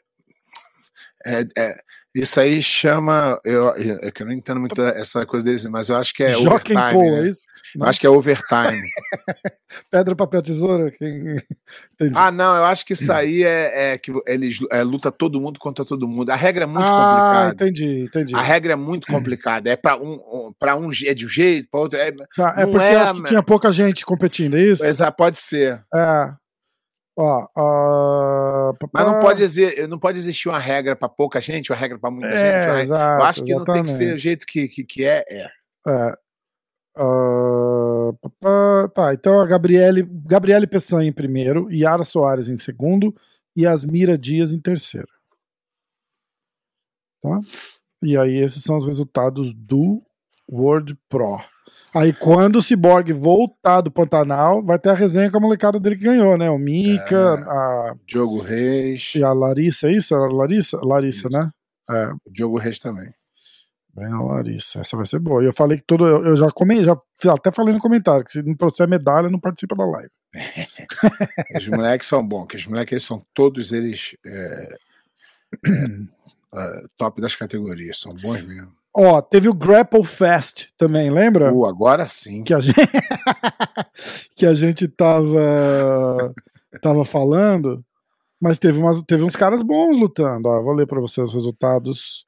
[1.27, 1.75] é, é,
[2.15, 3.39] isso aí chama.
[3.45, 6.77] Eu, eu, eu não entendo muito essa coisa deles, mas eu acho que é Jockey
[6.77, 7.11] overtime.
[7.11, 7.21] Né?
[7.21, 7.47] é isso?
[7.77, 8.83] Eu acho que é overtime.
[9.91, 10.91] Pedra, papel, tesoura?
[10.91, 11.37] Quem...
[12.15, 15.59] Ah, não, eu acho que isso aí é, é que eles é, luta todo mundo
[15.59, 16.31] contra todo mundo.
[16.31, 17.55] A regra é muito ah, complicada.
[17.55, 18.35] entendi, entendi.
[18.35, 19.71] A regra é muito complicada.
[19.71, 22.85] É para um, para um é de um jeito, para outro é, Tá, é porque
[22.85, 24.85] é, acho que tinha pouca gente competindo, é isso?
[24.85, 25.83] Exa- pode ser.
[25.95, 26.33] É.
[27.17, 31.79] Ó, ah, Mas não pode exi- não pode existir uma regra para pouca gente, uma
[31.79, 32.37] regra para muita gente.
[32.39, 33.23] É, regra- exato.
[33.23, 34.23] Eu acho que não tem que ser o exatamente.
[34.23, 35.49] jeito que, que, que é, é.
[35.87, 36.15] É.
[38.21, 43.15] Papá- tá, então a Gabriele, Gabriele Peçanha em primeiro, Yara Soares em segundo
[43.57, 45.09] e Asmira Dias em terceiro.
[47.21, 47.41] Tá?
[48.03, 50.03] E aí esses são os resultados do
[50.51, 51.39] World Pro.
[51.95, 55.97] Aí quando o Cyborg voltar do Pantanal, vai ter a resenha com a molecada dele
[55.97, 56.51] que ganhou, né?
[56.51, 57.49] O Mika, É.
[57.49, 59.13] a, Diogo Reis.
[59.15, 60.13] e a Larissa, é isso?
[60.15, 60.77] Era a Larissa?
[60.83, 61.51] Larissa, né?
[61.89, 63.11] É, O Diogo Reis também.
[63.95, 65.41] Bem a Larissa, essa vai ser boa.
[65.43, 66.05] E eu falei que todo.
[66.05, 66.97] Eu, já comi, já
[67.29, 70.11] até falei no comentário que se não trouxer medalha, não participa da live.
[71.57, 74.69] Os moleques são bons, que os moleques eles são todos eles é,
[75.65, 75.85] é,
[76.57, 78.73] é, top das categorias, são bons mesmo.
[78.97, 81.53] Ó, teve o Grapple Fest também, lembra?
[81.53, 82.43] Uh, agora sim.
[82.43, 82.75] Que a gente
[84.35, 86.35] que a gente tava
[86.83, 87.85] tava falando,
[88.41, 90.49] mas teve umas, teve uns caras bons lutando.
[90.49, 92.27] Ó, vou ler para vocês os resultados.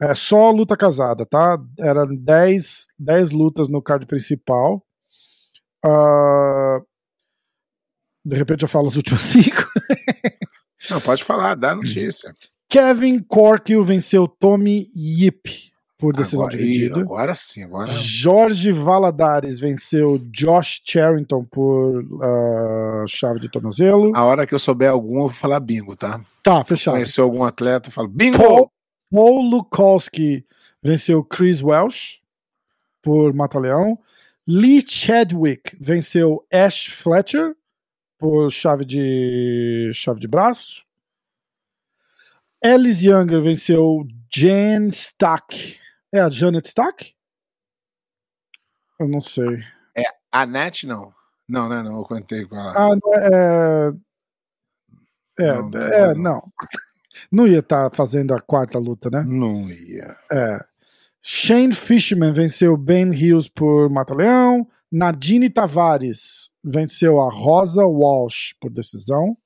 [0.00, 1.58] É só luta casada, tá?
[1.78, 4.82] Era 10, 10 lutas no card principal.
[5.84, 6.80] Ah,
[8.24, 9.66] de repente eu falo as últimas cinco.
[10.90, 12.34] Não, pode falar, dá notícia.
[12.68, 17.00] Kevin Corkill venceu Tommy Yip por decisão Agora, dividida.
[17.00, 17.90] agora sim, agora.
[17.90, 24.12] Jorge Valadares venceu Josh Charrington por ah, chave de tornozelo.
[24.14, 26.20] A hora que eu souber algum, eu vou falar bingo, tá?
[26.42, 26.94] Tá, fechado.
[26.94, 28.36] Conheceu algum atleta, eu falo bingo!
[28.36, 28.70] Paul,
[29.10, 30.44] Paul Lukowski
[30.82, 32.20] venceu Chris Welsh
[33.02, 33.98] por Mata-Leão.
[34.46, 37.56] Lee Chadwick venceu Ash Fletcher
[38.18, 40.84] por chave de chave de braço.
[42.64, 45.78] Alice Younger venceu Jen Stack.
[46.12, 47.14] É a Janet Stack?
[48.98, 49.62] Eu não sei.
[50.36, 51.10] A Net, não.
[51.48, 51.82] Não, né?
[51.82, 52.74] Não, eu contei com ela.
[52.76, 53.92] Ah, não é.
[55.38, 56.22] É, Não, não, é, não.
[56.22, 56.52] não.
[57.30, 59.24] Não ia estar fazendo a quarta luta, né?
[59.26, 60.16] Não ia.
[60.30, 60.64] É.
[61.20, 64.66] Shane Fishman venceu Ben Hills por Mata-Leão.
[64.90, 69.36] Nadine Tavares venceu a Rosa Walsh por decisão.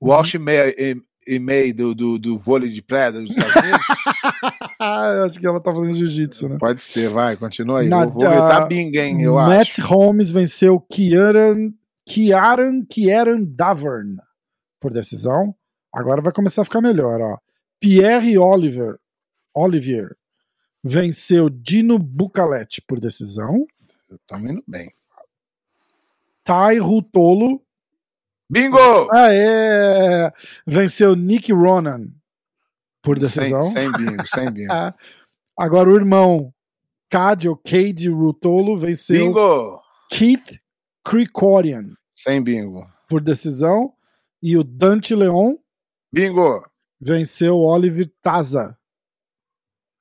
[0.00, 3.86] O Walsh e, e, e meio do, do, do vôlei de praia dos Estados Unidos?
[4.82, 6.56] Eu acho que ela tá fazendo jiu-jitsu, né?
[6.58, 7.88] Pode ser, vai, continua aí.
[7.88, 9.82] Na- gritar ah, bingo, hein, eu Matt acho.
[9.82, 11.70] Holmes venceu Kieran,
[12.04, 14.16] Kieran, Kieran Davern
[14.80, 15.54] por decisão.
[15.92, 17.38] Agora vai começar a ficar melhor, ó.
[17.80, 18.98] Pierre Oliver,
[19.54, 20.16] Olivier
[20.82, 23.66] venceu Dino Bucalete por decisão.
[24.10, 24.88] Estamos indo bem.
[26.44, 27.62] Tai Rutolo
[28.50, 28.78] Bingo!
[29.12, 30.30] Aê!
[30.66, 32.08] Venceu Nick Ronan
[33.00, 33.62] por Sem, decisão.
[33.62, 34.72] sem bingo, sem bingo.
[35.58, 36.52] Agora o irmão
[37.08, 39.80] Cade, ou Cade Rutolo, venceu Bingo!
[40.10, 40.60] Keith
[41.04, 42.86] Krikorian Sem bingo.
[43.08, 43.92] por decisão.
[44.42, 45.54] E o Dante Leon
[46.12, 46.62] Bingo!
[47.00, 48.76] venceu o Oliver Taza,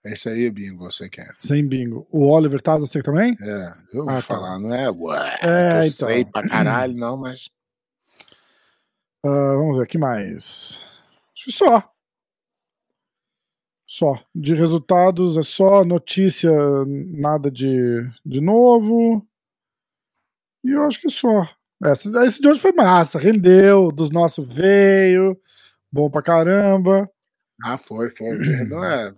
[0.06, 1.32] Esse aí é bingo, eu sei quem é.
[1.32, 2.08] sem bingo.
[2.12, 3.36] O Oliver Taza, você também?
[3.42, 4.22] É, eu vou Ah, tá.
[4.22, 4.90] falar, não é?
[4.90, 6.08] Ué, É, eu então.
[6.08, 7.50] sei pra caralho, não, mas.
[9.24, 10.82] Ah, vamos ver, que mais?
[11.36, 11.92] Acho que só.
[13.88, 14.24] Só.
[14.34, 16.52] De resultados é só notícia,
[16.86, 17.76] nada de,
[18.26, 19.26] de novo.
[20.64, 21.48] E eu acho que só.
[21.86, 25.36] Esse, esse de hoje foi massa, rendeu, dos nossos veio,
[25.92, 27.10] bom pra caramba.
[27.64, 28.30] Ah, foi, foi.
[28.68, 29.14] Não é.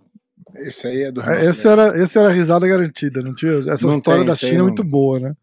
[0.56, 3.52] Esse aí é do É, Esse era, esse era a risada garantida, não tinha?
[3.72, 5.34] Essa Não história tem, da China é não- muito boa, né?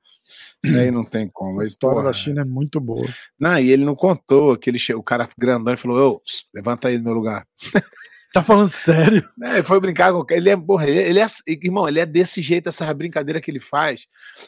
[0.63, 1.59] Isso aí não tem como.
[1.59, 2.07] A história porra.
[2.07, 3.07] da China é muito boa.
[3.39, 4.93] Não, e ele não contou que ele che...
[4.93, 6.21] o cara grandão e falou: Ô,
[6.53, 7.45] levanta aí do meu lugar.
[8.33, 9.27] Tá falando sério?
[9.43, 10.25] É, ele foi brincar com.
[10.29, 11.25] Ele é, porra, ele, ele é.
[11.47, 14.05] Irmão, ele é desse jeito, essa brincadeira que ele faz.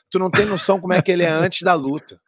[0.10, 2.20] Tu não tem noção como é que ele é antes da luta.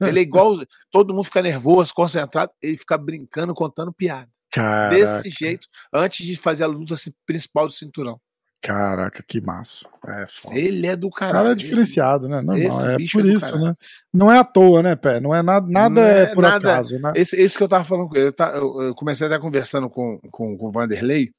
[0.00, 0.56] Ele é igual.
[0.90, 2.50] Todo mundo fica nervoso, concentrado.
[2.62, 4.28] Ele fica brincando, contando piada.
[4.52, 8.20] Cara, Desse jeito, antes de fazer a luta ci- principal do cinturão.
[8.64, 9.86] Caraca, que massa.
[10.06, 10.58] É foda.
[10.58, 11.52] Ele é do O cara caralho.
[11.52, 12.36] é diferenciado, né?
[12.40, 13.64] Normal, esse é bicho por é isso, caralho.
[13.64, 13.74] né?
[14.12, 15.20] Não é à toa, né, Pé?
[15.20, 17.12] Não é nada, nada é, é por nada- acaso, né?
[17.14, 18.16] Esse, esse que eu tava falando.
[18.16, 21.30] Eu, eu- eu comecei até conversando com, com, com o Vanderlei,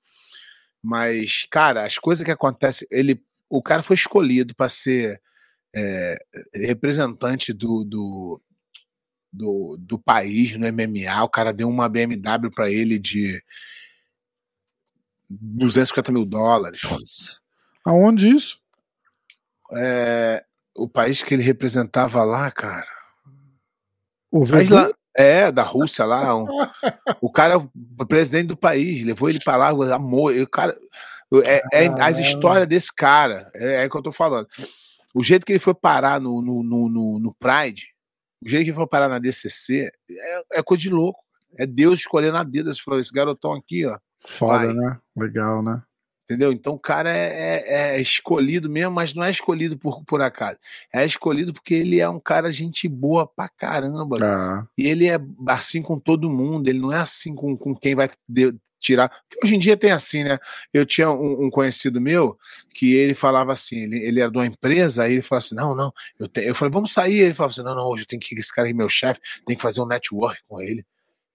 [0.84, 2.88] mas, cara, as coisas que acontecem.
[2.92, 3.20] Ele,
[3.50, 5.20] o cara foi escolhido para ser
[5.76, 6.16] é,
[6.54, 8.42] representante do, do,
[9.34, 11.24] do, do país no MMA.
[11.24, 13.42] O cara deu uma BMW para ele de
[15.30, 16.82] 250 mil dólares.
[17.84, 18.60] Aonde isso?
[19.74, 20.44] É,
[20.76, 22.88] o país que ele representava lá, cara.
[24.32, 26.36] O lá, é, da Rússia lá.
[26.36, 26.46] um-
[27.22, 30.34] o cara é o presidente do país, levou ele pra lá, amor.
[30.36, 30.76] O cara,
[31.44, 34.48] é, é as histórias desse cara, é, é o que eu tô falando.
[35.14, 37.88] O jeito que ele foi parar no, no, no, no- Pride,
[38.44, 41.24] o jeito que ele foi parar na DCC, é, é coisa de louco.
[41.58, 42.70] É Deus escolhendo a dedo.
[42.70, 43.98] Ele falou: esse garotão aqui, ó.
[44.26, 44.74] Foda, Vai.
[44.74, 44.98] né?
[45.16, 45.82] Legal, né?
[46.24, 46.52] Entendeu?
[46.52, 50.58] Então o cara é, é- é escolhido mesmo, mas não é escolhido por, por acaso.
[50.92, 54.18] É escolhido porque ele é um cara gente boa pra caramba.
[54.24, 57.94] Ah, E ele é assim com todo mundo, ele não é assim com, com quem
[57.94, 59.10] vai de- tirar.
[59.10, 60.40] Porque hoje em dia tem assim, né?
[60.74, 62.36] Eu tinha um, um conhecido meu
[62.74, 65.76] que ele falava assim: ele, ele era de uma empresa, aí ele falava assim: não,
[65.76, 67.20] não, eu, te- eu falei, vamos sair.
[67.20, 69.56] Ele falava assim: não, não, hoje eu tenho que esse cara aí, meu chefe, tem
[69.56, 70.84] que fazer um network com ele.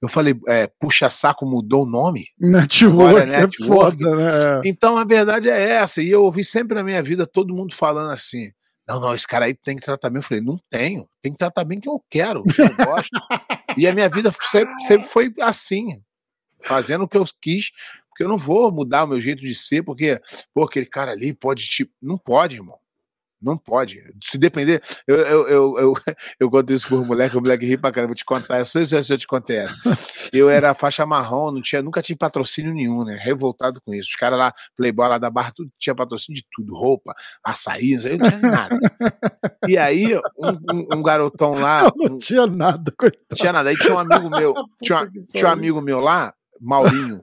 [0.02, 2.26] Eu falei, é, puxa saco mudou o nome?
[2.40, 4.02] network, Agora é é network.
[4.02, 4.62] foda, né?
[4.64, 6.00] Então a verdade é essa.
[6.02, 8.50] E eu ouvi sempre na minha vida todo mundo falando assim:
[8.88, 10.18] não, não, esse cara aí tem que tratar bem.
[10.18, 13.10] Eu falei: não tenho, tem que tratar bem que eu quero, que eu gosto.
[13.76, 16.02] e a minha vida sempre, sempre foi assim,
[16.64, 17.70] fazendo o que eu quis,
[18.08, 20.20] porque eu não vou mudar o meu jeito de ser, porque,
[20.52, 21.90] pô, aquele cara ali pode te.
[22.02, 22.78] Não pode, irmão.
[23.42, 23.98] Não pode.
[24.22, 24.82] Se depender.
[25.06, 25.94] Eu, eu, eu, eu,
[26.40, 28.08] eu conto isso por moleque, o moleque ri pra caramba.
[28.10, 28.58] Vou te contar.
[28.58, 29.74] Eu sei se eu te contei essa.
[30.32, 33.18] Eu era faixa marrom, não tinha, nunca tive patrocínio nenhum, né?
[33.20, 34.10] Revoltado com isso.
[34.10, 37.14] Os caras lá, Playboy lá da Barra, tudo tinha patrocínio de tudo, roupa,
[37.44, 38.78] açaí, eu não tinha nada.
[39.66, 40.20] E aí, um,
[40.74, 43.24] um- um garotão lá, Não um- tinha nada, coitado.
[43.30, 43.70] não tinha nada.
[43.70, 47.22] Aí tinha um amigo meu, tinha, tinha um amigo meu lá, Maurinho.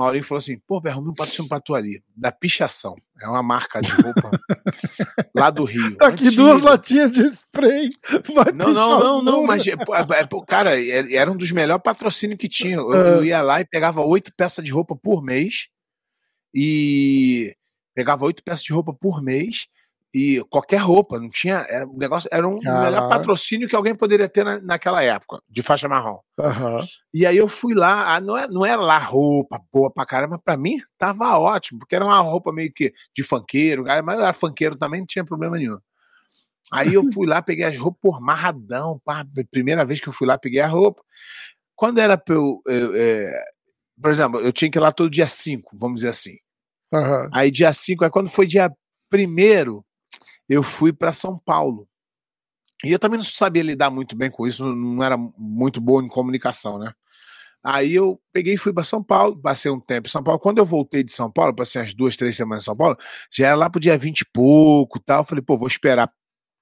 [0.00, 2.96] Maurinho falou assim: pô, arrumei um patrocínio pra tu ali, da Pichação.
[3.20, 4.30] É uma marca de roupa
[5.36, 5.94] lá do Rio.
[5.98, 6.42] Tá aqui Antiga.
[6.42, 7.90] duas latinhas de spray.
[8.34, 11.82] Vai Não, não, não, não, mas, é, é, pô, cara, é- era um dos melhores
[11.82, 12.76] patrocínios que tinha.
[12.76, 15.68] Eu, eu ia lá e pegava oito peças de roupa por mês
[16.54, 17.54] e
[17.94, 19.66] pegava oito peças de roupa por mês
[20.12, 24.28] e qualquer roupa, não tinha, era, o negócio era um melhor patrocínio que alguém poderia
[24.28, 26.18] ter na- naquela época, de faixa marrom.
[26.40, 26.80] Aham.
[27.14, 30.38] E aí eu fui lá, ah, não, é, não era lá roupa boa pra caramba,
[30.38, 34.32] pra mim tava ótimo, porque era uma roupa meio que de funkeiro, mas eu era
[34.32, 35.78] funkeiro também, não tinha problema nenhum.
[36.72, 40.26] Aí eu fui lá, peguei as roupas por marradão, pá, primeira vez que eu fui
[40.26, 41.02] lá, peguei a roupa.
[41.74, 43.32] Quando era pra eu, eu, é,
[44.00, 46.36] por exemplo, eu tinha que ir lá todo dia 5, vamos dizer assim.
[46.92, 47.28] Aham.
[47.32, 48.70] Aí dia 5, aí quando foi dia
[49.08, 49.84] primeiro,
[50.50, 51.88] eu fui para São Paulo.
[52.84, 56.08] E eu também não sabia lidar muito bem com isso, não era muito bom em
[56.08, 56.92] comunicação, né?
[57.62, 60.40] Aí eu peguei e fui para São Paulo, passei um tempo em São Paulo.
[60.40, 62.96] Quando eu voltei de São Paulo, passei umas duas, três semanas em São Paulo,
[63.30, 65.24] já era lá pro dia 20 e pouco e tal.
[65.24, 66.10] Falei, pô, vou esperar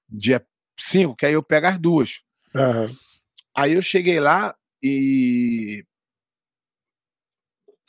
[0.07, 0.45] dia
[0.77, 2.21] 5, que aí eu pego as duas.
[2.53, 2.91] Aham.
[3.55, 5.83] Aí eu cheguei lá e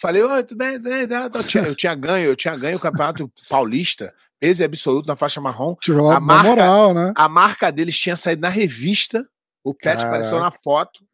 [0.00, 0.78] falei, oi, tudo bem?
[0.78, 1.06] Tudo bem?
[1.06, 5.06] Tá, tá." Eu, tinha, eu tinha ganho, eu tinha ganho o campeonato paulista, peso absoluto
[5.06, 5.76] na faixa marrom.
[5.80, 7.12] Tirou A marca- moral, né?
[7.14, 9.24] A marca deles tinha saído na revista,
[9.62, 10.06] o pet Caraca.
[10.08, 11.04] apareceu na foto,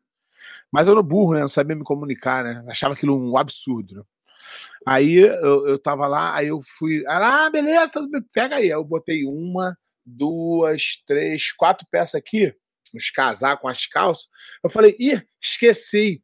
[0.72, 1.40] mas eu no burro, né?
[1.40, 2.64] Não sabia me comunicar, né?
[2.68, 3.96] Achava aquilo um absurdo.
[3.96, 4.02] né?
[4.86, 8.64] Aí eu, eu tava lá, aí eu fui, ah, beleza, bem, pega aí.
[8.64, 12.54] Aí eu botei uma, duas, três, quatro peças aqui,
[12.94, 14.28] os casacos com as calças.
[14.62, 16.22] Eu falei, ih, esqueci.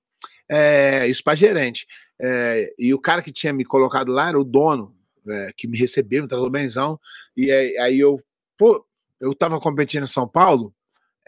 [0.49, 1.87] É, isso pra gerente.
[2.21, 4.95] É, e o cara que tinha me colocado lá era o dono,
[5.29, 6.99] é, que me recebeu, me tratou benzão.
[7.37, 8.17] E aí, eu,
[8.57, 8.87] pô,
[9.21, 10.75] eu tava competindo em São Paulo,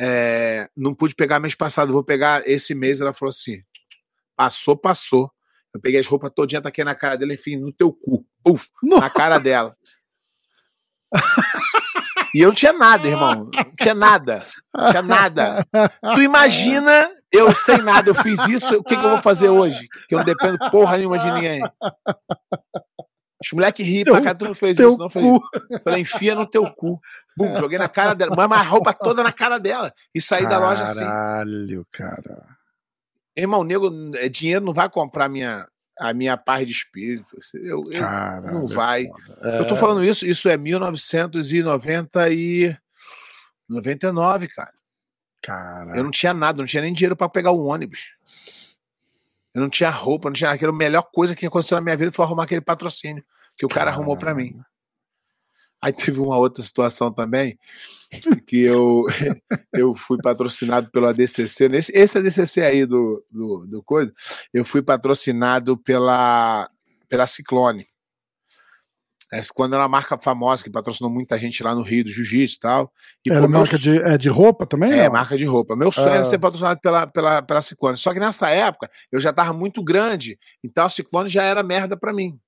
[0.01, 3.01] é, não pude pegar mês passado, vou pegar esse mês.
[3.01, 3.63] Ela falou assim:
[4.37, 5.31] passou, passou.
[5.73, 8.25] Eu peguei as roupas todinha, taquei na cara dela, enfim, no teu cu.
[8.47, 9.77] Uf, na cara dela.
[12.35, 13.49] E eu não tinha nada, irmão.
[13.55, 14.45] Não tinha nada.
[14.75, 15.65] Não tinha nada.
[16.15, 19.89] Tu imagina, eu sem nada, eu fiz isso, o que, que eu vou fazer hoje?
[20.09, 21.63] Que eu não dependo porra nenhuma de ninguém.
[23.47, 25.09] Os moleques riem pra cá, tu não fez isso, não.
[25.11, 25.31] Falei,
[25.83, 27.01] falei, enfia no teu cu.
[27.37, 29.93] Bum, joguei na cara dela, mas a roupa toda na cara dela.
[30.15, 31.01] E saí da loja assim.
[31.01, 32.47] Caralho, cara.
[33.37, 35.67] Irmão, nego, é, dinheiro não vai comprar minha,
[35.99, 37.37] a minha paz de espírito.
[37.55, 38.53] Eu, eu- Caralho.
[38.53, 39.07] não é vai.
[39.07, 39.57] foda.
[39.59, 39.79] eu tô É.
[39.79, 42.77] falando isso, isso é 1990 e
[43.69, 44.73] 99, cara.
[45.43, 45.97] Caralho.
[45.97, 48.13] Eu não tinha nada, não tinha nem dinheiro pra pegar o ônibus.
[49.55, 50.51] Eu não tinha roupa, não tinha.
[50.51, 53.25] Aquela melhor coisa que aconteceu na minha vida foi arrumar aquele patrocínio
[53.57, 54.53] que o cara arrumou pra mim.
[55.81, 57.59] Aí teve uma outra situação também,
[58.47, 59.05] que eu,
[59.73, 61.69] eu fui patrocinado pelo ADCC.
[61.69, 64.13] Nesse, esse ADCC aí do, do, do coisa,
[64.53, 66.71] eu fui patrocinado pela,
[67.09, 67.87] pela Ciclone.
[69.35, 72.57] Essa, quando era uma marca famosa que patrocinou muita gente lá no Rio do Jiu-Jitsu
[72.57, 72.93] e tal.
[73.27, 74.93] E, Era pô, meu marca de, é de roupa também?
[74.93, 75.13] é, não?
[75.13, 75.75] marca de roupa.
[75.75, 76.25] Meu sonho era Ah.
[76.25, 77.97] ser patrocinado pela, pela, pela Ciclone.
[77.97, 81.97] Só que nessa época eu já tava muito grande, então a Ciclone já era merda
[81.97, 82.39] pra mim.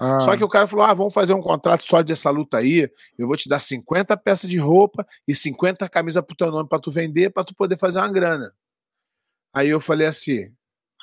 [0.00, 2.86] Ah, Só que o cara falou: ah, vamos fazer um contrato só dessa luta aí.
[3.18, 6.78] Eu vou te dar 50 peças de roupa e 50 camisas pro teu nome pra
[6.78, 8.52] tu vender, pra tu poder fazer uma grana.
[9.54, 10.50] Aí eu falei assim: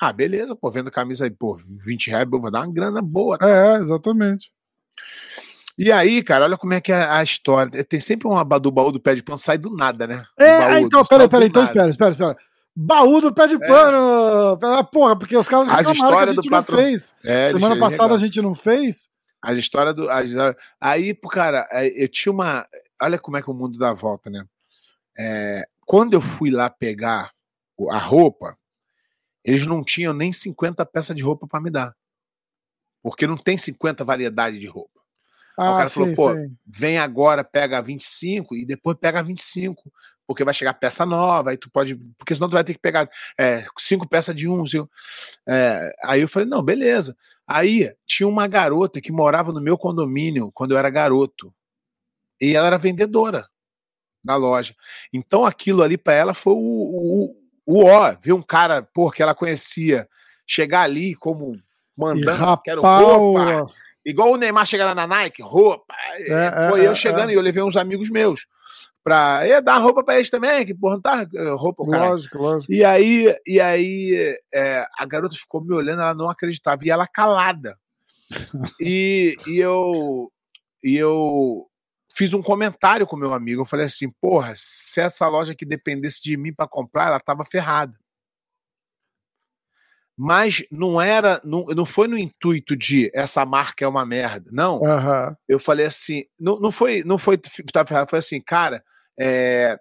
[0.00, 3.36] ah, beleza, pô, vendo camisa aí, pô, 20 reais, eu vou dar uma grana boa.
[3.40, 4.52] É, exatamente.
[5.76, 7.82] E aí, cara, olha como é que é a história.
[7.84, 10.24] Tem sempre um do baú do pé de pano, sai do nada, né?
[10.38, 12.36] É, baú, então, peraí, peraí, então espera, espera, espera.
[12.76, 14.58] Baú do pé de pano!
[14.62, 17.12] Ah, Porra, porque os caras As reclamaram que a gente do não patro- fez.
[17.24, 18.18] É, Semana passada a legal.
[18.18, 19.08] gente não fez.
[19.42, 20.08] As histórias do.
[20.10, 22.64] as histórias- Aí, cara, é, eu tinha uma.
[23.02, 24.44] Olha como é que o mundo dá volta, né?
[25.18, 27.30] É, quando eu fui lá pegar
[27.90, 28.56] a roupa,
[29.44, 31.92] eles não tinham nem 50 peças de roupa pra me dar.
[33.04, 34.98] Porque não tem 50 variedades de roupa.
[35.58, 36.56] Aí o Ah, cara sim, falou, pô, sim.
[36.66, 39.92] vem agora, pega 25 e depois pega 25.
[40.26, 41.96] Porque vai chegar peça nova, aí tu pode.
[42.18, 43.06] Porque senão tu vai ter que pegar
[43.38, 44.64] é, cinco peças de um.
[44.64, 44.90] cinco-
[45.46, 47.14] é, aí eu falei, não, beleza.
[47.46, 51.54] Aí tinha uma garota que morava no meu condomínio quando eu era garoto.
[52.40, 53.46] E ela era vendedora
[54.24, 54.74] da loja.
[55.12, 57.36] Então aquilo ali pra ela foi o, o,
[57.66, 60.08] o ó, ver um cara, pô, que ela conhecia,
[60.46, 61.54] chegar ali como
[61.96, 63.72] Mandando, quero roupa.
[64.04, 65.94] Igual o Neymar chegar lá na Nike, roupa.
[66.18, 67.32] É, foi é, eu é, chegando é.
[67.32, 68.46] e eu levei uns amigos meus
[69.02, 72.08] pra "Ê, dar roupa pra eles também, que porra, não tá eh, roupa, cara.
[72.10, 72.72] Lógico, lógico.
[72.72, 77.06] E aí, e aí é, a garota ficou me olhando, ela não acreditava, e ela
[77.06, 77.78] calada.
[78.80, 80.30] e, e eu
[80.82, 81.64] e eu
[82.14, 86.22] fiz um comentário com meu amigo, eu falei assim, porra, se essa loja aqui dependesse
[86.22, 87.94] de mim pra comprar, ela tava ferrada.
[90.16, 94.80] Mas não era, não, não foi no intuito de essa marca é uma merda, não
[94.82, 95.36] Aham.
[95.48, 97.36] eu falei assim, não, não foi, não foi,
[97.72, 98.82] tá ferrado, foi assim, cara,
[99.18, 99.76] é,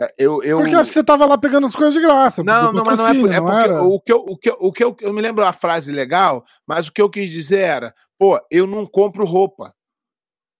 [0.00, 2.42] é, eu, eu Porque acho que você tava lá pegando as coisas de graça.
[2.42, 4.72] não, não, mas não é, por- é porque o que eu, o que eu, o
[4.72, 7.94] que eu, eu me lembro a frase legal, mas o que eu quis dizer era,
[8.18, 9.74] pô, eu não compro roupa.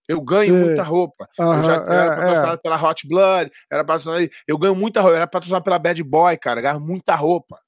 [0.07, 0.63] Eu ganho Sei.
[0.65, 1.27] muita roupa.
[1.37, 5.01] eu Aham, já eu era é, patrocinado pela Hot Blood, era patrocinado, eu ganho muita
[5.01, 7.59] roupa, eu era patrocinado pela Bad Boy, cara, eu ganho muita roupa.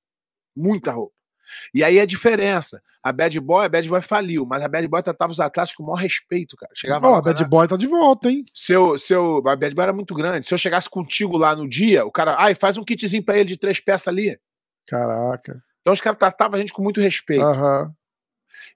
[0.56, 1.14] Muita roupa.
[1.73, 5.03] E aí a diferença, a Bad Boy, a Bad Boy faliu, mas a Bad Boy
[5.03, 6.72] tratava os atletas com o maior respeito, cara.
[6.76, 8.45] Chegava a Bad cara, Boy tá de volta, hein?
[8.53, 10.45] se eu, se eu, a Bad Boy era muito grande.
[10.45, 13.49] Se eu chegasse contigo lá no dia, o cara, ai, faz um kitzinho pra ele
[13.49, 14.40] de três peças ali.
[14.88, 15.61] Caraca.
[15.82, 17.44] Então os caras tratavam a gente com muito respeito.
[17.44, 17.91] Aham.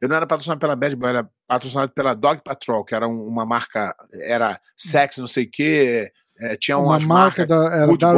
[0.01, 3.25] Eu não era patrocinado pela Bad Boy, era patrocinado pela Dog Patrol, que era um-
[3.27, 6.11] uma marca, era sexy, não sei o quê.
[6.39, 8.15] É, tinha Uma marca da, era Good Boy.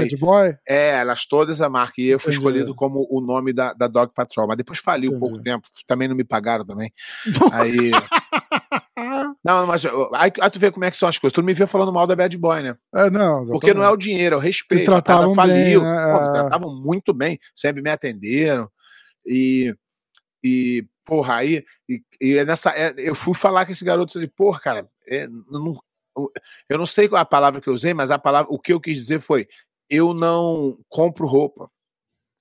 [0.00, 0.56] Bad Boy?
[0.68, 1.94] É, elas todas a marca.
[2.00, 2.46] E eu fui Entendi.
[2.46, 4.46] escolhido como o nome da, da Dog Patrol.
[4.46, 5.20] Mas depois faliu Entendi.
[5.20, 5.68] pouco tempo.
[5.86, 6.92] Também não me pagaram também.
[7.52, 7.90] Aí.
[9.44, 11.32] Não, mas aí, aí tu vê como é que são as coisas.
[11.34, 12.76] Tu não me vê falando mal da Bad Boy, né?
[12.94, 14.02] É, não, Porque não é o exatamente.
[14.04, 14.86] dinheiro, é o respeito.
[14.86, 15.82] Parada tratavam bem, faliu.
[15.82, 16.12] né?
[16.12, 16.32] Pô, me É.
[16.32, 17.38] tratavam muito bem.
[17.54, 18.68] Sempre me atenderam.
[19.24, 19.74] E,
[20.42, 21.62] e porra, aí.
[21.88, 25.28] E, e é nessa, é, eu fui falar com esse garoto e porra, cara, é,
[25.28, 25.78] não,
[26.68, 28.72] eu não sei qual é a palavra que eu usei, mas a palavra, o que
[28.72, 29.46] eu quis dizer foi:
[29.88, 31.70] eu não compro roupa.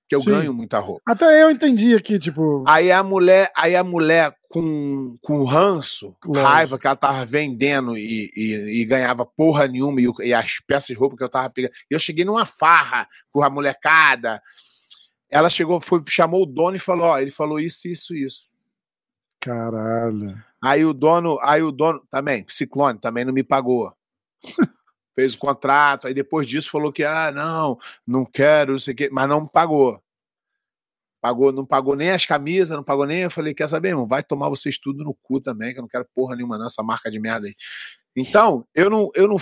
[0.08, 0.30] Que eu Sim.
[0.30, 1.02] ganho muita roupa.
[1.08, 2.64] Até eu entendi aqui, tipo.
[2.68, 6.48] Aí a mulher, aí a mulher com, com ranço, Lógico.
[6.48, 10.88] raiva que ela tava vendendo e, e, e ganhava porra nenhuma e, e as peças
[10.90, 11.74] de roupa que eu tava pegando.
[11.90, 14.40] E eu cheguei numa farra com a molecada.
[15.28, 18.52] Ela chegou, foi, chamou o dono e falou: Ó, ele falou isso, isso, isso.
[19.46, 20.44] Caralho.
[20.60, 23.94] Aí o dono, aí o dono também, Ciclone, também não me pagou.
[25.14, 27.78] Fez o contrato, aí depois disso falou que, ah, não,
[28.08, 30.02] não quero, não sei o quê, mas não me pagou.
[31.22, 33.22] Pagou, não pagou nem as camisas, não pagou nem.
[33.22, 34.08] Eu falei, quer saber, irmão?
[34.08, 37.12] Vai tomar vocês tudo no cu também, que eu não quero porra nenhuma nessa marca
[37.12, 37.56] de merda aí.
[38.16, 39.38] Então, eu não, eu não,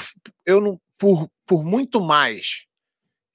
[0.46, 2.66] eu não, por, por muito mais,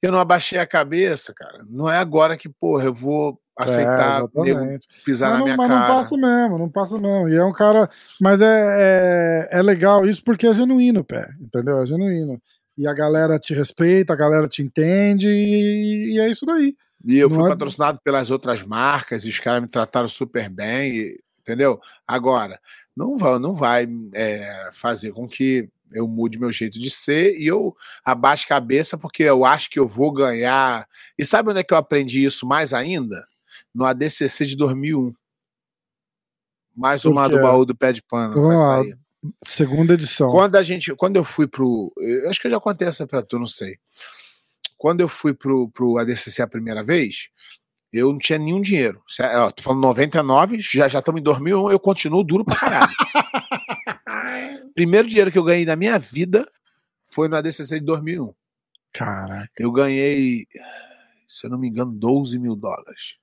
[0.02, 1.64] eu não abaixei a cabeça, cara.
[1.68, 5.68] Não é agora que, porra, eu vou aceitar é, pisar Mas, na não, minha mas
[5.68, 5.80] cara.
[5.80, 7.28] não passa mesmo, não passa mesmo.
[7.28, 7.90] E é um cara.
[8.20, 11.28] Mas é, é, é legal isso porque é genuíno, pé.
[11.40, 11.82] Entendeu?
[11.82, 12.40] É genuíno.
[12.76, 16.76] E a galera te respeita, a galera te entende e, e é isso daí.
[17.04, 20.48] E eu Não fui é- patrocinado pelas outras marcas e os caras me trataram super
[20.48, 21.80] bem, e- entendeu?
[22.06, 22.58] Agora,
[22.96, 27.46] não vai, não vai é, fazer com que eu mude meu jeito de ser e
[27.46, 27.74] eu
[28.04, 30.86] abaixe a cabeça porque eu acho que eu vou ganhar.
[31.18, 33.26] E sabe onde é que eu aprendi isso mais ainda?
[33.74, 35.12] No ADCC de 2001.
[36.74, 38.34] Mais uma do baú do pé de pano.
[38.34, 38.96] Vamos vai lá.
[39.46, 40.30] Segunda edição.
[40.30, 43.20] Quando a gente, quando eu fui pro, eu acho que eu já contei essa pra
[43.20, 43.78] tu, não sei.
[44.76, 47.30] Quando eu fui pro, pro ADCC a primeira vez,
[47.92, 49.02] eu não tinha nenhum dinheiro.
[49.36, 52.92] Ó, tô falando 99, já já estamos em 2001, eu continuo duro pra caralho.
[54.74, 56.48] Primeiro dinheiro que eu ganhei na minha vida
[57.04, 58.32] foi no ADCC de 2001.
[58.92, 59.50] Caraca.
[59.58, 60.46] Eu ganhei,
[61.26, 63.16] se eu não me engano, 12 mil dólares.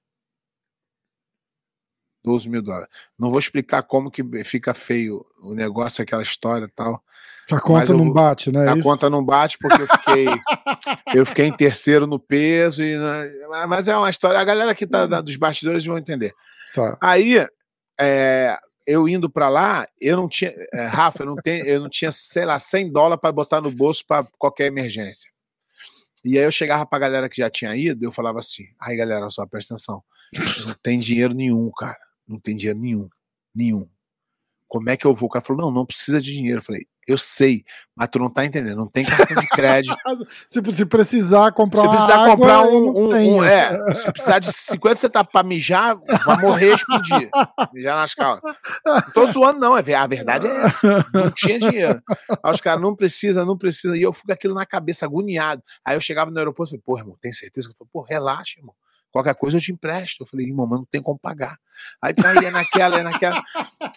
[2.25, 2.87] 12 mil dólares.
[3.17, 7.01] Não vou explicar como que fica feio o negócio, aquela história e tal.
[7.51, 8.67] A conta eu não bate, né?
[8.67, 8.81] A Isso?
[8.81, 10.27] conta não bate porque eu fiquei,
[11.13, 12.83] eu fiquei em terceiro no peso.
[12.83, 13.31] E, né,
[13.69, 14.39] mas é uma história.
[14.39, 16.33] A galera que tá da- dos bastidores vão entender.
[16.73, 16.97] Tá.
[16.99, 17.45] Aí,
[17.99, 18.57] é,
[18.87, 20.51] eu indo pra lá, eu não tinha.
[20.73, 23.69] é, Rafa, eu não, tenho, eu não tinha, sei lá, 100 dólares para botar no
[23.71, 25.29] bolso para qualquer emergência.
[26.23, 29.29] E aí eu chegava pra galera que já tinha ido, eu falava assim: aí galera,
[29.29, 30.03] só presta atenção.
[30.65, 31.99] Não tem dinheiro nenhum, cara.
[32.27, 33.09] Não tem dinheiro nenhum.
[33.53, 33.87] Nenhum.
[34.67, 35.27] Como é que eu vou?
[35.27, 36.59] O cara falou: não, não precisa de dinheiro.
[36.59, 37.63] Eu falei: eu sei,
[37.95, 38.75] mas tu não tá entendendo.
[38.77, 39.95] Não tem cartão de crédito.
[40.49, 44.51] Se, se precisar comprar Se precisar água, comprar um, um- um- É, se precisar de
[44.51, 45.95] 50 você tá pra mijar,
[46.25, 47.29] vai morrer explodir.
[47.71, 48.41] Mijar nas calças.
[48.83, 49.77] Não tô zoando, não.
[49.77, 51.05] é A verdade é essa.
[51.13, 52.01] Não tinha dinheiro.
[52.43, 53.95] Aí os caras, não precisa, não precisa.
[53.95, 55.61] E eu fui com aquilo na cabeça, agoniado.
[55.85, 57.69] Aí eu chegava no aeroporto e falei, pô, irmão, tem certeza?
[57.69, 58.73] Eu falei, pô, relaxa, irmão.
[59.15, 60.23] Qualquer coisa eu te empresto.
[60.23, 61.57] Eu falei, irmão, mas não tem como pagar.
[62.01, 63.41] Aí pá, ia naquela, ia naquela.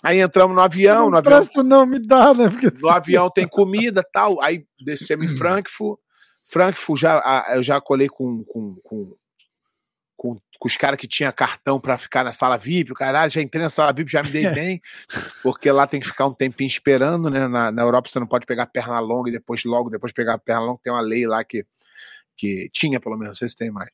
[0.00, 2.48] Aí entramos no avião, não no avião presta, não, me dá, né?
[2.48, 4.40] Porque no avião tem comida tal.
[4.40, 5.98] Aí descemos em Frankfurt.
[6.44, 9.16] Frankfurt já, eu já colei com, com, com,
[10.16, 12.92] com, com os caras que tinha cartão para ficar na sala VIP.
[12.92, 14.80] O caralho, já entrei na sala VIP, já me dei bem.
[15.42, 17.48] Porque lá tem que ficar um tempinho esperando, né?
[17.48, 20.62] Na, na Europa você não pode pegar perna longa e depois, logo depois pegar perna
[20.62, 20.78] longa.
[20.80, 21.66] Tem uma lei lá que,
[22.38, 23.90] que tinha, pelo menos, não sei se tem mais.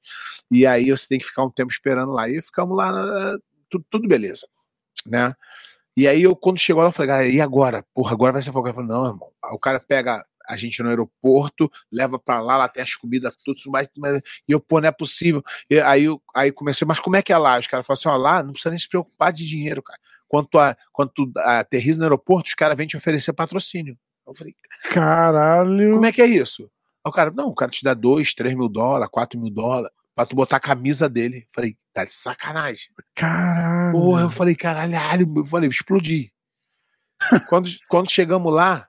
[0.50, 2.28] E aí você tem que ficar um tempo esperando lá.
[2.28, 3.38] E ficamos lá, eh,
[3.70, 4.46] tudo, tudo beleza,
[5.06, 5.34] né?
[5.96, 7.84] E aí eu, quando chegou lá, eu falei, galera, e agora?
[7.94, 8.68] Porra, agora vai ser fogo.
[8.68, 9.30] Eu falei, não, irmão.
[9.52, 13.58] O cara pega a gente no aeroporto, leva pra lá, lá tem as comidas, tudo
[13.70, 15.42] mais, mas- e eu, pô, não é possível.
[15.70, 17.58] E aí, eu, aí comecei, mas como é que é lá?
[17.58, 19.98] Os caras falaram assim, ó, lá não precisa nem se preocupar de dinheiro, cara.
[20.28, 23.96] Quando tu, a- quando tu aterriza no aeroporto, os caras vêm te oferecer patrocínio.
[24.26, 24.54] Eu falei,
[24.90, 25.92] Caralho.
[25.94, 26.70] como é que é isso?
[27.04, 29.90] Aí o cara, não, o cara te dá dois, três mil dólares, quatro mil dólares,
[30.14, 31.46] pra tu botar a camisa dele.
[31.52, 32.88] Falei, tá de sacanagem.
[33.14, 33.92] Caralho.
[33.92, 34.94] Porra, eu falei, caralho,
[35.36, 36.32] eu falei, explodi.
[37.48, 38.88] quando, quando chegamos lá,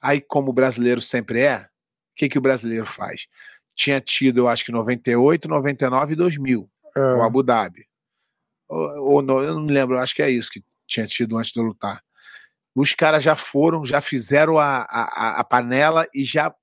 [0.00, 1.68] aí como o brasileiro sempre é, o
[2.16, 3.26] que, que o brasileiro faz?
[3.74, 7.00] Tinha tido, eu acho que 98, 99 e 2000, É.
[7.00, 7.86] o Abu Dhabi.
[8.68, 11.36] Ou, ou não, eu não me lembro, eu acho que é isso que tinha tido
[11.36, 12.02] antes de eu lutar.
[12.74, 16.54] Os caras já foram, já fizeram a, a- a panela e já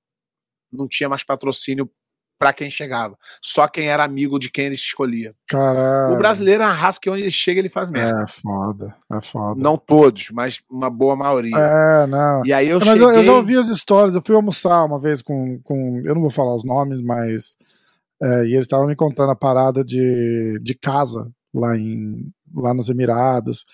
[0.72, 1.90] não tinha mais patrocínio
[2.38, 3.16] para quem chegava.
[3.42, 5.34] Só quem era amigo de quem ele escolhia.
[5.48, 6.14] Caralho.
[6.14, 8.22] O brasileiro é raça que onde ele chega ele faz merda.
[8.22, 9.60] É foda, é foda.
[9.60, 11.56] Não todos, mas uma boa maioria.
[11.56, 12.46] É, não.
[12.46, 13.02] E aí eu Mas cheguei.
[13.04, 15.58] eu, eu já ouvi as histórias, eu fui almoçar uma vez com.
[15.64, 17.56] com eu não vou falar os nomes, mas.
[18.22, 22.88] é, e eles estavam me contando a parada de, de casa lá, em, lá nos
[22.88, 23.64] Emirados.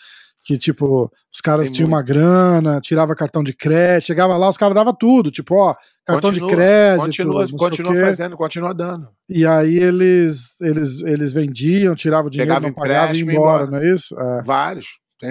[0.47, 1.97] Que, tipo, os caras Tem tinham muito.
[1.99, 6.31] uma grana, tirava cartão de crédito, chegava lá, os caras davam tudo, tipo, ó, cartão
[6.31, 7.01] Continua, de crédito.
[7.07, 9.09] Continua, continua fazendo, continua dando.
[9.27, 13.65] E aí eles, eles, eles vendiam, tiravam dinheiro, Pegava não pagavam e empréstimo ia embora,
[13.65, 13.81] embora.
[13.81, 14.21] não é isso?
[14.21, 14.43] É.
[14.43, 14.87] Vários.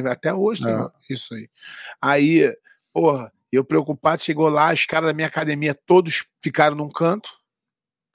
[0.09, 0.87] Até hoje É.
[1.13, 1.47] isso aí.
[2.01, 2.51] Aí,
[2.91, 7.29] porra, eu preocupado, chegou lá, os caras da minha academia todos ficaram num canto,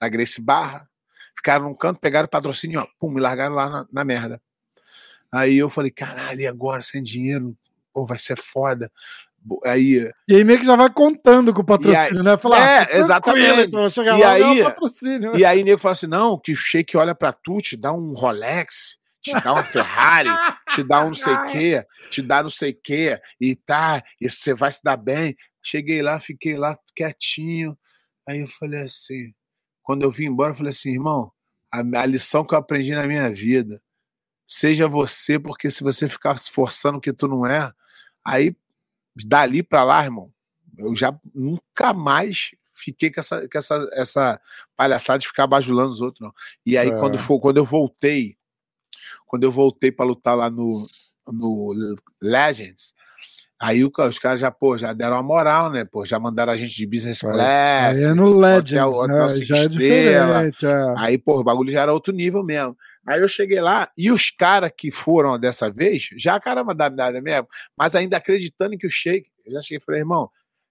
[0.01, 0.89] da Grace Barra,
[1.37, 4.41] ficaram num canto, pegaram o patrocínio, ó, pum, me largaram lá na, na merda.
[5.33, 7.57] Aí eu falei, caralho, e agora, sem dinheiro?
[7.93, 8.91] Pô, vai ser foda.
[9.65, 12.37] Aí, E aí meio que já vai contando com o patrocínio, né?
[12.37, 13.61] Falar, É, ah, exatamente.
[13.69, 15.37] Então, chegar E lá e aí- o patrocínio.
[15.39, 18.13] E aí nego fala assim: não, que o Sheik olha pra tu, te dá um
[18.15, 20.29] Rolex, te dá uma Ferrari,
[20.75, 24.03] te dá um não sei o quê, te dá não sei o quê, e tá,
[24.21, 25.37] e você vai se dar bem.
[25.63, 27.79] Cheguei lá, fiquei lá quietinho.
[28.29, 29.33] Aí eu falei assim:
[29.83, 31.31] quando eu vim embora, eu falei assim, irmão,
[31.73, 33.81] a, a lição que eu aprendi na minha vida,
[34.49, 37.71] seja você, porque se você ficar se forçando o que tu não é,
[38.25, 38.57] aí
[39.27, 40.33] dali pra lá, irmão,
[40.79, 44.41] eu já nunca mais fiquei com essa, com essa, essa
[44.77, 46.33] palhaçada de ficar bajulando os outros, não.
[46.65, 46.97] E aí, É.
[46.99, 48.37] quando, for, quando eu voltei,
[49.27, 50.87] quando eu voltei pra lutar lá no,
[51.27, 51.75] no
[52.23, 52.95] Legends,
[53.61, 55.85] aí os caras já, pô, já deram uma moral, né?
[55.85, 58.03] Pô, já mandaram a gente de business Aí class.
[58.03, 59.29] é no Legends, hotel né?
[59.31, 60.65] cinco já é diferente.
[60.65, 60.95] É.
[60.97, 62.77] Aí, pô, o bagulho já era outro nível mesmo.
[63.09, 67.21] Aí eu cheguei lá e os caras que foram dessa vez, já caramba da medalha
[67.23, 70.31] mesmo, mas ainda acreditando que o Sheik, eu já cheguei e falei, irmão,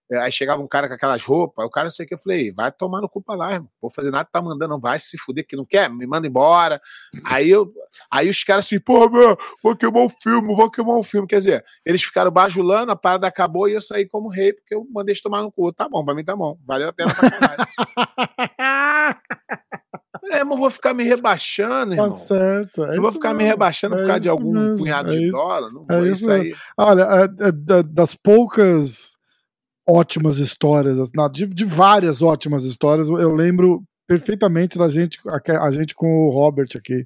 [0.09, 2.19] É, Aí chegava um cara com aquelas roupas, o cara não sei o que, eu
[2.19, 3.69] falei, vai tomar no culpa lá, irmão.
[3.81, 6.81] Vou fazer nada, tá mandando, não vai se fuder, que não quer, me manda embora.
[7.25, 7.73] Aí eu,
[8.11, 11.27] aí os caras assim, pô, meu, vou queimar o filme, vou queimar o filme.
[11.27, 14.87] Quer dizer, eles ficaram bajulando, a parada acabou e eu saí como rei, porque eu
[14.93, 15.73] mandei eles tomar no cu.
[15.73, 17.65] Tá bom, pra mim tá bom, valeu a pena pra caralho.
[20.29, 22.11] é, mas eu vou ficar me rebaixando, Tá irmão.
[22.11, 22.83] certo.
[22.85, 25.17] é Eu vou ficar me mesmo, rebaixando por é causa de algum mesmo, punhado é
[25.17, 25.71] de dólar.
[25.71, 26.53] Não é vou, isso isso aí.
[26.77, 27.01] Olha,
[27.41, 29.15] é- é da- das poucas
[29.87, 30.97] ótimas histórias,
[31.31, 36.29] de, de várias ótimas histórias, eu lembro perfeitamente da gente, a, a gente com o
[36.29, 37.05] Robert aqui.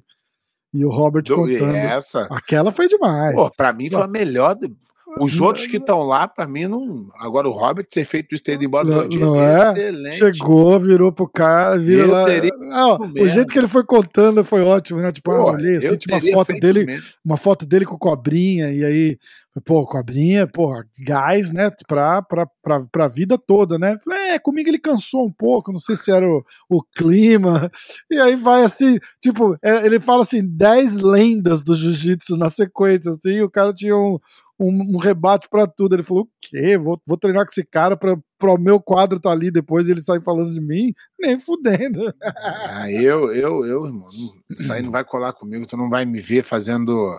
[0.74, 1.74] E o Robert Do- contando.
[1.76, 2.22] essa.
[2.30, 3.34] Aquela foi demais.
[3.34, 4.54] Pô, pra mim foi a melhor.
[4.54, 4.74] do-
[5.20, 7.08] Os Não- outros que estão lá, pra mim, não.
[7.18, 9.70] Agora, o Robert ter feito isso, ter ido embora Não- não é?
[9.70, 10.16] excelente.
[10.16, 12.24] Chegou, virou pro cara, vira Eu lá.
[12.72, 15.12] Ah, ó, o jeito que ele foi contando foi ótimo, né?
[15.12, 17.06] Tipo, ah, Pô, olhei assim, tinha uma foto dele, mesmo.
[17.24, 19.18] uma foto dele com cobrinha, e aí,
[19.66, 23.98] pô, cobrinha, porra, gás, né, pra, pra, pra, pra vida toda, né?
[24.02, 27.70] Falei, é, comigo ele cansou um pouco, não sei se era o, o clima,
[28.10, 33.10] e aí vai assim, tipo, é, ele fala assim, 10 lendas do jiu-jitsu na sequência,
[33.10, 34.18] assim, o cara tinha um,
[34.58, 36.78] um, um rebate pra tudo, ele falou, o quê?
[36.78, 40.22] Vou, vou treinar com esse cara pra o meu quadro tá ali depois ele sair
[40.22, 40.92] falando de mim?
[41.20, 42.12] Nem fudendo.
[42.22, 44.08] Ah, eu, eu, eu, irmão,
[44.50, 47.16] isso aí não vai colar comigo, tu não vai me ver fazendo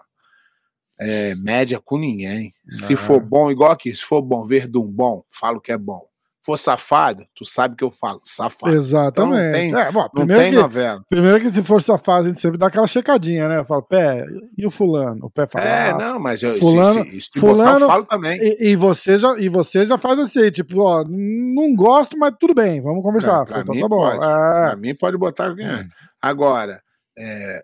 [1.00, 2.52] é, média com ninguém.
[2.70, 6.02] Se for bom, igual aqui, se for bom, verdum bom, falo que é bom.
[6.46, 8.76] For safado, tu sabe que eu falo, safado.
[8.76, 9.68] Exatamente.
[9.68, 11.02] Então não é, bom, Não primeiro tem que, novela.
[11.10, 13.60] Primeiro que se for safado, a gente sempre dá aquela checadinha, né?
[13.60, 14.26] Eu falo, pé,
[14.58, 15.26] e o fulano?
[15.26, 15.64] O pé fala.
[15.66, 18.38] É, ah, não, mas eu, fulano- se, se fulano- botar, eu falo também.
[18.42, 22.54] E, e você já, e você já faz assim, tipo, ó, não gosto, mas tudo
[22.54, 23.46] bem, vamos conversar.
[23.46, 24.02] Pra- pra então mim tá bom.
[24.02, 24.18] pode.
[24.18, 25.86] É, Pra mim pode botar quem é.
[26.22, 26.82] Agora,
[27.18, 27.64] é,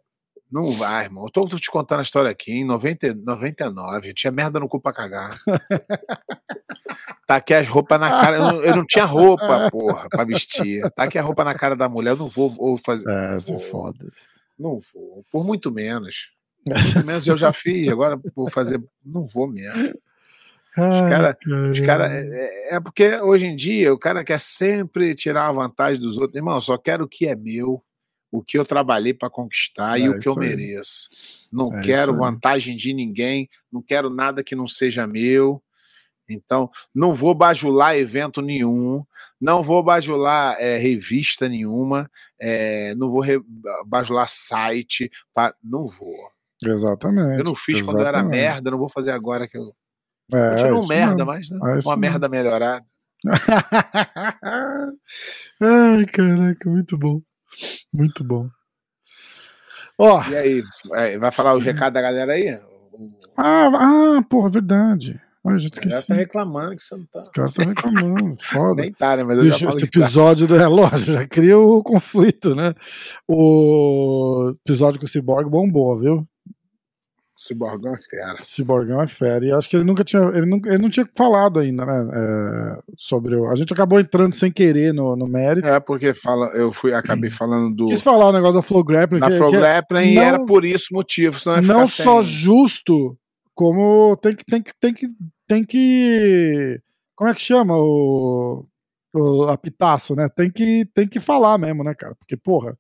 [0.52, 1.26] não vai, irmão.
[1.26, 2.52] Eu tô, tô te contando a história aqui.
[2.52, 5.38] Em 90, 99, eu tinha merda no cu pra cagar.
[7.28, 8.38] Taquei as roupas na cara.
[8.38, 10.82] Eu não, eu não tinha roupa, porra, pra vestir.
[10.96, 12.12] Taquei a roupa na cara da mulher.
[12.12, 13.08] Eu não vou, vou fazer.
[13.08, 14.12] é, isso é foda.
[14.58, 15.24] Não vou.
[15.32, 16.30] Por muito menos.
[16.94, 17.88] Por menos eu já fiz.
[17.90, 18.84] Agora vou fazer.
[19.06, 19.94] Não vou mesmo.
[20.78, 21.38] Os cara,
[21.72, 22.22] os cara, é,
[22.72, 26.36] é- é porque hoje em dia o cara quer sempre tirar a vantagem dos outros.
[26.36, 27.84] Irmão, eu só quero o que é meu,
[28.32, 31.10] o que eu trabalhei para conquistar É e o que eu mereço.
[31.52, 35.62] Não É quero vantagem de ninguém, não quero nada que não seja meu.
[36.32, 39.04] Então, não vou bajular evento nenhum,
[39.42, 42.08] não vou bajular é, revista nenhuma,
[42.40, 43.42] é, não vou re-
[43.88, 46.16] bajular site, pa- não vou.
[46.64, 47.40] Exatamente.
[47.40, 48.40] Eu não fiz quando eu era exatamente.
[48.40, 49.74] merda, não vou fazer agora que eu
[50.32, 51.26] É, continuo merda, mesmo.
[51.26, 51.98] mas né, É uma mesmo.
[51.98, 52.86] merda melhorada.
[55.62, 57.22] Ai, caraca, muito bom.
[57.94, 58.50] Muito bom.
[59.98, 60.64] Ó, E aí,
[61.18, 62.58] vai falar o recado da galera aí?
[63.38, 65.22] Ah, ah, porra, verdade.
[65.44, 66.08] Já a galera esqueci.
[66.08, 67.20] tá reclamando que você não tá.
[67.20, 68.36] Os caras estão reclamando.
[68.44, 68.82] Foda.
[68.82, 69.24] Nem tá, né?
[69.24, 70.00] Mas eu já esse que tá.
[70.00, 72.74] episódio do relógio já cria o conflito, né?
[73.28, 76.28] O episódio com o Cyborg bombou, viu?
[77.42, 78.40] Ciborgão, cara.
[78.42, 79.46] O Cyborgão é fera.
[79.46, 80.22] E acho que ele nunca tinha.
[80.24, 82.10] Ele não, ele não tinha falado ainda, né?
[82.14, 83.48] é, sobre o.
[83.50, 85.66] A gente acabou entrando sem querer no, no mérito.
[85.66, 87.86] É, porque fala, eu fui, acabei falando do.
[87.86, 89.22] Quis falar o negócio da Flow Grappling.
[89.22, 91.38] Da Pro que é Grappling e não- era por isso motivo.
[91.64, 93.18] Não só sem- justo,
[93.56, 95.08] como tem que, tem que, tem que,
[95.48, 96.82] tem que,
[97.16, 98.66] como é que chama o,
[99.14, 100.28] o apitaço, né?
[100.28, 102.16] Tem que, tem que falar mesmo, né, cara?
[102.16, 102.78] Porque, porra,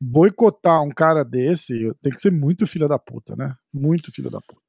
[0.00, 3.54] boicotar um cara desse tem que ser muito filho da puta, né?
[3.72, 4.60] Muito filho da puta.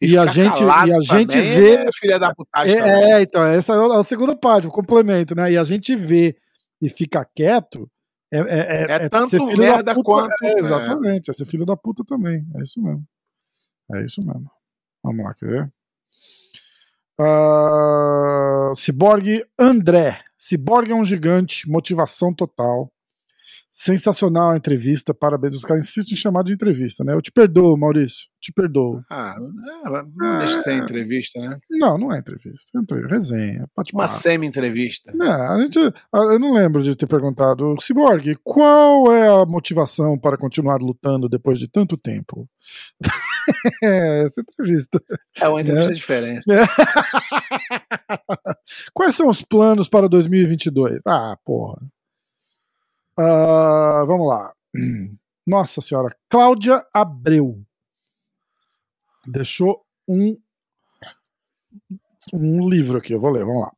[0.00, 2.76] e a ficar gente- e a gente vê- É filha da putagem.
[2.76, 5.52] É, é, então, essa é a segunda parte, o complemento, né?
[5.52, 6.36] E a gente vê
[6.80, 7.88] e fica quieto.
[8.32, 10.58] É, é, É tanto ser filho merda da puta, quanto- é, é.
[10.58, 12.44] exatamente, é ser filho da puta também.
[12.56, 13.04] É isso mesmo.
[13.94, 14.50] É isso mesmo.
[15.04, 15.72] Vamos lá, quer ver?
[18.74, 20.20] Cyborg André.
[20.38, 22.91] Cyborg é um gigante, motivação total.
[23.74, 25.56] Sensacional a entrevista, parabéns.
[25.56, 27.14] Os caras insistem em chamar de entrevista, né?
[27.14, 28.28] Eu te perdoo, Maurício.
[28.38, 29.00] Te perdoo.
[29.10, 31.56] Ah, é, não deixa de ser entrevista, né?
[31.70, 32.76] Não, não é entrevista.
[32.76, 33.66] É entre- resenha.
[33.94, 35.10] Uma semi-entrevista.
[35.18, 40.36] É, a gente, eu não lembro de ter perguntado, Cyborg, qual é a motivação para
[40.36, 42.46] continuar lutando depois de tanto tempo?
[43.82, 45.02] é, essa entrevista.
[45.40, 46.44] É uma entrevista diferente.
[48.92, 51.00] Quais são os planos para 2022?
[51.06, 51.80] Ah, porra.
[53.18, 54.52] Ah, vamos lá.
[55.46, 57.60] Nossa senhora, Cláudia Abreu
[59.26, 60.36] deixou um
[62.32, 63.72] um livro aqui, eu vou ler, vamos lá.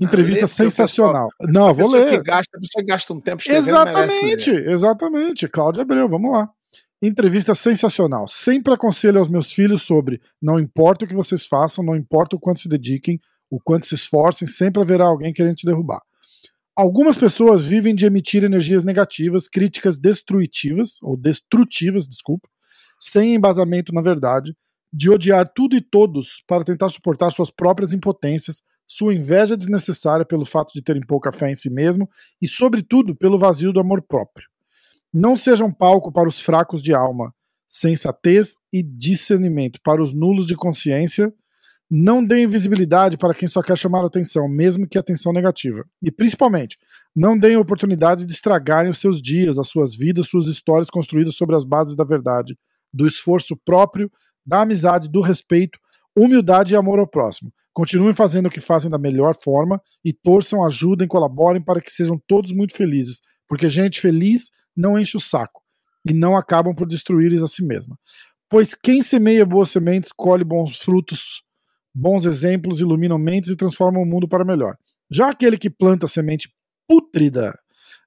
[0.00, 1.28] Entrevista sensacional.
[1.40, 2.08] Não, pessoal- eu vou ler.
[2.18, 3.42] Que gasta, a pessoa que gasta um tempo.
[3.46, 5.48] Exatamente, exatamente.
[5.48, 6.50] Cláudia Abreu, vamos lá.
[7.00, 8.26] Entrevista sensacional.
[8.26, 12.40] Sempre aconselho aos meus filhos sobre não importa o que vocês façam, não importa o
[12.40, 13.20] quanto se dediquem,
[13.50, 16.02] o quanto se esforcem, sempre haverá alguém querendo te derrubar.
[16.78, 22.48] Algumas pessoas vivem de emitir energias negativas, críticas destrutivas, ou destrutivas, desculpa,
[23.00, 24.56] sem embasamento na verdade,
[24.92, 30.44] de odiar tudo e todos para tentar suportar suas próprias impotências, sua inveja desnecessária pelo
[30.44, 32.08] fato de terem pouca fé em si mesmo
[32.40, 34.46] e, sobretudo, pelo vazio do amor próprio.
[35.12, 37.34] Não seja um palco para os fracos de alma,
[37.66, 41.34] sensatez e discernimento para os nulos de consciência.
[41.90, 45.84] Não deem visibilidade para quem só quer chamar atenção, mesmo que atenção negativa.
[46.02, 46.76] E principalmente,
[47.16, 51.56] não deem oportunidade de estragarem os seus dias, as suas vidas, suas histórias construídas sobre
[51.56, 52.58] as bases da verdade,
[52.92, 54.10] do esforço próprio,
[54.44, 55.78] da amizade, do respeito,
[56.14, 57.50] humildade e amor ao próximo.
[57.72, 62.20] Continuem fazendo o que fazem da melhor forma e torçam, ajudem, colaborem para que sejam
[62.26, 65.62] todos muito felizes, porque gente feliz não enche o saco
[66.06, 67.98] e não acabam por destruir a si mesma.
[68.50, 71.42] Pois quem semeia boas sementes colhe bons frutos,
[71.98, 74.76] bons exemplos, iluminam mentes e transformam o mundo para melhor.
[75.10, 76.52] Já aquele que planta semente
[76.86, 77.58] pútrida,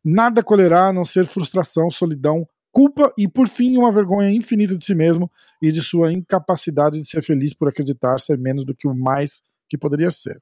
[0.03, 4.85] nada colherá a não ser frustração, solidão, culpa e, por fim, uma vergonha infinita de
[4.85, 5.29] si mesmo
[5.61, 9.43] e de sua incapacidade de ser feliz por acreditar ser menos do que o mais
[9.67, 10.41] que poderia ser.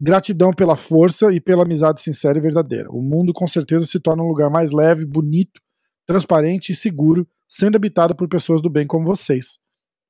[0.00, 2.90] Gratidão pela força e pela amizade sincera e verdadeira.
[2.90, 5.60] O mundo com certeza se torna um lugar mais leve, bonito
[6.06, 9.58] transparente e seguro, sendo habitado por pessoas do bem como vocês.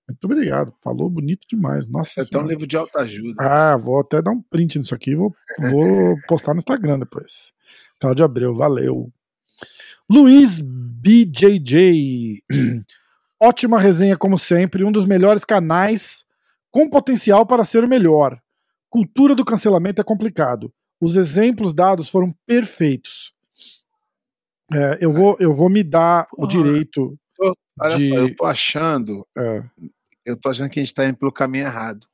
[0.08, 0.72] Muito obrigado.
[0.82, 1.88] Falou bonito demais.
[1.88, 2.24] Nossa.
[2.32, 3.34] É um livro de alta ajuda.
[3.40, 5.14] Ah, vou até dar um print nisso aqui.
[5.14, 5.34] Vou,
[5.70, 7.52] vou postar no Instagram depois.
[8.00, 9.12] Cláudio Abreu, valeu.
[10.08, 12.42] Luiz BJJ.
[13.42, 14.84] Ótima resenha, como sempre.
[14.84, 16.24] Um dos melhores canais
[16.70, 18.40] com potencial para ser o melhor.
[18.88, 20.72] Cultura do cancelamento é complicado.
[21.00, 23.34] Os exemplos dados foram perfeitos.
[24.72, 27.18] É, eu, vou, eu vou me dar o direito.
[27.80, 28.08] Olha de...
[28.08, 29.26] só, eu tô achando.
[29.36, 29.62] É.
[30.26, 32.06] Eu tô achando que a gente tá indo pelo caminho errado.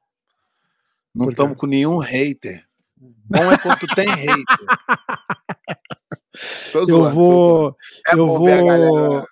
[1.14, 2.64] Não estamos com nenhum hater.
[2.96, 4.44] Bom é quando tem hater.
[6.72, 7.76] tô zoando, eu vou.
[8.08, 9.26] É eu vou.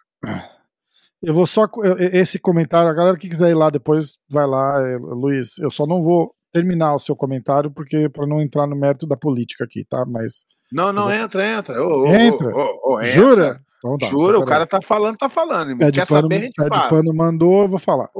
[1.23, 1.69] Eu vou só.
[2.13, 5.59] Esse comentário, a galera que quiser ir lá depois, vai lá, é, Luiz.
[5.59, 9.17] Eu só não vou terminar o seu comentário, porque para não entrar no mérito da
[9.17, 10.05] política aqui, tá?
[10.07, 11.75] Mas não, não, entra, entra.
[12.09, 12.51] entra.
[12.51, 13.05] entra.
[13.05, 13.61] Jura?
[13.81, 15.77] Então tá, Jura, o cara tá falando, tá falando.
[15.79, 18.11] Quer Quer saber, a gente Ed Pano mandou, eu vou falar.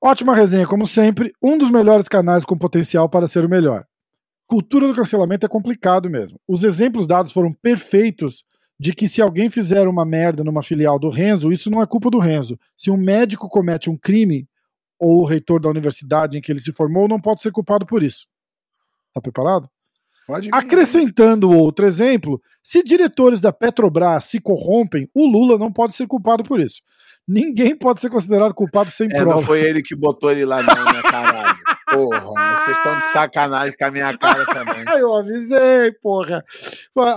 [0.00, 1.32] Ótima resenha, como sempre.
[1.42, 3.86] Um dos melhores canais com potencial para ser o melhor.
[4.46, 6.38] Cultura do cancelamento é complicado mesmo.
[6.46, 8.44] Os exemplos dados foram perfeitos
[8.78, 12.10] de que se alguém fizer uma merda numa filial do Renzo, isso não é culpa
[12.10, 12.58] do Renzo.
[12.76, 14.46] Se um médico comete um crime,
[14.98, 18.02] ou o reitor da universidade em que ele se formou, não pode ser culpado por
[18.02, 18.26] isso.
[19.14, 19.68] Tá preparado?
[20.32, 26.06] Pode Acrescentando outro exemplo, se diretores da Petrobras se corrompem, o Lula não pode ser
[26.06, 26.80] culpado por isso.
[27.28, 29.36] Ninguém pode ser considerado culpado sem é, prova.
[29.36, 31.51] Não foi ele que botou ele lá, não, né, caralho?
[31.92, 34.84] Porra, vocês estão de sacanagem com a minha cara também.
[34.98, 36.44] eu avisei, porra.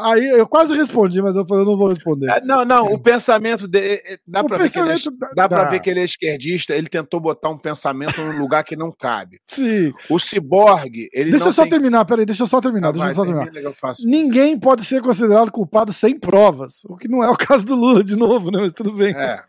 [0.03, 2.29] Aí eu quase respondi, mas eu falei, eu não vou responder.
[2.29, 4.01] É, não, não, o pensamento dele.
[4.05, 5.63] É, dá o pra, pensamento ver que ele é, dá, dá.
[5.65, 9.39] Ver que ele é esquerdista, ele tentou botar um pensamento num lugar que não cabe.
[9.47, 9.93] Sim.
[10.09, 11.71] O ciborgue, ele Deixa eu só tem...
[11.71, 12.89] terminar, peraí, deixa eu só terminar.
[12.89, 13.95] Ah, deixa vai, eu só terminar.
[14.05, 18.03] Ninguém pode ser considerado culpado sem provas, o que não é o caso do Lula
[18.03, 18.59] de novo, né?
[18.61, 19.13] Mas tudo bem.
[19.15, 19.41] É.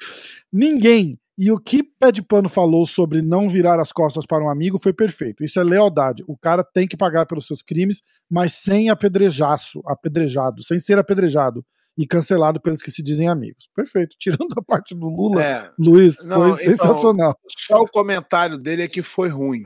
[0.53, 1.19] Ninguém.
[1.39, 4.79] E o que Pé de Pano falou sobre não virar as costas para um amigo
[4.79, 5.45] foi perfeito.
[5.45, 6.25] Isso é lealdade.
[6.27, 11.65] O cara tem que pagar pelos seus crimes, mas sem apedrejaço, apedrejado, sem ser apedrejado
[11.99, 13.69] e cancelado pelos que se dizem amigos.
[13.75, 14.17] Perfeito.
[14.21, 15.71] Tirando a parte do Lula, é.
[15.79, 17.39] Luiz, não, foi então, sensacional.
[17.49, 19.63] Só o comentário dele é que foi ruim.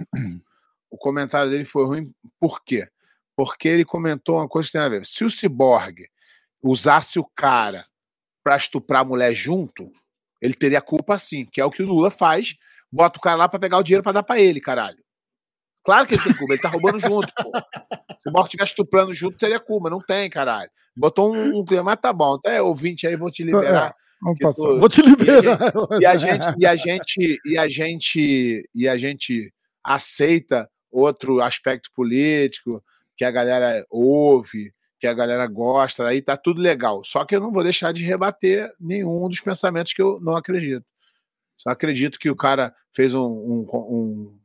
[0.90, 2.88] O comentário dele foi ruim por quê?
[3.36, 5.06] Porque ele comentou uma coisa que tem a ver.
[5.06, 6.08] Se o ciborgue
[6.60, 7.86] usasse o cara
[8.42, 9.90] para estuprar a mulher junto,
[10.40, 12.54] ele teria culpa sim, que é o que o Lula faz.
[12.92, 14.98] Bota o cara lá para pegar o dinheiro para dar para ele, caralho.
[15.84, 17.50] Claro que ele tem culpa, ele tá roubando junto, pô.
[18.20, 20.70] Se o Borges estivesse estuprando junto, teria culpa, não tem, caralho.
[20.96, 23.88] Botou um, um clima, mas tá bom, até ouvinte aí, vou te liberar.
[23.88, 24.62] É, vamos passar.
[24.62, 24.78] Tô...
[24.78, 25.58] Vou te liberar.
[26.00, 29.52] E a, gente, e a gente, e a gente, e a gente
[29.82, 32.82] aceita outro aspecto político
[33.16, 37.02] que a galera ouve, que a galera gosta, aí tá tudo legal.
[37.02, 40.84] Só que eu não vou deixar de rebater nenhum dos pensamentos que eu não acredito.
[41.56, 43.22] Só acredito que o cara fez um.
[43.22, 44.36] um, um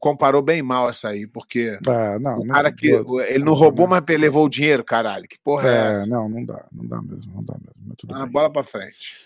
[0.00, 3.52] comparou bem mal essa aí, porque ah, não, o cara não, que não, ele não
[3.52, 5.28] roubou, mas levou o dinheiro, caralho.
[5.28, 6.06] Que porra é, é essa?
[6.06, 7.94] Não, não dá, não dá mesmo, não dá mesmo.
[8.14, 9.16] Ah, bola para frente.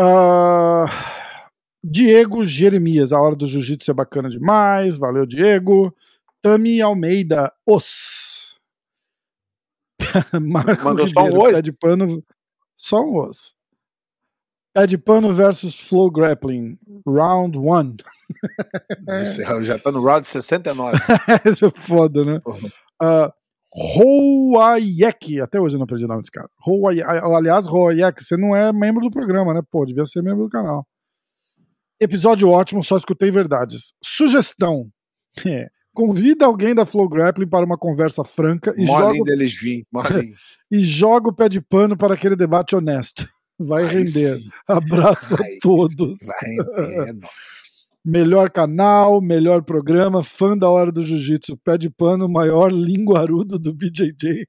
[0.00, 0.88] Uh,
[1.84, 4.96] Diego Jeremias, a hora do jiu-jitsu é bacana demais.
[4.96, 5.94] Valeu, Diego.
[6.42, 8.60] Tami Almeida, os.
[10.42, 11.62] Marco Mandou só um os?
[11.62, 12.22] De pano,
[12.76, 13.54] só um os.
[14.74, 16.76] Pé de pano versus Flow Grappling.
[17.06, 17.96] Round 1.
[19.22, 20.98] Isso, já tá no round 69.
[21.46, 22.40] Isso é foda, né?
[23.00, 23.30] Uh,
[25.42, 26.48] até hoje eu não aprendi o nome desse cara.
[26.66, 29.60] Hoayek, aliás, Hoayek, você não é membro do programa, né?
[29.70, 30.86] Pô, devia ser membro do canal.
[32.00, 33.92] Episódio ótimo, só escutei verdades.
[34.02, 34.90] Sugestão.
[35.46, 39.54] É, Convida alguém da Flow Grappling para uma conversa franca e joga, deles.
[39.92, 40.34] Molinho.
[40.70, 43.28] e joga o pé de pano para aquele debate honesto.
[43.58, 44.38] Vai Aí render.
[44.38, 44.48] sim.
[44.66, 46.18] Abraço Vai, a todos.
[46.20, 47.28] Vai entender.
[48.04, 53.72] Melhor canal, melhor programa, fã da hora do jiu-jitsu, pé de pano, maior linguarudo do
[53.72, 54.44] BJJ.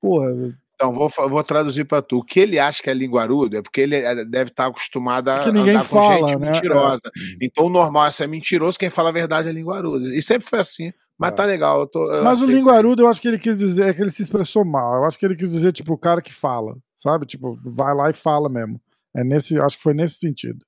[0.00, 2.20] Porra, Então, vou, vou traduzir pra tu.
[2.20, 5.36] O que ele acha que é linguarudo é porque ele é- deve estar acostumado a
[5.36, 6.50] É que ninguém andar com fala, gente né?
[6.52, 7.02] mentirosa.
[7.38, 10.06] Então, o normal é ser mentiroso, quem fala a verdade é linguarudo.
[10.08, 10.90] E sempre foi assim.
[11.18, 11.34] Mas É.
[11.34, 11.80] tá legal.
[11.80, 14.10] Eu tô, eu Mas o linguarudo, eu acho que ele quis dizer é que ele
[14.10, 14.94] se expressou mal.
[14.94, 17.26] Eu acho que ele quis dizer, tipo, o cara que fala, sabe?
[17.26, 18.80] Tipo, vai lá e fala mesmo.
[19.14, 20.64] É nesse, acho que foi nesse sentido.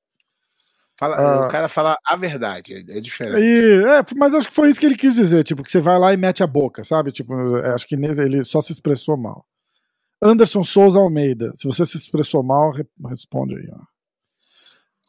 [1.00, 1.46] Fala- Ah.
[1.46, 3.38] O cara fala a verdade, é, é diferente.
[3.42, 5.98] E, é, mas acho que foi isso que ele quis dizer, tipo, que você vai
[5.98, 7.10] lá e mete a boca, sabe?
[7.10, 9.42] Tipo, é, acho que ele só se expressou mal.
[10.22, 13.82] Anderson Souza Almeida, se você se expressou mal, re- responde aí, ó.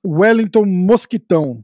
[0.06, 1.64] Wellington Mosquitão.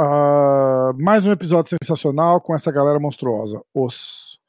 [0.00, 3.62] Ah, mais um episódio sensacional com essa galera monstruosa.
[3.72, 4.40] Os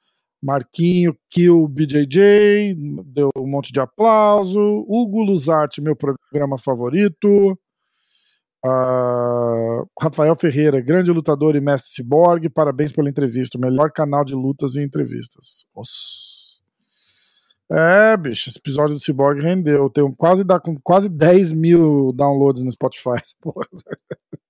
[0.41, 2.75] Marquinho, Kill BJJ,
[3.05, 4.59] deu um monte de aplauso.
[4.87, 7.59] Hugo Luzarte, meu programa favorito.
[8.63, 13.59] Ah, Rafael Ferreira, grande lutador e mestre ciborgue, parabéns pela entrevista.
[13.59, 15.65] Melhor canal de lutas e entrevistas.
[15.75, 16.34] Nossa.
[17.71, 19.89] É, bicho, esse episódio do Cyborg rendeu.
[19.89, 23.21] Tem quase, dá, com quase 10 mil downloads no Spotify.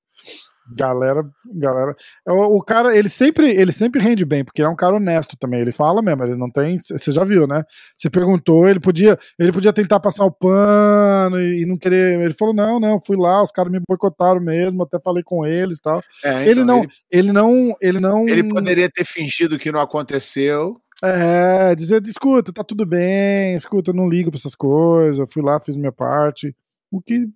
[0.68, 1.24] Galera,
[1.54, 1.96] galera.
[2.28, 4.96] é, O, o cara, ele sempre, ele sempre rende bem, porque ele é um cara
[4.96, 5.60] honesto também.
[5.62, 6.80] Ele fala mesmo, ele não tem.
[6.80, 7.64] Você já viu, né?
[7.96, 12.20] Você perguntou, ele podia, ele podia tentar passar o pano e, e não querer.
[12.20, 15.78] Ele falou: não, não, fui lá, os caras me boicotaram mesmo, até falei com eles
[15.78, 16.02] e tal.
[16.24, 18.28] É, ele então, não, Ele, ele não, ele não.
[18.28, 20.82] ele poderia ter fingido que não aconteceu.
[21.04, 25.76] É, dizer, escuta, tá tudo bem, escuta, não ligo pra essas coisas, fui lá, fiz
[25.76, 26.56] minha parte.
[26.92, 27.28] O que.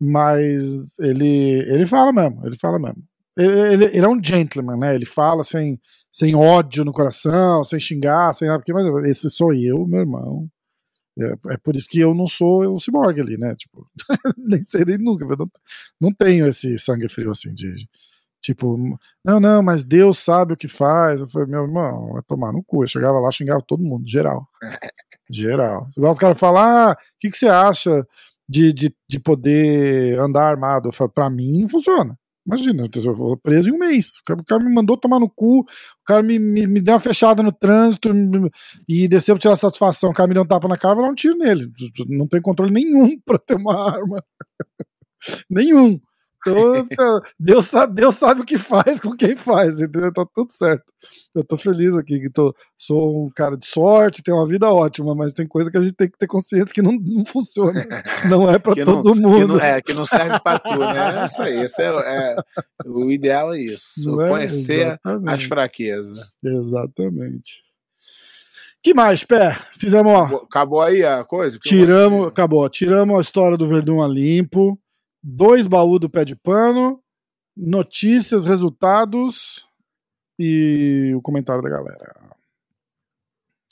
[0.00, 3.02] Mas ele, ele fala mesmo, ele fala mesmo.
[3.36, 4.94] Ele, ele, ele é um gentleman, né?
[4.94, 5.80] Ele fala sem,
[6.12, 10.48] sem ódio no coração, sem xingar, sem nada, porque mas esse sou eu, meu irmão.
[11.18, 13.54] É, é por isso que eu não sou o cyborg ali, né?
[13.56, 13.88] Tipo,
[14.36, 15.50] nem serei nunca, eu não,
[16.00, 17.88] não tenho esse sangue frio assim de.
[18.46, 18.76] Tipo,
[19.24, 21.20] não, não, mas Deus sabe o que faz.
[21.20, 22.84] Eu falei, meu irmão, vai tomar no cu.
[22.84, 24.46] Eu chegava lá, xingava todo mundo, geral.
[25.28, 25.88] geral.
[25.96, 28.06] Igual os caras falam, ah, o que, que você acha
[28.48, 30.86] de, de, de poder andar armado?
[30.88, 32.16] Eu falo, pra mim não funciona.
[32.46, 34.12] Imagina, eu vou preso em um mês.
[34.30, 35.66] O cara, me mandou tomar no cu, o
[36.06, 38.48] cara me, me, me deu uma fechada no trânsito me-
[38.88, 40.10] e desceu pra tirar satisfação.
[40.10, 41.66] O cara me deu um tapa na cara, eu vou dar um tiro nele.
[42.08, 44.22] Não tem controle nenhum pra ter uma arma.
[45.50, 45.98] nenhum.
[46.50, 50.12] Então, Deus sabe, Deus sabe o que faz com quem faz, entendeu?
[50.12, 50.84] Tá tudo certo.
[51.34, 55.14] Eu tô feliz aqui, que tô, sou um cara de sorte, tenho uma vida ótima,
[55.14, 57.84] mas tem coisa que a gente tem que ter consciência que não, não funciona.
[58.30, 59.48] Não é pra Que não, todo que mundo.
[59.54, 61.22] não- é, que não serve pra tu, né?
[61.22, 61.64] É isso aí.
[61.64, 62.36] Isso é, é-
[62.86, 64.10] o ideal é isso.
[64.10, 64.28] Não é?
[64.28, 65.34] Conhecer Exatamente.
[65.34, 66.18] as fraquezas.
[66.44, 67.62] Exatamente.
[68.82, 69.56] que mais, Pé?
[69.78, 71.58] Fizemos, ó, Acabou- Acabou aí a coisa?
[71.60, 72.68] Tiramos, acabou.
[72.68, 74.78] Tiramos a história do Verdun a limpo,
[75.28, 77.02] dois baús do pé de pano,
[77.56, 79.68] notícias, resultados
[80.38, 82.14] e o comentário da galera.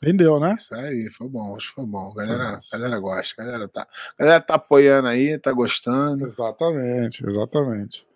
[0.02, 0.56] Rendeu, né?
[0.59, 2.10] Isso aí, foi bom, acho que foi bom.
[2.10, 6.26] A galera, a galera gosta, a galera tá, galera tá apoiando aí, tá gostando.
[6.26, 8.06] Exatamente, exatamente.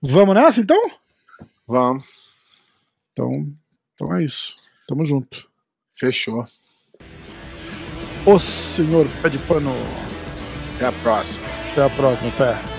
[0.00, 0.90] Vamos nessa, então?
[1.68, 2.06] Vamos,
[3.12, 3.52] Então,
[3.94, 4.56] então é isso.
[4.88, 5.48] Tamo junto.
[5.92, 6.46] fechou.
[8.26, 9.70] O senhor pé de pano.
[10.76, 11.63] Até a próxima.
[11.74, 12.73] Até a próxima, Pé.